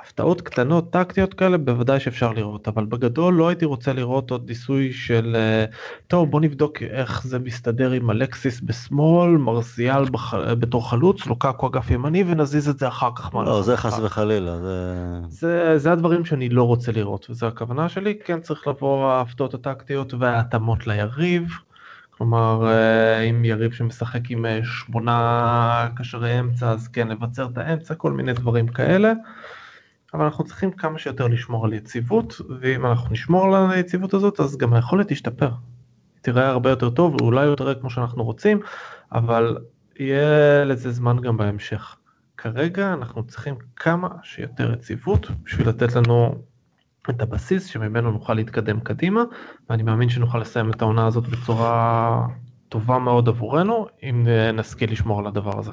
[0.04, 4.92] הפתעות קטנות טקטיות כאלה בוודאי שאפשר לראות אבל בגדול לא הייתי רוצה לראות עוד ניסוי
[4.92, 5.64] של אה,
[6.06, 10.34] טוב בוא נבדוק איך זה מסתדר עם אלקסיס בשמאל מרסיאל בח...
[10.34, 13.34] בתור חלוץ לוקקו אגף ימני ונזיז את זה אחר כך.
[13.34, 15.20] לא זה חס וחלילה זה...
[15.28, 20.14] זה זה הדברים שאני לא רוצה לראות וזה הכוונה שלי כן צריך לבוא ההפתעות הטקטיות
[20.14, 21.48] וההתאמות ליריב.
[22.10, 27.94] כלומר אה, אם יריב שמשחק עם אה, שמונה קשרי אמצע אז כן לבצר את האמצע
[27.94, 29.12] כל מיני דברים כאלה.
[30.14, 34.56] אבל אנחנו צריכים כמה שיותר לשמור על יציבות ואם אנחנו נשמור על היציבות הזאת אז
[34.56, 35.50] גם היכולת תשתפר.
[36.22, 38.60] תראה הרבה יותר טוב ואולי יותר כמו שאנחנו רוצים
[39.12, 39.58] אבל
[39.98, 41.96] יהיה לזה זמן גם בהמשך.
[42.36, 46.34] כרגע אנחנו צריכים כמה שיותר יציבות בשביל לתת לנו
[47.10, 49.22] את הבסיס שממנו נוכל להתקדם קדימה
[49.70, 52.26] ואני מאמין שנוכל לסיים את העונה הזאת בצורה
[52.68, 55.70] טובה מאוד עבורנו אם נשכיל לשמור על הדבר הזה.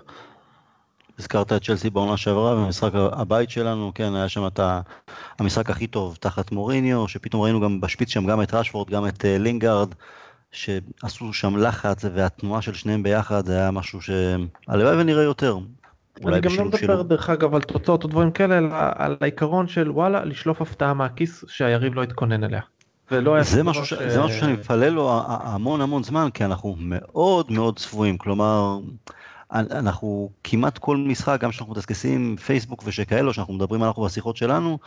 [1.20, 4.60] הזכרת את צ'לסי בעונה שעברה במשחק הבית שלנו, כן, היה שם את
[5.40, 9.26] המשחק הכי טוב תחת מוריניו, שפתאום ראינו גם בשפיץ שם גם את ראשפורד, גם את
[9.26, 9.96] אה, לינגארד,
[10.52, 15.58] שעשו שם לחץ והתנועה של שניהם ביחד, זה היה משהו שהלוואי ונראה יותר.
[16.26, 19.92] אני גם לא מדבר דרך אגב על תוצאות או דברים כאלה, אלא על העיקרון של
[19.92, 22.62] וואלה, לשלוף הפתעה מהכיס שהיריב לא התכונן אליה.
[23.42, 23.94] זה משהו, ש...
[23.94, 28.80] זה משהו שאני מפלל לו המון המון זמן, כי אנחנו מאוד מאוד צפויים, כלומר...
[29.52, 34.78] אנחנו כמעט כל משחק, גם כשאנחנו מדסקסים פייסבוק ושכאלו, שאנחנו מדברים אנחנו בשיחות שלנו,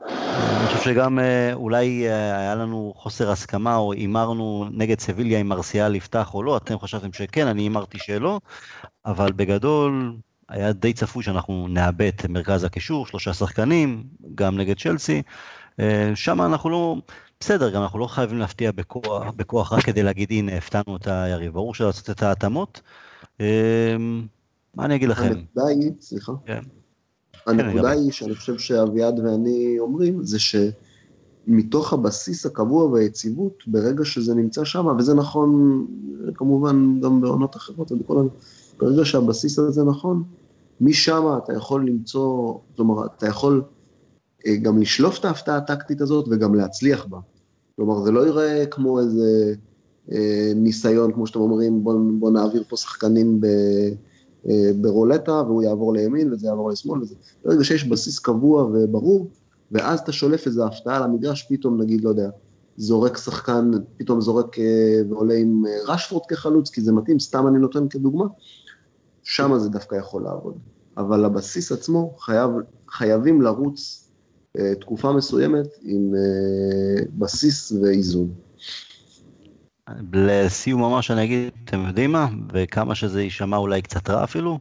[0.00, 5.48] אני חושב שגם אה, אולי אה, היה לנו חוסר הסכמה או הימרנו נגד סביליה אם
[5.48, 8.40] מרסיאל יפתח או לא, אתם חשבתם שכן, אני הימרתי שלא,
[9.06, 10.16] אבל בגדול
[10.48, 14.04] היה די צפוי שאנחנו נאבד את מרכז הקישור, שלושה שחקנים,
[14.34, 15.22] גם נגד צ'לסי,
[15.80, 16.96] אה, שם אנחנו לא,
[17.40, 21.52] בסדר, גם אנחנו לא חייבים להפתיע בכוח, בכוח רק כדי להגיד הנה הפתענו את היריב,
[21.52, 22.80] ברור שלעשות את ההתאמות.
[23.40, 24.26] אמ,
[24.74, 25.24] מה אני אגיד לכם?
[25.24, 26.32] הנקודה היא, סליחה.
[26.46, 26.60] כן.
[27.46, 34.64] הנקודה היא שאני חושב שאביעד ואני אומרים, זה שמתוך הבסיס הקבוע והיציבות, ברגע שזה נמצא
[34.64, 35.86] שם, וזה נכון
[36.34, 38.28] כמובן גם בעונות אחרות ובכל
[38.78, 40.22] ברגע שהבסיס הזה נכון,
[40.80, 43.62] משם אתה יכול למצוא, אומרת, אתה יכול
[44.46, 47.18] אה, גם לשלוף את ההפתעה הטקטית הזאת וגם להצליח בה.
[47.76, 49.54] כלומר, זה לא ייראה כמו איזה
[50.54, 53.46] ניסיון, כמו שאתם אומרים, בוא, בוא נעביר פה שחקנים ב,
[54.48, 57.14] אה, ברולטה והוא יעבור לימין וזה יעבור לשמאל וזה.
[57.44, 59.30] ברגע שיש בסיס קבוע וברור,
[59.72, 62.30] ואז אתה שולף איזו הפתעה למגרש, פתאום נגיד, לא יודע,
[62.76, 67.88] זורק שחקן, פתאום זורק אה, ועולה עם רשפורד כחלוץ, כי זה מתאים, סתם אני נותן
[67.88, 68.24] כדוגמה,
[69.22, 70.54] שם זה דווקא יכול לעבוד.
[70.96, 72.50] אבל הבסיס עצמו חייב,
[72.88, 74.10] חייבים לרוץ
[74.80, 76.12] תקופה מסוימת עם
[77.18, 78.28] בסיס ואיזון.
[80.12, 84.58] לסיום ממש אני אגיד, אתם יודעים מה, וכמה שזה יישמע אולי קצת רע אפילו,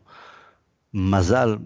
[0.94, 1.58] מזל,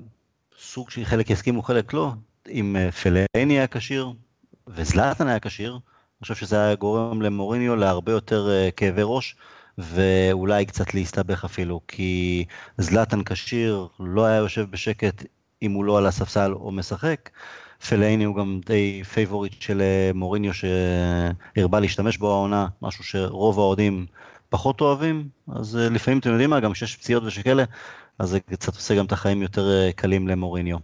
[0.59, 2.11] סוג שחלק יסכימו חלק לא,
[2.49, 4.13] אם אה, פלאיני היה כשיר
[4.67, 9.35] וזלאטן היה כשיר, אני חושב שזה היה גורם למוריניו להרבה יותר אה, כאבי ראש,
[9.77, 12.45] ואולי קצת להסתבך אפילו, כי
[12.77, 15.23] זלאטן כשיר לא היה יושב בשקט
[15.61, 17.29] אם הוא לא על הספסל או משחק.
[17.89, 24.05] פלאיני הוא גם די favorite של אה, מוריניו שהרבה להשתמש בו העונה, משהו שרוב האוהדים
[24.49, 27.63] פחות אוהבים, אז אה, לפעמים אתם יודעים מה, גם כשיש פציעות ושכאלה,
[28.19, 30.77] אז זה קצת עושה גם את החיים יותר אה, קלים למוריניו.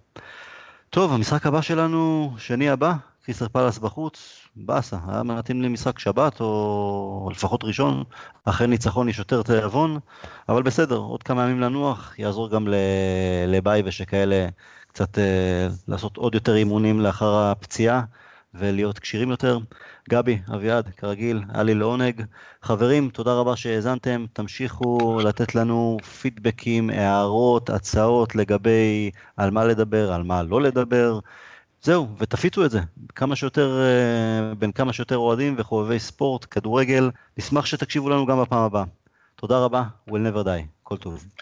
[0.89, 2.93] טוב, המשחק הבא שלנו, שני הבא,
[3.25, 8.03] קריסטר פלאס בחוץ, באסה, היה מתאים לי משחק שבת או לפחות ראשון,
[8.45, 9.99] אחרי ניצחון יש יותר תיאבון,
[10.49, 12.67] אבל בסדר, עוד כמה ימים לנוח, יעזור גם
[13.47, 14.47] לביי ושכאלה
[14.93, 18.01] קצת אה, לעשות עוד יותר אימונים לאחר הפציעה
[18.53, 19.59] ולהיות כשירים יותר.
[20.09, 22.23] גבי, אביעד, כרגיל, היה לי לעונג.
[22.61, 30.23] חברים, תודה רבה שהאזנתם, תמשיכו לתת לנו פידבקים, הערות, הצעות לגבי על מה לדבר, על
[30.23, 31.19] מה לא לדבר.
[31.81, 32.79] זהו, ותפיצו את זה,
[33.15, 38.63] כמה שיותר, אה, בין כמה שיותר אוהדים וחובבי ספורט, כדורגל, נשמח שתקשיבו לנו גם בפעם
[38.63, 38.83] הבאה.
[39.35, 41.25] תודה רבה, will never die, כל טוב.